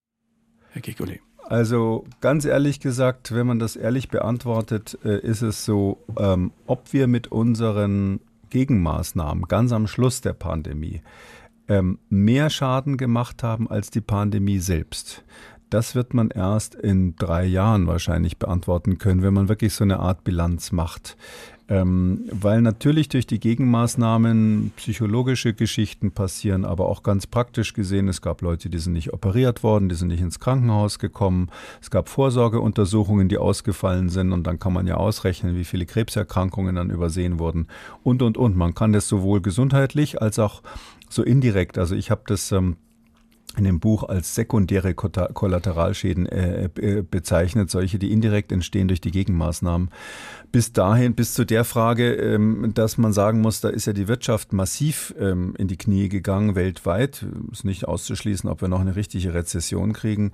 Herr 0.72 0.82
Kikuli. 0.82 1.20
Also 1.44 2.04
ganz 2.20 2.44
ehrlich 2.44 2.80
gesagt, 2.80 3.34
wenn 3.34 3.46
man 3.46 3.58
das 3.58 3.74
ehrlich 3.74 4.08
beantwortet, 4.08 4.98
äh, 5.04 5.18
ist 5.18 5.42
es 5.42 5.64
so, 5.64 5.98
ähm, 6.18 6.52
ob 6.66 6.92
wir 6.92 7.08
mit 7.08 7.32
unseren 7.32 8.20
Gegenmaßnahmen 8.50 9.44
ganz 9.48 9.72
am 9.72 9.86
Schluss 9.86 10.20
der 10.20 10.34
Pandemie 10.34 11.02
ähm, 11.68 11.98
mehr 12.08 12.50
Schaden 12.50 12.96
gemacht 12.96 13.42
haben 13.42 13.70
als 13.70 13.90
die 13.90 14.00
Pandemie 14.00 14.58
selbst. 14.58 15.24
Das 15.70 15.94
wird 15.94 16.14
man 16.14 16.30
erst 16.30 16.74
in 16.74 17.14
drei 17.16 17.44
Jahren 17.44 17.86
wahrscheinlich 17.86 18.38
beantworten 18.38 18.98
können, 18.98 19.22
wenn 19.22 19.34
man 19.34 19.48
wirklich 19.48 19.72
so 19.72 19.84
eine 19.84 20.00
Art 20.00 20.24
Bilanz 20.24 20.72
macht. 20.72 21.16
Ähm, 21.68 22.24
weil 22.32 22.62
natürlich 22.62 23.08
durch 23.08 23.28
die 23.28 23.38
Gegenmaßnahmen 23.38 24.72
psychologische 24.74 25.54
Geschichten 25.54 26.10
passieren, 26.10 26.64
aber 26.64 26.88
auch 26.88 27.04
ganz 27.04 27.28
praktisch 27.28 27.74
gesehen, 27.74 28.08
es 28.08 28.20
gab 28.20 28.42
Leute, 28.42 28.68
die 28.68 28.78
sind 28.78 28.94
nicht 28.94 29.12
operiert 29.12 29.62
worden, 29.62 29.88
die 29.88 29.94
sind 29.94 30.08
nicht 30.08 30.20
ins 30.20 30.40
Krankenhaus 30.40 30.98
gekommen. 30.98 31.48
Es 31.80 31.88
gab 31.88 32.08
Vorsorgeuntersuchungen, 32.08 33.28
die 33.28 33.38
ausgefallen 33.38 34.08
sind 34.08 34.32
und 34.32 34.48
dann 34.48 34.58
kann 34.58 34.72
man 34.72 34.88
ja 34.88 34.96
ausrechnen, 34.96 35.54
wie 35.54 35.64
viele 35.64 35.86
Krebserkrankungen 35.86 36.74
dann 36.74 36.90
übersehen 36.90 37.38
wurden 37.38 37.68
und, 38.02 38.20
und, 38.22 38.36
und. 38.36 38.56
Man 38.56 38.74
kann 38.74 38.92
das 38.92 39.06
sowohl 39.06 39.40
gesundheitlich 39.40 40.20
als 40.20 40.40
auch 40.40 40.62
so 41.08 41.22
indirekt. 41.22 41.78
Also 41.78 41.94
ich 41.94 42.10
habe 42.10 42.22
das 42.26 42.50
ähm, 42.50 42.78
in 43.56 43.64
dem 43.64 43.80
Buch 43.80 44.04
als 44.08 44.34
sekundäre 44.34 44.94
Kollateralschäden 44.94 46.26
äh, 46.26 46.64
äh, 46.76 47.02
bezeichnet, 47.02 47.70
solche, 47.70 47.98
die 47.98 48.12
indirekt 48.12 48.52
entstehen 48.52 48.88
durch 48.88 49.00
die 49.00 49.10
Gegenmaßnahmen. 49.10 49.90
Bis 50.52 50.72
dahin, 50.72 51.14
bis 51.14 51.34
zu 51.34 51.44
der 51.44 51.64
Frage, 51.64 52.14
ähm, 52.14 52.72
dass 52.74 52.98
man 52.98 53.12
sagen 53.12 53.40
muss, 53.40 53.60
da 53.60 53.68
ist 53.68 53.86
ja 53.86 53.92
die 53.92 54.08
Wirtschaft 54.08 54.52
massiv 54.52 55.14
ähm, 55.18 55.54
in 55.58 55.68
die 55.68 55.76
Knie 55.76 56.08
gegangen, 56.08 56.54
weltweit. 56.54 57.26
Ist 57.52 57.64
nicht 57.64 57.86
auszuschließen, 57.86 58.48
ob 58.48 58.60
wir 58.60 58.68
noch 58.68 58.80
eine 58.80 58.96
richtige 58.96 59.34
Rezession 59.34 59.92
kriegen. 59.92 60.32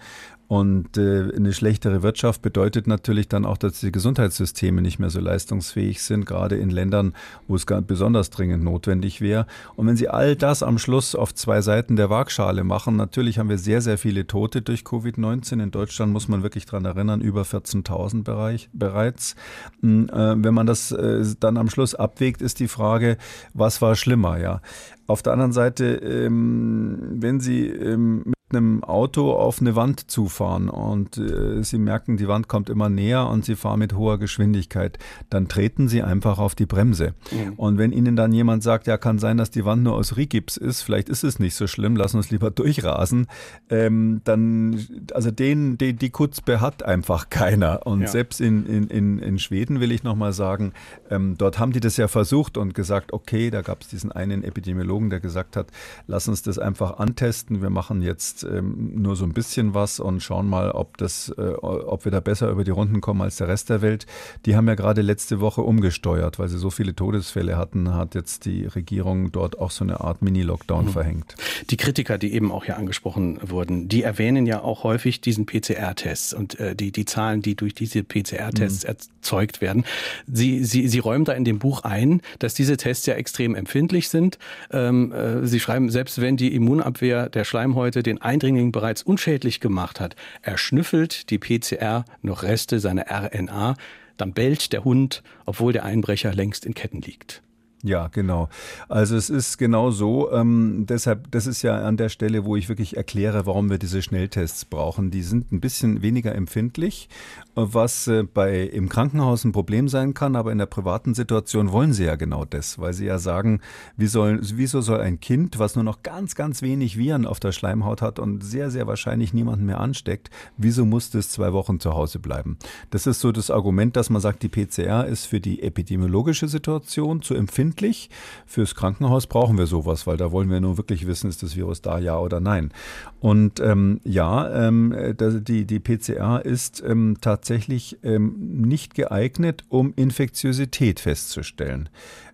Und 0.49 0.97
äh, 0.97 1.33
eine 1.35 1.53
schlechtere 1.53 2.03
Wirtschaft 2.03 2.41
bedeutet 2.41 2.87
natürlich 2.87 3.29
dann 3.29 3.45
auch, 3.45 3.57
dass 3.57 3.81
die 3.81 3.91
Gesundheitssysteme 3.91 4.81
nicht 4.81 5.01
mehr 5.01 5.11
so 5.11 5.21
leistungsfähig 5.21 6.03
sind, 6.03 6.25
gerade 6.25 6.57
in 6.57 6.71
Ländern, 6.71 7.15
wo 7.49 7.57
es 7.57 7.67
besonders 7.67 8.31
dringend 8.31 8.63
notwendig 8.63 9.21
wäre. 9.21 9.47
Und 9.75 9.89
wenn 9.89 9.97
Sie 9.97 10.09
all 10.09 10.37
das 10.37 10.63
am 10.63 10.79
Schluss 10.79 11.17
auf 11.17 11.35
zwei 11.35 11.63
Seiten 11.63 11.97
der 11.97 12.11
Waagschale 12.11 12.63
machen, 12.63 12.95
natürlich 12.95 13.39
haben 13.39 13.49
wir 13.49 13.59
sehr, 13.59 13.81
sehr 13.81 13.99
viele 13.99 14.27
Tote 14.29 14.63
durch 14.63 14.83
Covid-19. 14.83 15.63
In 15.63 15.71
Deutschland 15.73 16.13
muss 16.13 16.29
man 16.29 16.45
wirklich 16.45 16.67
dran 16.67 16.85
erinnern, 16.85 17.21
über 17.21 17.43
14.000 17.43 18.23
Bereich, 18.23 18.69
bereits. 18.73 19.35
Hm, 19.81 20.09
äh, 20.11 20.45
wenn 20.45 20.55
man 20.55 20.67
das 20.67 20.93
äh, 20.93 21.25
dann 21.41 21.57
am 21.57 21.69
Schluss 21.69 21.97
abwägt, 21.97 22.41
ist 22.41 22.61
die 22.61 22.69
Frage, 22.69 23.17
was 23.53 23.83
war 23.83 23.97
schlimmer, 23.97 24.39
ja. 24.39 24.61
Auf 25.09 25.23
der 25.23 25.33
anderen 25.33 25.53
Seite, 25.53 25.87
ähm, 25.97 26.99
wenn 27.21 27.39
Sie 27.41 27.67
ähm, 27.69 28.33
einem 28.57 28.83
Auto 28.85 29.33
auf 29.33 29.61
eine 29.61 29.77
Wand 29.77 30.11
zufahren 30.11 30.69
und 30.69 31.19
äh, 31.19 31.63
Sie 31.63 31.79
merken, 31.79 32.17
die 32.17 32.29
Wand 32.29 32.49
kommt 32.49 32.71
immer 32.71 32.89
näher 32.89 33.29
und 33.29 33.45
Sie 33.45 33.57
fahren 33.57 33.79
mit 33.79 33.95
hoher 33.95 34.19
Geschwindigkeit, 34.19 34.99
dann 35.31 35.49
treten 35.49 35.89
Sie 35.89 36.03
einfach 36.03 36.39
auf 36.39 36.55
die 36.55 36.67
Bremse. 36.67 37.15
Mhm. 37.31 37.53
Und 37.57 37.79
wenn 37.79 37.93
Ihnen 37.93 38.17
dann 38.17 38.33
jemand 38.33 38.63
sagt, 38.63 38.87
ja, 38.87 38.97
kann 38.97 39.19
sein, 39.19 39.37
dass 39.37 39.51
die 39.51 39.65
Wand 39.65 39.83
nur 39.83 39.95
aus 39.95 40.17
Rigips 40.17 40.57
ist, 40.57 40.83
vielleicht 40.83 41.09
ist 41.09 41.25
es 41.25 41.39
nicht 41.39 41.55
so 41.55 41.67
schlimm, 41.67 41.97
lassen 41.97 42.17
uns 42.17 42.31
lieber 42.31 42.51
durchrasen, 42.51 43.27
ähm, 43.71 44.21
dann, 44.25 44.81
also 45.13 45.31
den, 45.31 45.79
die, 45.79 45.93
die 45.93 46.11
Kutzbe 46.11 46.61
hat 46.61 46.83
einfach 46.83 47.31
keiner. 47.31 47.87
Und 47.87 48.03
ja. 48.03 48.09
selbst 48.09 48.41
in, 48.41 48.67
in, 48.67 48.89
in, 48.89 49.19
in 49.19 49.39
Schweden 49.39 49.81
will 49.81 49.93
ich 49.93 50.03
nochmal 50.03 50.33
sagen, 50.33 50.73
ähm, 51.11 51.37
dort 51.39 51.59
haben 51.59 51.73
die 51.73 51.81
das 51.81 51.97
ja 51.97 52.09
versucht 52.09 52.57
und 52.57 52.75
gesagt, 52.75 53.13
okay, 53.13 53.51
da 53.51 53.63
gab 53.63 53.83
es 53.83 53.89
diesen 53.89 54.13
einen 54.13 54.43
Epidemiologen, 54.43 55.11
der 55.11 55.21
gesagt 55.21 55.57
hat, 55.57 55.69
lass 56.07 56.29
uns 56.29 56.43
das 56.43 56.59
einfach 56.59 56.99
antesten, 56.99 57.63
wir 57.63 57.71
machen 57.71 58.03
jetzt 58.03 58.45
ähm, 58.51 58.93
nur 58.95 59.17
so 59.17 59.25
ein 59.25 59.33
bisschen 59.33 59.75
was 59.75 60.01
und 60.01 60.23
schauen 60.23 60.49
mal, 60.49 60.71
ob 60.71 60.97
das, 60.99 61.33
äh, 61.37 61.43
ob 61.43 62.05
wir 62.05 62.13
da 62.13 62.21
besser 62.21 62.51
über 62.51 62.65
die 62.65 62.71
Runden 62.71 63.01
kommen 63.01 63.23
als 63.23 63.37
der 63.37 63.49
Rest 63.49 63.71
der 63.71 63.83
Welt. 63.83 64.07
Die 64.45 64.57
haben 64.57 64.69
ja 64.69 64.75
gerade 64.75 65.03
letzte 65.03 65.41
Woche 65.41 65.63
umgesteuert, 65.63 66.39
weil 66.39 66.49
sie 66.49 66.59
so 66.59 66.71
viele 66.71 66.95
Todesfälle 66.95 67.57
hatten, 67.57 67.95
hat 67.95 68.15
jetzt 68.15 68.45
die 68.45 68.67
Regierung 68.67 69.33
dort 69.33 69.59
auch 69.59 69.71
so 69.71 69.85
eine 69.85 70.01
Art 70.01 70.23
Mini-Lockdown 70.23 70.87
mhm. 70.87 70.91
verhängt. 70.91 71.35
Die 71.71 71.77
Kritiker, 71.77 72.19
die 72.19 72.33
eben 72.33 72.53
auch 72.53 72.65
hier 72.65 72.77
angesprochen 72.77 73.39
wurden, 73.43 73.89
die 73.89 74.03
erwähnen 74.03 74.47
ja 74.47 74.63
auch 74.63 74.85
häufig 74.85 75.21
diesen 75.21 75.47
PCR-Test 75.47 76.35
und 76.35 76.59
äh, 76.59 76.75
die, 76.75 76.93
die 76.93 77.05
Zahlen, 77.05 77.43
die 77.43 77.55
durch 77.55 77.75
diese 77.75 78.03
PCR-Tests 78.03 78.85
mhm. 78.85 78.89
erzeugt 78.89 79.61
werden. 79.61 79.85
Sie, 80.27 80.65
sie, 80.65 80.89
sie 80.89 80.99
räumen 80.99 81.25
da 81.25 81.33
in 81.33 81.45
dem 81.45 81.59
Buch 81.59 81.83
ein, 81.83 82.21
dass 82.39 82.55
diese 82.55 82.77
Tests 82.77 83.07
ja 83.07 83.15
extrem 83.15 83.55
empfindlich 83.55 84.09
sind. 84.09 84.39
Ähm, 84.71 85.13
äh, 85.13 85.47
sie 85.47 85.61
schreiben, 85.61 85.91
selbst 85.91 86.21
wenn 86.21 86.37
die 86.37 86.55
Immunabwehr 86.55 87.29
der 87.29 87.45
Schleimhäute 87.45 88.03
den 88.03 88.21
Eindringling 88.27 88.73
bereits 88.73 89.03
unschädlich 89.03 89.61
gemacht 89.61 90.01
hat, 90.01 90.17
erschnüffelt 90.43 91.31
die 91.31 91.39
PCR 91.39 92.05
noch 92.23 92.43
Reste 92.43 92.81
seiner 92.81 93.07
RNA, 93.11 93.77
dann 94.17 94.33
bellt 94.33 94.73
der 94.73 94.85
Hund, 94.85 95.23
obwohl 95.45 95.73
der 95.73 95.85
Einbrecher 95.85 96.35
längst 96.35 96.67
in 96.67 96.75
Ketten 96.75 97.01
liegt. 97.01 97.43
Ja, 97.87 98.09
genau. 98.09 98.49
Also 98.89 99.15
es 99.15 99.31
ist 99.31 99.59
genau 99.59 99.93
so. 99.93 100.33
Ähm, 100.33 100.87
deshalb, 100.89 101.31
das 101.31 101.47
ist 101.47 101.63
ja 101.63 101.87
an 101.87 101.97
der 101.97 102.09
Stelle, 102.09 102.45
wo 102.45 102.57
ich 102.57 102.69
wirklich 102.69 102.97
erkläre, 102.97 103.47
warum 103.47 103.71
wir 103.71 103.79
diese 103.79 104.03
Schnelltests 104.03 104.65
brauchen. 104.65 105.13
Die 105.13 105.23
sind 105.23 105.53
ein 105.53 105.61
bisschen 105.61 106.03
weniger 106.03 106.35
empfindlich, 106.35 107.09
was 107.55 108.09
äh, 108.09 108.25
bei 108.25 108.63
im 108.63 108.89
Krankenhaus 108.89 109.45
ein 109.45 109.53
Problem 109.53 109.87
sein 109.87 110.15
kann, 110.15 110.35
aber 110.35 110.51
in 110.51 110.59
der 110.59 110.67
privaten 110.67 111.15
Situation 111.15 111.71
wollen 111.71 111.93
sie 111.93 112.07
ja 112.07 112.17
genau 112.17 112.45
das, 112.45 112.81
weil 112.81 112.93
sie 112.93 113.07
ja 113.07 113.21
sagen, 113.21 113.61
wie 113.97 114.09
soll, 114.09 114.41
wieso 114.43 114.81
soll 114.81 115.01
ein 115.01 115.21
Kind, 115.21 115.61
was 115.61 115.77
nur 115.77 115.85
noch 115.85 116.03
ganz, 116.03 116.35
ganz 116.35 116.63
wenig 116.63 116.99
Viren 116.99 117.25
auf 117.25 117.39
der 117.39 117.53
Schleimhaut 117.53 118.03
hat 118.03 118.19
und 118.19 118.43
sehr, 118.43 118.73
sehr 118.73 118.89
wahrscheinlich 118.89 119.33
niemanden 119.33 119.65
mehr 119.65 119.79
ansteckt, 119.79 120.29
wieso 120.57 120.85
muss 120.85 121.11
das 121.11 121.31
zwei 121.31 121.53
Wochen 121.53 121.79
zu 121.79 121.95
Hause 121.95 122.19
bleiben? 122.19 122.59
Das 122.91 123.07
ist 123.07 123.21
so 123.21 123.31
das 123.31 123.49
Argument, 123.49 123.95
dass 123.95 124.11
man 124.11 124.21
sagt, 124.21 124.43
die 124.43 124.49
PCR 124.49 125.07
ist 125.07 125.27
für 125.27 125.39
die 125.39 125.63
epidemiologische 125.63 126.49
Situation 126.49 127.23
zu 127.23 127.35
empfinden 127.35 127.76
verbindlich. 127.77 128.11
Fürs 128.47 128.75
Krankenhaus 128.75 129.27
brauchen 129.27 129.59
wir 129.59 129.67
sowas, 129.67 130.07
weil 130.07 130.17
da 130.17 130.33
wollen 130.33 130.51
wir 130.51 130.61
nur 130.61 130.77
wirklich 130.77 131.07
wissen, 131.07 131.29
ist 131.29 131.43
das 131.43 131.57
Virus 131.57 131.83
da, 131.83 131.99
ja 131.99 132.19
oder 132.19 132.41
nein. 132.41 132.73
Und 133.21 133.61
ähm, 133.61 134.01
ja, 134.05 134.69
ähm, 134.69 134.95
die, 135.19 135.65
die 135.67 135.81
PCR 135.81 136.45
ist 136.45 136.83
ähm, 136.87 137.17
tatsächlich 137.21 137.99
ähm, 138.03 138.63
nicht 138.63 138.95
geeignet, 138.95 139.65
um 139.69 139.93
Infektiosität 139.97 141.01
festzustellen 141.01 141.89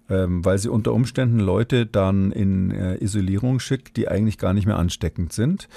ähm, 0.09 0.45
weil 0.45 0.59
sie 0.59 0.69
unter 0.69 0.93
Umständen 0.93 1.41
Leute 1.41 1.87
dann 1.87 2.33
in 2.33 2.71
äh, 2.71 3.03
Isolierung 3.03 3.61
schickt, 3.61 3.97
die 3.97 4.09
eigentlich 4.09 4.39
gar 4.39 4.53
nicht 4.53 4.67
mehr 4.67 4.79
ansteckend 4.79 5.33
sind. 5.33 5.69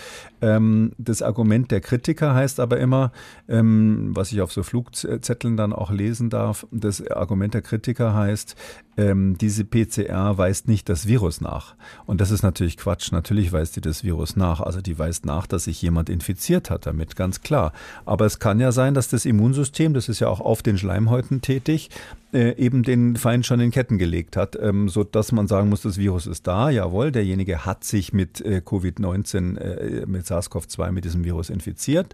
Ähm, 0.41 0.91
das 0.97 1.21
Argument 1.21 1.71
der 1.71 1.81
Kritiker 1.81 2.33
heißt 2.33 2.59
aber 2.59 2.79
immer, 2.79 3.11
ähm, 3.47 4.11
was 4.13 4.31
ich 4.31 4.41
auf 4.41 4.51
so 4.51 4.63
Flugzetteln 4.63 5.57
dann 5.57 5.73
auch 5.73 5.91
lesen 5.91 6.29
darf, 6.29 6.67
das 6.71 7.05
Argument 7.07 7.53
der 7.53 7.61
Kritiker 7.61 8.13
heißt, 8.13 8.55
ähm, 8.97 9.37
diese 9.37 9.65
PCR 9.65 10.37
weist 10.37 10.67
nicht 10.67 10.87
das 10.87 11.07
Virus 11.07 11.41
nach. 11.41 11.75
Und 12.05 12.21
das 12.21 12.31
ist 12.31 12.43
natürlich 12.43 12.77
Quatsch. 12.77 13.11
Natürlich 13.11 13.51
weist 13.51 13.75
die 13.75 13.81
das 13.81 14.03
Virus 14.03 14.35
nach. 14.35 14.61
Also 14.61 14.81
die 14.81 14.97
weist 14.97 15.25
nach, 15.25 15.47
dass 15.47 15.65
sich 15.65 15.81
jemand 15.81 16.09
infiziert 16.09 16.69
hat 16.69 16.85
damit, 16.85 17.15
ganz 17.15 17.41
klar. 17.41 17.73
Aber 18.05 18.25
es 18.25 18.39
kann 18.39 18.59
ja 18.59 18.71
sein, 18.71 18.93
dass 18.93 19.09
das 19.09 19.25
Immunsystem, 19.25 19.93
das 19.93 20.09
ist 20.09 20.19
ja 20.19 20.29
auch 20.29 20.39
auf 20.39 20.63
den 20.63 20.77
Schleimhäuten 20.77 21.41
tätig, 21.41 21.89
äh, 22.35 22.57
eben 22.57 22.83
den 22.83 23.15
Feind 23.15 23.45
schon 23.45 23.61
in 23.61 23.71
Ketten 23.71 23.97
gelegt 23.97 24.35
hat, 24.35 24.57
ähm, 24.61 24.89
so 24.89 25.05
dass 25.05 25.31
man 25.31 25.47
sagen 25.47 25.69
muss, 25.69 25.81
das 25.81 25.97
Virus 25.97 26.27
ist 26.27 26.45
da. 26.45 26.69
Jawohl, 26.69 27.11
derjenige 27.11 27.65
hat 27.65 27.85
sich 27.85 28.11
mit 28.11 28.41
äh, 28.41 28.61
Covid-19, 28.63 29.57
äh, 29.57 30.05
mit 30.05 30.25
SARS-CoV-2, 30.25 30.91
mit 30.91 31.05
diesem 31.05 31.23
Virus 31.23 31.49
infiziert. 31.49 32.13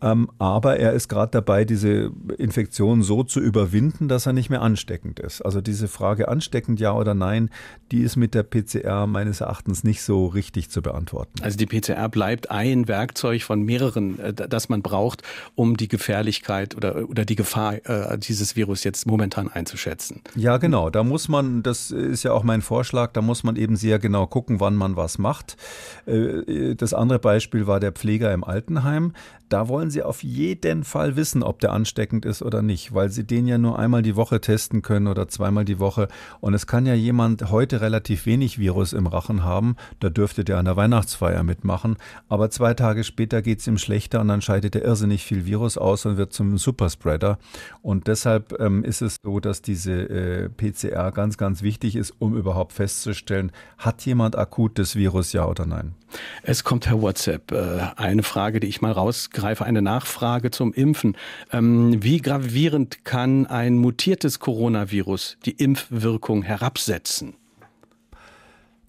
Ähm, 0.00 0.30
aber 0.38 0.78
er 0.78 0.94
ist 0.94 1.08
gerade 1.08 1.32
dabei, 1.32 1.66
diese 1.66 2.10
Infektion 2.38 3.02
so 3.02 3.22
zu 3.22 3.40
überwinden, 3.40 4.08
dass 4.08 4.24
er 4.24 4.32
nicht 4.32 4.48
mehr 4.48 4.62
ansteckend 4.62 5.20
ist. 5.20 5.42
Also 5.42 5.60
diese 5.60 5.86
Frage 5.86 6.28
ansteckend 6.28 6.80
ja 6.80 6.94
oder 6.94 7.12
nein, 7.12 7.50
die 7.92 8.00
ist 8.00 8.16
mit 8.16 8.34
der 8.34 8.44
PCR 8.44 9.06
meines 9.06 9.42
Erachtens 9.42 9.84
nicht 9.84 10.00
so 10.02 10.26
richtig 10.26 10.70
zu 10.70 10.80
beantworten. 10.80 11.42
Also 11.42 11.58
die 11.58 11.66
PCR 11.66 12.08
bleibt 12.08 12.50
ein 12.50 12.88
Werkzeug 12.88 13.42
von 13.42 13.62
mehreren, 13.62 14.18
äh, 14.18 14.32
das 14.32 14.70
man 14.70 14.80
braucht, 14.80 15.22
um 15.54 15.76
die 15.76 15.88
Gefährlichkeit 15.88 16.74
oder, 16.74 17.06
oder 17.06 17.26
die 17.26 17.36
Gefahr 17.36 17.74
äh, 17.84 18.16
dieses 18.18 18.56
Virus 18.56 18.82
jetzt 18.84 19.06
momentan 19.06 19.48
einzuschätzen. 19.48 19.57
Ja, 20.34 20.56
genau. 20.56 20.90
Da 20.90 21.02
muss 21.02 21.28
man, 21.28 21.62
das 21.62 21.90
ist 21.90 22.22
ja 22.22 22.32
auch 22.32 22.42
mein 22.42 22.62
Vorschlag, 22.62 23.12
da 23.12 23.22
muss 23.22 23.44
man 23.44 23.56
eben 23.56 23.76
sehr 23.76 23.98
genau 23.98 24.26
gucken, 24.26 24.60
wann 24.60 24.74
man 24.74 24.96
was 24.96 25.18
macht. 25.18 25.56
Äh, 26.06 26.74
das 26.74 26.94
andere 26.94 27.18
Beispiel 27.18 27.66
war 27.66 27.80
der 27.80 27.92
Pfleger 27.92 28.32
im 28.32 28.44
Altenheim. 28.44 29.12
Da 29.48 29.68
wollen 29.68 29.90
Sie 29.90 30.02
auf 30.02 30.22
jeden 30.22 30.84
Fall 30.84 31.16
wissen, 31.16 31.42
ob 31.42 31.60
der 31.60 31.72
ansteckend 31.72 32.26
ist 32.26 32.42
oder 32.42 32.60
nicht, 32.60 32.94
weil 32.94 33.08
Sie 33.08 33.24
den 33.24 33.46
ja 33.46 33.56
nur 33.56 33.78
einmal 33.78 34.02
die 34.02 34.14
Woche 34.14 34.40
testen 34.42 34.82
können 34.82 35.06
oder 35.06 35.28
zweimal 35.28 35.64
die 35.64 35.78
Woche. 35.78 36.08
Und 36.40 36.52
es 36.52 36.66
kann 36.66 36.84
ja 36.84 36.92
jemand 36.92 37.50
heute 37.50 37.80
relativ 37.80 38.26
wenig 38.26 38.58
Virus 38.58 38.92
im 38.92 39.06
Rachen 39.06 39.44
haben, 39.44 39.76
da 40.00 40.10
dürfte 40.10 40.44
der 40.44 40.58
an 40.58 40.66
der 40.66 40.76
Weihnachtsfeier 40.76 41.42
mitmachen. 41.44 41.96
Aber 42.28 42.50
zwei 42.50 42.74
Tage 42.74 43.04
später 43.04 43.40
geht 43.40 43.60
es 43.60 43.66
ihm 43.66 43.78
schlechter 43.78 44.20
und 44.20 44.28
dann 44.28 44.42
scheidet 44.42 44.76
er 44.76 44.84
irrsinnig 44.84 45.24
viel 45.24 45.46
Virus 45.46 45.78
aus 45.78 46.04
und 46.04 46.18
wird 46.18 46.34
zum 46.34 46.58
Superspreader. 46.58 47.38
Und 47.80 48.06
deshalb 48.06 48.60
ähm, 48.60 48.84
ist 48.84 49.00
es 49.00 49.16
so, 49.22 49.40
dass 49.40 49.47
diese 49.50 49.92
äh, 49.92 50.48
PCR 50.48 51.10
ganz, 51.12 51.36
ganz 51.36 51.62
wichtig 51.62 51.96
ist, 51.96 52.14
um 52.18 52.36
überhaupt 52.36 52.72
festzustellen, 52.72 53.52
hat 53.78 54.04
jemand 54.06 54.36
akut 54.36 54.78
das 54.78 54.94
Virus, 54.94 55.32
ja 55.32 55.46
oder 55.46 55.66
nein? 55.66 55.94
Es 56.42 56.64
kommt 56.64 56.86
Herr 56.86 57.02
WhatsApp. 57.02 57.52
Äh, 57.52 57.80
eine 57.96 58.22
Frage, 58.22 58.60
die 58.60 58.66
ich 58.66 58.80
mal 58.80 58.92
rausgreife, 58.92 59.64
eine 59.64 59.82
Nachfrage 59.82 60.50
zum 60.50 60.72
Impfen. 60.72 61.16
Ähm, 61.52 62.02
wie 62.02 62.20
gravierend 62.20 63.04
kann 63.04 63.46
ein 63.46 63.76
mutiertes 63.76 64.38
Coronavirus 64.38 65.38
die 65.44 65.52
Impfwirkung 65.52 66.42
herabsetzen? 66.42 67.34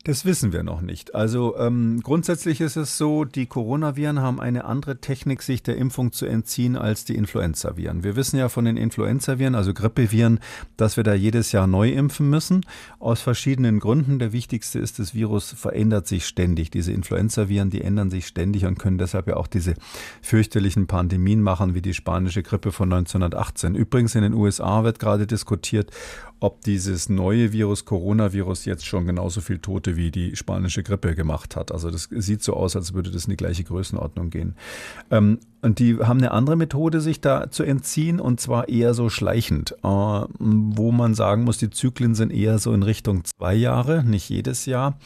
Das 0.06 0.24
wissen 0.24 0.54
wir 0.54 0.64
noch 0.64 0.80
nicht. 0.80 1.14
Also 1.14 1.58
ähm, 1.58 2.00
grundsätzlich 2.02 2.62
ist 2.62 2.78
es 2.78 2.98
so, 2.98 3.26
die 3.26 3.48
Coronaviren 3.48 4.22
haben 4.22 4.40
eine 4.40 4.64
andere 4.64 5.02
Technik, 5.02 5.42
sich 5.42 5.62
der 5.62 5.76
Impfung 5.76 6.14
zu 6.14 6.26
entziehen 6.26 6.78
als 6.78 7.04
die 7.04 7.16
Influenzaviren. 7.16 8.02
Wir 8.02 8.16
wissen 8.16 8.38
ja 8.38 8.48
von 8.48 8.64
den 8.64 8.78
Influenzaviren, 8.78 9.56
also 9.56 9.74
Grippeviren, 9.74 10.40
dass 10.78 10.96
wir 10.96 11.04
da 11.04 11.14
jedes 11.14 11.52
Jahr 11.52 11.68
neu 11.68 11.92
impfen 11.92 12.30
müssen. 12.30 12.66
Aus 13.00 13.20
verschiedenen 13.20 13.82
Gründen. 13.82 14.20
Der 14.20 14.32
wichtigste 14.32 14.80
ist, 14.80 15.00
das 15.00 15.14
Virus 15.14 15.52
verändert 15.52 16.08
sich 16.08 16.26
ständig. 16.26 16.72
Diese 16.72 16.94
Influenzaviren, 16.94 17.70
die 17.70 17.82
ändern 17.82 18.10
sich 18.10 18.26
ständig 18.26 18.66
und 18.66 18.80
können 18.80 19.00
deshalb 19.00 19.28
ja 19.28 19.36
auch 19.36 19.48
diese 19.48 19.74
fürchterlichen 20.22 20.88
Pandemien 20.88 21.42
machen, 21.42 21.76
wie 21.76 21.82
die 21.82 21.94
spanische 21.94 22.42
Grippe 22.42 22.72
von 22.72 22.92
1918. 22.94 23.76
Übrigens 23.76 24.16
in 24.16 24.22
den 24.22 24.34
USA 24.34 24.86
wird 24.86 24.98
gerade 24.98 25.28
diskutiert, 25.28 25.92
ob 26.40 26.62
dieses 26.62 27.10
neue 27.10 27.52
Virus, 27.52 27.86
Coronavirus, 27.86 28.66
jetzt 28.66 28.86
schon 28.86 29.06
genauso 29.06 29.42
viel 29.42 29.60
Tote 29.60 29.96
wie 29.96 30.12
die 30.12 30.36
spanische 30.36 30.84
Grippe 30.84 31.16
gemacht 31.16 31.56
hat. 31.56 31.72
Also 31.72 31.92
das 31.92 32.10
sieht 32.12 32.44
so 32.44 32.54
aus, 32.54 32.76
als 32.76 32.94
würde 32.94 33.12
das 33.12 33.26
in 33.26 33.32
die 33.32 33.38
gleiche 33.38 33.64
Größenordnung 33.64 34.30
gehen. 34.30 34.56
Ähm, 35.12 35.40
und 35.62 35.80
die 35.80 35.98
haben 35.98 36.20
eine 36.20 36.32
andere 36.32 36.56
Methode, 36.56 37.02
sich 37.02 37.20
da 37.20 37.52
zu 37.52 37.64
entziehen, 37.64 38.20
und 38.20 38.40
zwar 38.40 38.70
eher 38.70 38.94
so 38.94 39.10
schleichend, 39.10 39.76
äh, 39.84 39.88
wo 39.88 40.92
man 40.92 41.16
sagen 41.16 41.44
muss, 41.44 41.58
die 41.58 41.70
Zyklen 41.70 42.16
sind 42.16 42.32
eher 42.32 42.60
so 42.60 42.74
in 42.74 42.84
Richtung 42.84 43.24
zwei 43.26 43.56
Jahre, 43.56 44.04
nicht 44.04 44.30
jedes 44.30 44.66
Jahr. 44.66 44.98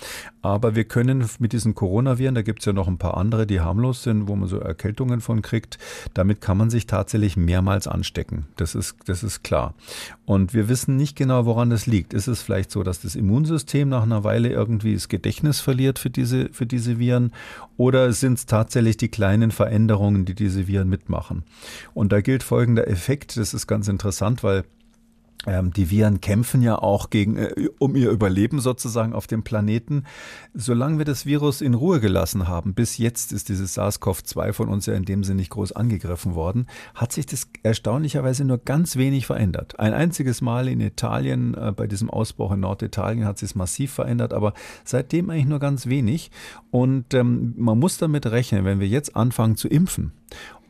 Aber 0.43 0.76
wir 0.76 0.84
können 0.84 1.26
mit 1.39 1.54
diesen 1.54 1.74
Coronaviren, 1.74 2.36
da 2.36 2.41
gibt 2.41 2.60
es 2.60 2.66
ja 2.66 2.74
noch 2.74 2.89
ein 2.89 2.97
paar 2.97 3.16
andere, 3.16 3.47
die 3.47 3.62
harmlos 3.62 4.04
sind, 4.04 4.28
wo 4.28 4.36
man 4.36 4.49
so 4.49 4.60
Erkältungen 4.60 5.22
von 5.22 5.41
kriegt, 5.41 5.78
damit 6.14 6.41
kann 6.41 6.58
man 6.58 6.70
sich 6.70 6.86
tatsächlich 6.86 7.38
mehrmals 7.38 7.88
anstecken. 7.88 8.45
Das 8.58 8.76
ist, 8.76 8.97
das 9.06 9.24
ist 9.24 9.43
klar. 9.43 9.74
Und 10.26 10.54
wir 10.54 10.68
wissen 10.68 10.97
nicht 10.97 11.16
genau, 11.16 11.45
woran 11.45 11.70
das 11.70 11.86
liegt. 11.86 12.14
Ist 12.14 12.28
es 12.28 12.41
vielleicht 12.41 12.72
so, 12.72 12.84
dass 12.84 13.01
das 13.01 13.16
Immunsystem 13.16 13.88
nach 13.88 14.04
einer 14.04 14.24
Weile 14.24 14.49
irgendwie 14.49 14.93
das 14.93 15.08
Gedächtnis 15.08 15.62
verliert 15.62 15.97
für 15.97 16.10
diese, 16.10 16.49
für 16.51 16.66
diese 16.66 16.99
Viren? 16.99 17.32
Oder 17.78 18.12
sind 18.14 18.38
es 18.38 18.45
tatsächlich 18.45 18.97
die 18.97 19.08
kleinen 19.08 19.51
Veränderungen, 19.51 20.26
die 20.26 20.36
diese 20.44 20.68
Viren 20.68 20.89
mitmachen? 20.89 21.44
Und 21.94 22.12
da 22.12 22.22
gilt 22.22 22.44
folgender 22.44 22.88
Effekt. 22.88 23.38
Das 23.38 23.54
ist 23.54 23.68
ganz 23.68 23.88
interessant, 23.88 24.44
weil 24.44 24.64
die 25.46 25.89
Viren 25.89 26.22
kämpfen 26.22 26.62
ja 26.62 26.78
auch 26.78 27.10
gegen, 27.10 27.38
äh, 27.38 27.70
um 27.80 27.96
ihr 27.96 28.10
Überleben 28.12 28.60
sozusagen 28.60 29.14
auf 29.14 29.28
dem 29.28 29.44
Planeten. 29.44 30.06
Solange 30.54 30.98
wir 31.00 31.06
das 31.06 31.26
Virus 31.26 31.62
in 31.62 31.74
Ruhe 31.74 32.00
gelassen 32.00 32.48
haben, 32.48 32.74
bis 32.74 32.98
jetzt 32.98 33.34
ist 33.34 33.50
dieses 33.50 33.78
SARS-CoV-2 33.78 34.54
von 34.54 34.70
uns 34.70 34.86
ja 34.86 34.94
in 34.94 35.06
dem 35.06 35.24
Sinne 35.24 35.38
nicht 35.38 35.50
groß 35.50 35.74
angegriffen 35.74 36.36
worden, 36.36 36.68
hat 36.96 37.12
sich 37.12 37.26
das 37.26 37.50
erstaunlicherweise 37.62 38.46
nur 38.46 38.58
ganz 38.58 38.96
wenig 38.96 39.26
verändert. 39.26 39.80
Ein 39.80 39.94
einziges 39.94 40.41
Mal 40.41 40.68
in 40.68 40.80
Italien, 40.80 41.56
äh, 41.56 41.74
bei 41.76 41.88
diesem 41.88 42.10
Ausbruch 42.10 42.54
in 42.54 42.62
Norditalien, 42.62 43.26
hat 43.26 43.38
sich 43.38 43.50
es 43.50 43.56
massiv 43.56 43.91
verändert, 43.91 44.34
aber 44.34 44.54
seitdem 44.86 45.30
eigentlich 45.30 45.46
nur 45.46 45.60
ganz 45.60 45.88
wenig. 45.88 46.32
Und 46.72 47.14
ähm, 47.14 47.54
man 47.58 47.78
muss 47.80 47.98
damit 47.98 48.28
rechnen, 48.28 48.64
wenn 48.64 48.80
wir 48.80 48.88
jetzt 48.88 49.16
anfangen 49.16 49.58
zu 49.58 49.68
impfen 49.68 50.14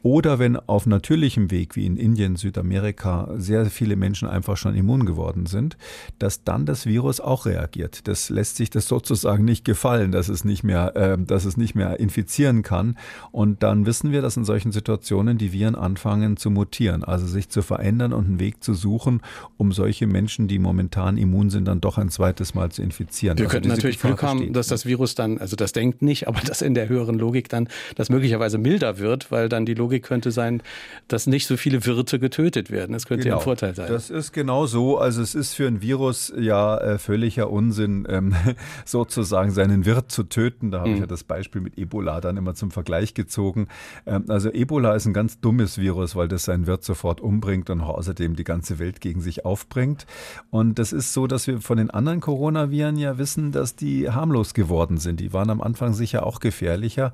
oder 0.04 0.38
wenn 0.38 0.58
auf 0.58 0.86
natürlichem 0.86 1.50
Weg, 1.50 1.78
wie 1.78 1.86
in 1.86 1.96
Indien, 1.96 2.36
Südamerika, 2.36 3.30
sehr 3.38 3.66
viele 3.68 3.96
Menschen 3.96 4.28
einfach 4.28 4.58
schon 4.58 4.76
immun 4.76 5.06
geworden 5.06 5.46
sind, 5.46 5.78
dass 6.20 6.44
dann 6.44 6.66
das 6.66 6.86
Virus 6.86 7.22
auch 7.22 7.46
reagiert. 7.46 8.06
Das 8.10 8.30
lässt 8.30 8.58
sich 8.58 8.70
das 8.70 8.88
sozusagen 8.88 9.46
nicht 9.46 9.64
gefallen, 9.64 10.12
dass 10.12 10.28
es 10.28 10.44
nicht 10.44 10.64
mehr, 10.64 10.96
äh, 10.98 11.18
dass 11.18 11.46
es 11.46 11.56
nicht 11.56 11.74
mehr 11.74 12.02
infizieren 12.02 12.64
kann. 12.64 12.98
Und 13.32 13.64
dann 13.64 13.86
wissen 13.86 14.12
wir, 14.12 14.22
dass 14.22 14.36
in 14.36 14.44
solchen 14.44 14.74
Situationen 14.74 15.38
die 15.38 15.54
Viren 15.54 15.76
anfangen 15.76 16.36
zu 16.36 16.52
mutieren, 16.52 17.06
also 17.06 17.26
sich 17.26 17.48
zu 17.48 17.62
verändern 17.62 18.12
und 18.12 18.26
einen 18.26 18.40
Weg 18.42 18.62
zu 18.62 18.74
suchen, 18.74 19.22
um 19.58 19.72
solche 19.72 20.06
Menschen, 20.06 20.50
die 20.50 20.60
momentan 20.60 21.18
immun 21.18 21.50
sind, 21.50 21.66
dann 21.66 21.80
doch 21.80 21.98
ein 21.98 22.10
zweites 22.10 22.54
Mal 22.54 22.74
zu 22.74 22.82
infizieren. 22.82 23.38
Wir 23.38 23.46
also 23.46 23.54
könnten 23.54 23.70
natürlich 23.70 23.96
Gefahr 23.96 24.12
Glück 24.12 24.24
haben, 24.24 24.52
dass 24.52 24.68
das 24.68 24.86
Virus 24.86 25.16
dann, 25.16 25.38
also 25.38 25.56
das 25.56 25.72
denkt 25.72 26.02
nicht, 26.02 26.28
aber 26.28 26.42
dass 26.42 26.62
in 26.62 26.74
der 26.74 26.90
höheren 26.90 27.18
Logik 27.18 27.48
dann 27.48 27.70
das 27.96 28.10
möglicherweise 28.10 28.58
milder 28.58 28.98
wird, 28.98 29.32
weil 29.32 29.48
dann 29.48 29.66
die 29.66 29.74
Logik 29.74 29.93
Logik 29.94 30.04
könnte 30.04 30.32
sein, 30.32 30.62
dass 31.08 31.28
nicht 31.28 31.46
so 31.46 31.58
viele 31.58 31.86
Wirte 31.86 32.20
getötet 32.20 32.72
werden. 32.72 32.94
Das 32.94 33.06
könnte 33.06 33.24
genau. 33.24 33.36
ja 33.36 33.40
ein 33.40 33.44
Vorteil 33.44 33.76
sein. 33.76 33.88
Das 33.90 34.10
ist 34.10 34.32
genau 34.32 34.66
so. 34.66 34.98
Also 34.98 35.22
es 35.22 35.36
ist 35.36 35.54
für 35.54 35.68
ein 35.68 35.82
Virus 35.82 36.34
ja 36.38 36.78
äh, 36.78 36.98
völliger 36.98 37.52
Unsinn, 37.52 38.08
ähm, 38.10 38.36
sozusagen 38.86 39.52
seinen 39.52 39.86
Wirt 39.86 40.12
zu 40.12 40.24
töten. 40.24 40.72
Da 40.72 40.80
habe 40.80 40.90
mhm. 40.90 40.96
ich 40.96 41.02
ja 41.02 41.08
das 41.08 41.24
Beispiel 41.24 41.62
mit 41.62 41.78
Ebola 41.78 42.22
dann 42.22 42.38
immer 42.38 42.56
zum 42.56 42.72
Vergleich 42.72 43.14
gezogen. 43.14 43.68
Ähm, 44.06 44.26
also 44.30 44.52
Ebola 44.52 44.96
ist 44.96 45.06
ein 45.06 45.14
ganz 45.14 45.40
dummes 45.40 45.78
Virus, 45.78 46.16
weil 46.16 46.28
das 46.28 46.44
seinen 46.44 46.66
Wirt 46.66 46.84
sofort 46.84 47.22
umbringt 47.22 47.70
und 47.70 47.82
außerdem 47.82 48.36
die 48.36 48.44
ganze 48.44 48.80
Welt 48.80 49.00
gegen 49.00 49.22
sich 49.22 49.46
aufbringt. 49.46 50.08
Und 50.50 50.80
das 50.80 50.92
ist 50.92 51.14
so, 51.14 51.28
dass 51.28 51.46
wir 51.46 51.62
von 51.62 51.78
den 51.78 51.92
anderen 51.92 52.20
Coronaviren 52.20 52.98
ja 52.98 53.18
wissen, 53.18 53.52
dass 53.52 53.76
die 53.76 54.10
harmlos 54.10 54.54
geworden 54.54 54.98
sind. 54.98 55.20
Die 55.20 55.34
waren 55.34 55.50
am 55.50 55.62
Anfang 55.62 55.94
sicher 55.94 56.26
auch 56.26 56.40
gefährlicher. 56.40 57.14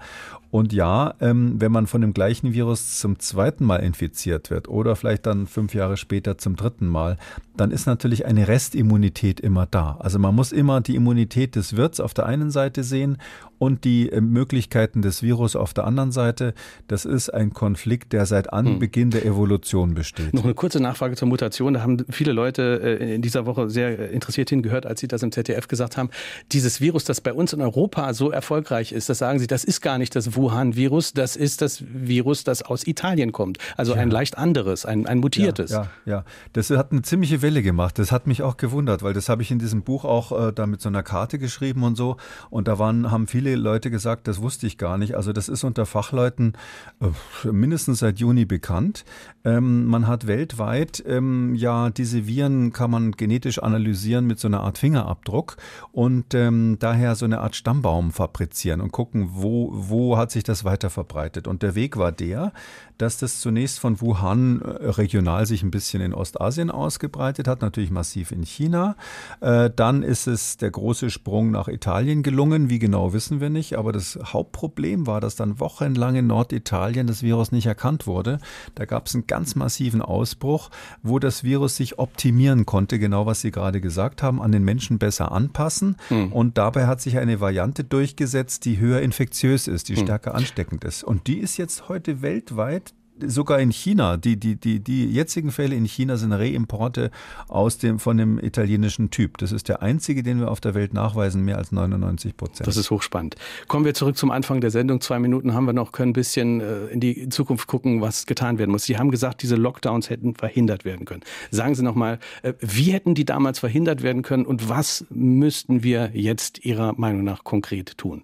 Und 0.51 0.73
ja, 0.73 1.13
ähm, 1.19 1.55
wenn 1.59 1.71
man 1.71 1.85
von 1.85 2.01
dem 2.01 2.13
gleichen 2.13 2.53
Virus 2.53 2.68
zum 2.75 3.19
zweiten 3.19 3.65
Mal 3.65 3.77
infiziert 3.77 4.49
wird 4.49 4.67
oder 4.67 4.95
vielleicht 4.95 5.25
dann 5.25 5.47
fünf 5.47 5.73
Jahre 5.73 5.97
später 5.97 6.37
zum 6.37 6.55
dritten 6.55 6.87
Mal, 6.87 7.17
dann 7.57 7.71
ist 7.71 7.85
natürlich 7.85 8.25
eine 8.25 8.47
Restimmunität 8.47 9.39
immer 9.39 9.65
da. 9.65 9.97
Also 9.99 10.19
man 10.19 10.35
muss 10.35 10.51
immer 10.51 10.81
die 10.81 10.95
Immunität 10.95 11.55
des 11.55 11.75
Wirts 11.75 11.99
auf 11.99 12.13
der 12.13 12.25
einen 12.25 12.51
Seite 12.51 12.83
sehen 12.83 13.17
und 13.59 13.83
die 13.83 14.11
äh, 14.11 14.21
Möglichkeiten 14.21 15.01
des 15.01 15.21
Virus 15.21 15.55
auf 15.55 15.73
der 15.73 15.85
anderen 15.85 16.11
Seite. 16.11 16.53
Das 16.87 17.05
ist 17.05 17.29
ein 17.29 17.53
Konflikt, 17.53 18.13
der 18.13 18.25
seit 18.25 18.51
Anbeginn 18.51 19.03
hm. 19.03 19.11
der 19.11 19.25
Evolution 19.25 19.93
besteht. 19.93 20.33
Noch 20.33 20.45
eine 20.45 20.55
kurze 20.55 20.79
Nachfrage 20.79 21.15
zur 21.15 21.27
Mutation. 21.27 21.73
Da 21.73 21.81
haben 21.81 22.05
viele 22.09 22.31
Leute 22.31 22.79
äh, 22.81 23.15
in 23.15 23.21
dieser 23.21 23.45
Woche 23.45 23.69
sehr 23.69 23.99
äh, 23.99 24.13
interessiert 24.13 24.49
hingehört, 24.49 24.85
als 24.85 25.01
Sie 25.01 25.07
das 25.07 25.21
im 25.21 25.31
ZDF 25.31 25.67
gesagt 25.67 25.97
haben. 25.97 26.09
Dieses 26.51 26.81
Virus, 26.81 27.03
das 27.03 27.21
bei 27.21 27.33
uns 27.33 27.53
in 27.53 27.61
Europa 27.61 28.13
so 28.13 28.31
erfolgreich 28.31 28.91
ist, 28.93 29.09
das 29.09 29.19
sagen 29.19 29.39
Sie, 29.39 29.47
das 29.47 29.63
ist 29.63 29.81
gar 29.81 29.97
nicht 29.97 30.15
das 30.15 30.35
Wuhan-Virus, 30.35 31.13
das 31.13 31.35
ist 31.35 31.61
das 31.61 31.83
Virus, 31.85 32.43
das 32.43 32.61
aus 32.61 32.87
Italien 32.87 33.31
kommt. 33.33 33.57
Also 33.75 33.93
ja. 33.93 34.01
ein 34.01 34.09
leicht 34.09 34.37
anderes, 34.37 34.85
ein, 34.85 35.05
ein 35.05 35.19
mutiertes. 35.19 35.71
Ja, 35.71 35.89
ja, 36.05 36.13
ja, 36.13 36.25
Das 36.53 36.69
hat 36.69 36.91
eine 36.91 37.01
ziemliche 37.01 37.41
Welle 37.41 37.61
gemacht. 37.61 37.99
Das 37.99 38.11
hat 38.13 38.25
mich 38.25 38.41
auch 38.41 38.55
gewundert, 38.55 39.03
weil 39.03 39.13
das 39.13 39.27
habe 39.27 39.41
ich 39.41 39.51
in 39.51 39.59
diesem 39.59 39.81
Buch 39.83 40.05
auch 40.05 40.47
äh, 40.47 40.53
da 40.53 40.65
mit 40.65 40.81
so 40.81 40.87
einer 40.87 41.03
Karte 41.03 41.39
geschrieben 41.39 41.83
und 41.83 41.97
so. 41.97 42.15
Und 42.49 42.67
da 42.67 42.79
waren, 42.79 43.11
haben 43.11 43.27
viele 43.27 43.48
viele 43.49 43.61
Leute 43.61 43.89
gesagt, 43.89 44.27
das 44.27 44.41
wusste 44.41 44.67
ich 44.67 44.77
gar 44.77 44.97
nicht. 44.99 45.15
Also 45.15 45.33
das 45.33 45.49
ist 45.49 45.63
unter 45.63 45.87
Fachleuten 45.87 46.53
äh, 47.01 47.47
mindestens 47.47 47.99
seit 47.99 48.19
Juni 48.19 48.45
bekannt. 48.45 49.05
Ähm, 49.45 49.85
man 49.85 50.07
hat 50.07 50.27
weltweit, 50.27 51.03
ähm, 51.07 51.55
ja, 51.55 51.89
diese 51.89 52.27
Viren 52.27 52.73
kann 52.73 52.91
man 52.91 53.11
genetisch 53.13 53.59
analysieren 53.59 54.25
mit 54.25 54.39
so 54.39 54.47
einer 54.47 54.61
Art 54.61 54.77
Fingerabdruck 54.77 55.57
und 55.91 56.33
ähm, 56.33 56.77
daher 56.79 57.15
so 57.15 57.25
eine 57.25 57.39
Art 57.39 57.55
Stammbaum 57.55 58.11
fabrizieren 58.11 58.81
und 58.81 58.91
gucken, 58.91 59.29
wo, 59.31 59.69
wo 59.71 60.17
hat 60.17 60.31
sich 60.31 60.43
das 60.43 60.65
weiter 60.65 60.89
verbreitet. 60.89 61.47
Und 61.47 61.63
der 61.63 61.75
Weg 61.75 61.97
war 61.97 62.11
der, 62.11 62.51
dass 62.99 63.17
das 63.17 63.39
zunächst 63.39 63.79
von 63.79 64.01
Wuhan 64.01 64.61
äh, 64.61 64.89
regional 64.89 65.45
sich 65.45 65.63
ein 65.63 65.71
bisschen 65.71 66.01
in 66.01 66.13
Ostasien 66.13 66.69
ausgebreitet 66.69 67.47
hat, 67.47 67.61
natürlich 67.61 67.91
massiv 67.91 68.31
in 68.31 68.43
China. 68.43 68.97
Äh, 69.39 69.69
dann 69.73 70.03
ist 70.03 70.27
es 70.27 70.57
der 70.57 70.69
große 70.69 71.09
Sprung 71.09 71.51
nach 71.51 71.69
Italien 71.69 72.23
gelungen. 72.23 72.69
Wie 72.69 72.77
genau 72.77 73.13
wissen 73.13 73.39
wir 73.39 73.49
nicht, 73.49 73.77
aber 73.77 73.93
das 73.93 74.19
Hauptproblem 74.21 75.07
war, 75.07 75.21
dass 75.21 75.37
dann 75.37 75.61
wochenlang 75.61 76.15
in 76.15 76.27
Norditalien 76.27 77.07
das 77.07 77.23
Virus 77.23 77.53
nicht 77.53 77.67
erkannt 77.67 78.05
wurde. 78.05 78.39
Da 78.75 78.83
gab 78.83 79.07
es 79.07 79.15
einen 79.15 79.27
ganz 79.29 79.55
massiven 79.55 80.01
Ausbruch, 80.01 80.69
wo 81.01 81.19
das 81.19 81.45
Virus 81.45 81.77
sich 81.77 81.97
optimieren 81.97 82.65
konnte, 82.65 82.99
genau 82.99 83.25
was 83.25 83.39
Sie 83.39 83.51
gerade 83.51 83.79
gesagt 83.79 84.21
haben, 84.21 84.41
an 84.41 84.51
den 84.51 84.65
Menschen 84.65 84.99
besser 84.99 85.31
anpassen. 85.31 85.95
Hm. 86.09 86.33
Und 86.33 86.57
dabei 86.57 86.87
hat 86.87 86.99
sich 86.99 87.17
eine 87.17 87.39
Variante 87.39 87.85
durchgesetzt, 87.85 88.65
die 88.65 88.79
höher 88.79 88.99
infektiös 88.99 89.67
ist, 89.67 89.87
die 89.87 89.95
hm. 89.95 90.03
stärker 90.03 90.35
ansteckend 90.35 90.83
ist. 90.83 91.05
Und 91.05 91.27
die 91.27 91.37
ist 91.37 91.55
jetzt 91.55 91.87
heute 91.87 92.21
weltweit 92.21 92.93
sogar 93.25 93.59
in 93.59 93.71
China, 93.71 94.17
die, 94.17 94.37
die, 94.37 94.55
die, 94.55 94.79
die 94.79 95.11
jetzigen 95.11 95.51
Fälle 95.51 95.75
in 95.75 95.85
China 95.85 96.17
sind 96.17 96.33
Reimporte 96.33 97.11
aus 97.47 97.77
dem, 97.77 97.99
von 97.99 98.17
dem 98.17 98.39
italienischen 98.39 99.11
Typ. 99.11 99.37
Das 99.37 99.51
ist 99.51 99.69
der 99.69 99.81
einzige, 99.81 100.23
den 100.23 100.39
wir 100.39 100.51
auf 100.51 100.59
der 100.61 100.73
Welt 100.73 100.93
nachweisen, 100.93 101.43
mehr 101.43 101.57
als 101.57 101.71
99 101.71 102.35
Prozent. 102.37 102.67
Das 102.67 102.77
ist 102.77 102.91
hochspannend. 102.91 103.35
Kommen 103.67 103.85
wir 103.85 103.93
zurück 103.93 104.17
zum 104.17 104.31
Anfang 104.31 104.61
der 104.61 104.71
Sendung. 104.71 105.01
Zwei 105.01 105.19
Minuten 105.19 105.53
haben 105.53 105.65
wir 105.65 105.73
noch, 105.73 105.91
können 105.91 106.11
ein 106.11 106.13
bisschen 106.13 106.61
äh, 106.61 106.85
in 106.87 106.99
die 106.99 107.29
Zukunft 107.29 107.67
gucken, 107.67 108.01
was 108.01 108.25
getan 108.25 108.57
werden 108.57 108.71
muss. 108.71 108.83
Sie 108.83 108.97
haben 108.97 109.11
gesagt, 109.11 109.41
diese 109.41 109.55
Lockdowns 109.55 110.09
hätten 110.09 110.35
verhindert 110.35 110.85
werden 110.85 111.05
können. 111.05 111.21
Sagen 111.51 111.75
Sie 111.75 111.83
nochmal, 111.83 112.19
äh, 112.43 112.53
wie 112.59 112.91
hätten 112.91 113.15
die 113.15 113.25
damals 113.25 113.59
verhindert 113.59 114.03
werden 114.03 114.21
können 114.21 114.45
und 114.45 114.69
was 114.69 115.05
müssten 115.09 115.83
wir 115.83 116.11
jetzt 116.13 116.65
Ihrer 116.65 116.93
Meinung 116.97 117.23
nach 117.23 117.43
konkret 117.43 117.97
tun? 117.97 118.23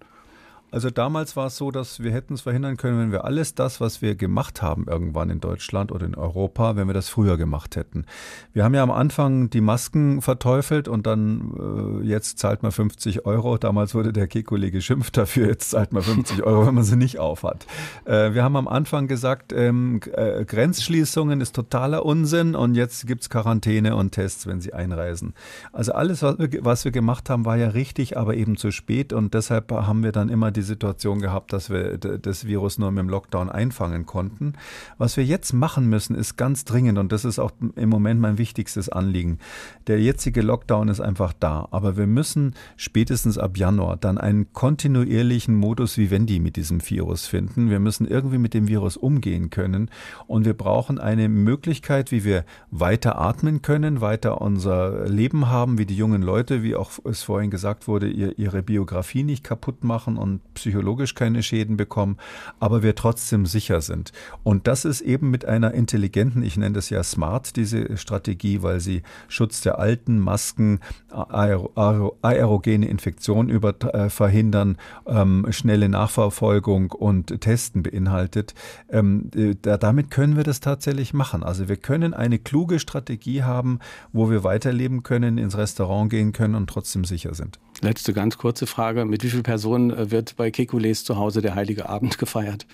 Also 0.72 0.90
damals 0.90 1.36
war 1.36 1.46
es 1.46 1.56
so, 1.56 1.70
dass 1.70 2.02
wir 2.02 2.12
hätten 2.12 2.34
es 2.34 2.40
verhindern 2.40 2.76
können, 2.76 2.98
wenn 2.98 3.12
wir 3.12 3.24
alles 3.24 3.54
das, 3.54 3.80
was 3.80 4.02
wir 4.02 4.16
gemacht 4.16 4.62
haben 4.62 4.86
irgendwann 4.88 5.30
in 5.30 5.38
Deutschland 5.38 5.92
oder 5.92 6.04
in 6.04 6.16
Europa, 6.16 6.74
wenn 6.74 6.88
wir 6.88 6.94
das 6.94 7.08
früher 7.08 7.36
gemacht 7.36 7.76
hätten. 7.76 8.04
Wir 8.52 8.64
haben 8.64 8.74
ja 8.74 8.82
am 8.82 8.90
Anfang 8.90 9.48
die 9.48 9.60
Masken 9.60 10.22
verteufelt 10.22 10.88
und 10.88 11.06
dann 11.06 12.02
äh, 12.02 12.06
jetzt 12.06 12.40
zahlt 12.40 12.64
man 12.64 12.72
50 12.72 13.26
Euro. 13.26 13.58
Damals 13.58 13.94
wurde 13.94 14.12
der 14.12 14.28
Kekulé 14.28 14.70
geschimpft 14.72 15.16
dafür, 15.16 15.46
jetzt 15.46 15.70
zahlt 15.70 15.92
man 15.92 16.02
50 16.02 16.42
Euro, 16.42 16.66
wenn 16.66 16.74
man 16.74 16.84
sie 16.84 16.96
nicht 16.96 17.20
aufhat. 17.20 17.64
Äh, 18.04 18.34
wir 18.34 18.42
haben 18.42 18.56
am 18.56 18.66
Anfang 18.66 19.06
gesagt, 19.06 19.52
ähm, 19.52 20.00
äh, 20.12 20.44
Grenzschließungen 20.44 21.40
ist 21.40 21.54
totaler 21.54 22.04
Unsinn 22.04 22.56
und 22.56 22.74
jetzt 22.74 23.06
gibt's 23.06 23.30
Quarantäne 23.30 23.94
und 23.94 24.10
Tests, 24.10 24.48
wenn 24.48 24.60
sie 24.60 24.74
einreisen. 24.74 25.34
Also 25.72 25.92
alles, 25.92 26.22
was 26.22 26.38
wir, 26.40 26.48
was 26.64 26.84
wir 26.84 26.92
gemacht 26.92 27.30
haben, 27.30 27.44
war 27.44 27.56
ja 27.56 27.68
richtig, 27.68 28.16
aber 28.16 28.34
eben 28.34 28.56
zu 28.56 28.72
spät 28.72 29.12
und 29.12 29.32
deshalb 29.32 29.70
haben 29.70 30.02
wir 30.02 30.10
dann 30.10 30.28
immer 30.28 30.50
diese 30.56 30.66
Situation 30.66 31.20
gehabt, 31.20 31.52
dass 31.52 31.70
wir 31.70 31.98
das 31.98 32.46
Virus 32.46 32.78
nur 32.78 32.90
mit 32.90 33.02
dem 33.02 33.08
Lockdown 33.08 33.50
einfangen 33.50 34.06
konnten. 34.06 34.54
Was 34.98 35.16
wir 35.16 35.24
jetzt 35.24 35.52
machen 35.52 35.88
müssen, 35.88 36.16
ist 36.16 36.36
ganz 36.36 36.64
dringend 36.64 36.98
und 36.98 37.12
das 37.12 37.24
ist 37.24 37.38
auch 37.38 37.52
im 37.76 37.88
Moment 37.88 38.20
mein 38.20 38.38
wichtigstes 38.38 38.88
Anliegen. 38.88 39.38
Der 39.86 40.00
jetzige 40.00 40.42
Lockdown 40.42 40.88
ist 40.88 41.00
einfach 41.00 41.32
da, 41.32 41.68
aber 41.70 41.96
wir 41.96 42.06
müssen 42.06 42.54
spätestens 42.76 43.38
ab 43.38 43.56
Januar 43.56 43.96
dann 43.96 44.18
einen 44.18 44.52
kontinuierlichen 44.52 45.54
Modus 45.54 45.98
Vivendi 45.98 46.40
mit 46.40 46.56
diesem 46.56 46.80
Virus 46.88 47.26
finden. 47.26 47.70
Wir 47.70 47.80
müssen 47.80 48.06
irgendwie 48.06 48.38
mit 48.38 48.54
dem 48.54 48.68
Virus 48.68 48.96
umgehen 48.96 49.50
können 49.50 49.90
und 50.26 50.44
wir 50.44 50.54
brauchen 50.54 50.98
eine 50.98 51.28
Möglichkeit, 51.28 52.10
wie 52.10 52.24
wir 52.24 52.44
weiter 52.70 53.18
atmen 53.18 53.62
können, 53.62 54.00
weiter 54.00 54.40
unser 54.40 55.06
Leben 55.08 55.48
haben, 55.48 55.78
wie 55.78 55.86
die 55.86 55.96
jungen 55.96 56.22
Leute, 56.22 56.62
wie 56.62 56.74
auch 56.74 56.92
es 57.04 57.22
vorhin 57.22 57.50
gesagt 57.50 57.88
wurde, 57.88 58.08
ihre 58.08 58.62
Biografie 58.62 59.22
nicht 59.22 59.44
kaputt 59.44 59.84
machen 59.84 60.16
und 60.16 60.40
psychologisch 60.56 61.14
keine 61.14 61.42
Schäden 61.42 61.76
bekommen, 61.76 62.16
aber 62.58 62.82
wir 62.82 62.94
trotzdem 62.94 63.46
sicher 63.46 63.80
sind. 63.80 64.12
Und 64.42 64.66
das 64.66 64.84
ist 64.84 65.00
eben 65.00 65.30
mit 65.30 65.44
einer 65.44 65.72
intelligenten, 65.72 66.42
ich 66.42 66.56
nenne 66.56 66.74
das 66.74 66.90
ja 66.90 67.02
smart, 67.04 67.56
diese 67.56 67.96
Strategie, 67.96 68.62
weil 68.62 68.80
sie 68.80 69.02
Schutz 69.28 69.60
der 69.60 69.78
alten 69.78 70.18
Masken, 70.18 70.80
aer 71.10 71.68
aer 71.76 72.12
aerogene 72.22 72.88
Infektionen 72.88 73.48
über, 73.48 73.74
äh, 73.94 74.10
verhindern, 74.10 74.76
ähm, 75.06 75.46
schnelle 75.50 75.88
Nachverfolgung 75.88 76.90
und 76.92 77.40
Testen 77.40 77.82
beinhaltet. 77.82 78.54
Ähm, 78.90 79.30
äh, 79.34 79.54
da, 79.60 79.76
damit 79.76 80.10
können 80.10 80.36
wir 80.36 80.44
das 80.44 80.60
tatsächlich 80.60 81.14
machen. 81.14 81.42
Also 81.42 81.68
wir 81.68 81.76
können 81.76 82.14
eine 82.14 82.38
kluge 82.38 82.78
Strategie 82.78 83.42
haben, 83.42 83.78
wo 84.12 84.30
wir 84.30 84.42
weiterleben 84.44 85.02
können, 85.02 85.38
ins 85.38 85.56
Restaurant 85.56 86.10
gehen 86.10 86.32
können 86.32 86.54
und 86.54 86.68
trotzdem 86.68 87.04
sicher 87.04 87.34
sind. 87.34 87.58
Letzte 87.82 88.12
ganz 88.12 88.38
kurze 88.38 88.66
Frage. 88.66 89.04
Mit 89.04 89.22
wie 89.22 89.28
vielen 89.28 89.42
Personen 89.42 89.90
äh, 89.90 90.10
wird 90.10 90.36
bei 90.36 90.50
Kekules 90.50 91.04
zu 91.04 91.16
Hause 91.16 91.42
der 91.42 91.54
Heilige 91.54 91.88
Abend 91.88 92.18
gefeiert? 92.18 92.66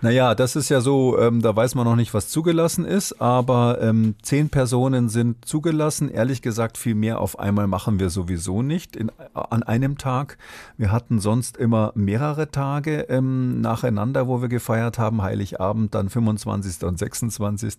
Naja, 0.00 0.34
das 0.34 0.56
ist 0.56 0.68
ja 0.68 0.80
so, 0.80 1.18
ähm, 1.18 1.42
da 1.42 1.54
weiß 1.54 1.74
man 1.74 1.84
noch 1.84 1.96
nicht, 1.96 2.14
was 2.14 2.28
zugelassen 2.28 2.84
ist, 2.84 3.20
aber 3.20 3.78
ähm, 3.80 4.14
zehn 4.22 4.48
Personen 4.48 5.08
sind 5.08 5.44
zugelassen. 5.44 6.10
Ehrlich 6.10 6.42
gesagt, 6.42 6.78
viel 6.78 6.94
mehr 6.94 7.20
auf 7.20 7.38
einmal 7.38 7.66
machen 7.66 7.98
wir 7.98 8.10
sowieso 8.10 8.62
nicht 8.62 8.94
in, 8.94 9.10
an 9.34 9.62
einem 9.62 9.98
Tag. 9.98 10.38
Wir 10.76 10.92
hatten 10.92 11.18
sonst 11.18 11.56
immer 11.56 11.92
mehrere 11.94 12.50
Tage 12.50 13.06
ähm, 13.08 13.60
nacheinander, 13.60 14.28
wo 14.28 14.40
wir 14.40 14.48
gefeiert 14.48 14.98
haben, 14.98 15.22
Heiligabend, 15.22 15.94
dann 15.94 16.10
25. 16.10 16.84
und 16.84 16.98
26. 16.98 17.76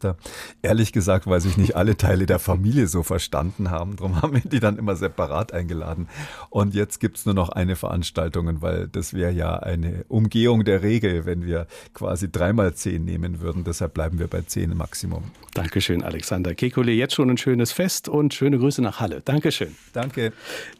Ehrlich 0.61 0.91
gesagt, 0.91 1.27
weil 1.27 1.39
sich 1.39 1.57
nicht 1.57 1.75
alle 1.75 1.97
Teile 1.97 2.25
der 2.25 2.39
Familie 2.39 2.87
so 2.87 3.03
verstanden 3.03 3.71
haben. 3.71 3.95
Darum 3.95 4.21
haben 4.21 4.33
wir 4.33 4.41
die 4.41 4.59
dann 4.59 4.77
immer 4.77 4.95
separat 4.95 5.53
eingeladen. 5.53 6.07
Und 6.49 6.73
jetzt 6.73 6.99
gibt's 6.99 7.25
nur 7.25 7.35
noch 7.35 7.49
eine 7.49 7.75
Veranstaltung, 7.75 8.61
weil 8.61 8.87
das 8.87 9.13
wäre 9.13 9.31
ja 9.31 9.57
eine 9.57 10.03
Umgehung 10.07 10.65
der 10.65 10.81
Regel, 10.81 11.25
wenn 11.25 11.45
wir 11.45 11.66
quasi 11.93 12.31
dreimal 12.31 12.73
zehn 12.73 13.05
nehmen 13.05 13.41
würden. 13.41 13.63
Deshalb 13.63 13.93
bleiben 13.93 14.19
wir 14.19 14.27
bei 14.27 14.41
zehn 14.41 14.71
im 14.71 14.77
Maximum. 14.77 15.23
Dankeschön, 15.53 16.03
Alexander 16.03 16.51
Kekulé. 16.51 16.91
Jetzt 16.91 17.15
schon 17.15 17.29
ein 17.29 17.37
schönes 17.37 17.71
Fest 17.71 18.07
und 18.09 18.33
schöne 18.33 18.59
Grüße 18.59 18.81
nach 18.81 18.99
Halle. 18.99 19.21
Dankeschön. 19.25 19.75
Danke. 19.93 20.31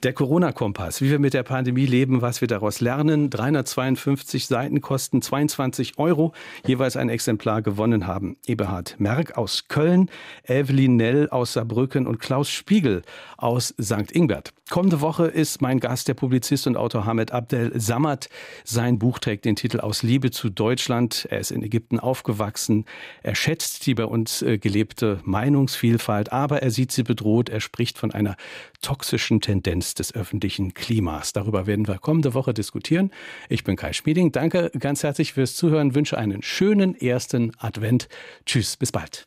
Der 0.03 0.13
Corona-Kompass, 0.13 1.01
wie 1.01 1.09
wir 1.09 1.19
mit 1.19 1.33
der 1.33 1.43
Pandemie 1.43 1.85
leben, 1.85 2.21
was 2.21 2.41
wir 2.41 2.47
daraus 2.47 2.79
lernen. 2.79 3.29
352 3.29 4.45
Seiten 4.45 4.81
kosten 4.81 5.21
22 5.21 5.97
Euro. 5.97 6.33
Jeweils 6.65 6.95
ein 6.95 7.09
Exemplar 7.09 7.61
gewonnen 7.61 8.05
haben. 8.05 8.37
Eberhard 8.45 8.99
Merck 8.99 9.37
aus 9.37 9.67
Köln, 9.67 10.09
Evelyn 10.43 10.95
Nell 10.95 11.29
aus 11.29 11.53
Saarbrücken 11.53 12.05
und 12.05 12.19
Klaus 12.19 12.49
Spiegel 12.49 13.01
aus 13.37 13.73
St. 13.81 14.11
Ingbert. 14.11 14.53
Kommende 14.69 14.99
Woche 14.99 15.27
ist 15.27 15.61
mein 15.61 15.79
Gast 15.79 16.07
der 16.09 16.13
Publizist 16.13 16.67
und 16.67 16.75
Autor 16.75 17.05
Hamed 17.05 17.31
Abdel 17.31 17.71
Samad. 17.79 18.27
Sein 18.65 18.99
Buch 18.99 19.17
trägt 19.19 19.45
den 19.45 19.55
Titel 19.55 19.79
Aus 19.79 20.03
Liebe 20.03 20.29
zu 20.29 20.49
Deutschland. 20.49 20.76
Er 21.25 21.39
ist 21.39 21.51
in 21.51 21.63
Ägypten 21.63 21.99
aufgewachsen. 21.99 22.85
Er 23.23 23.35
schätzt 23.35 23.85
die 23.85 23.95
bei 23.95 24.05
uns 24.05 24.41
äh, 24.41 24.57
gelebte 24.57 25.19
Meinungsvielfalt, 25.23 26.31
aber 26.31 26.61
er 26.61 26.71
sieht 26.71 26.91
sie 26.91 27.03
bedroht. 27.03 27.49
Er 27.49 27.61
spricht 27.61 27.97
von 27.97 28.11
einer 28.11 28.35
toxischen 28.81 29.41
Tendenz 29.41 29.95
des 29.95 30.13
öffentlichen 30.13 30.73
Klimas. 30.73 31.33
Darüber 31.33 31.65
werden 31.65 31.87
wir 31.87 31.97
kommende 31.97 32.33
Woche 32.33 32.53
diskutieren. 32.53 33.11
Ich 33.49 33.63
bin 33.63 33.75
Kai 33.75 33.93
Schmieding. 33.93 34.31
Danke 34.31 34.71
ganz 34.79 35.03
herzlich 35.03 35.33
fürs 35.33 35.55
Zuhören. 35.55 35.95
Wünsche 35.95 36.17
einen 36.17 36.43
schönen 36.43 36.95
ersten 36.95 37.51
Advent. 37.57 38.07
Tschüss, 38.45 38.77
bis 38.77 38.91
bald. 38.91 39.25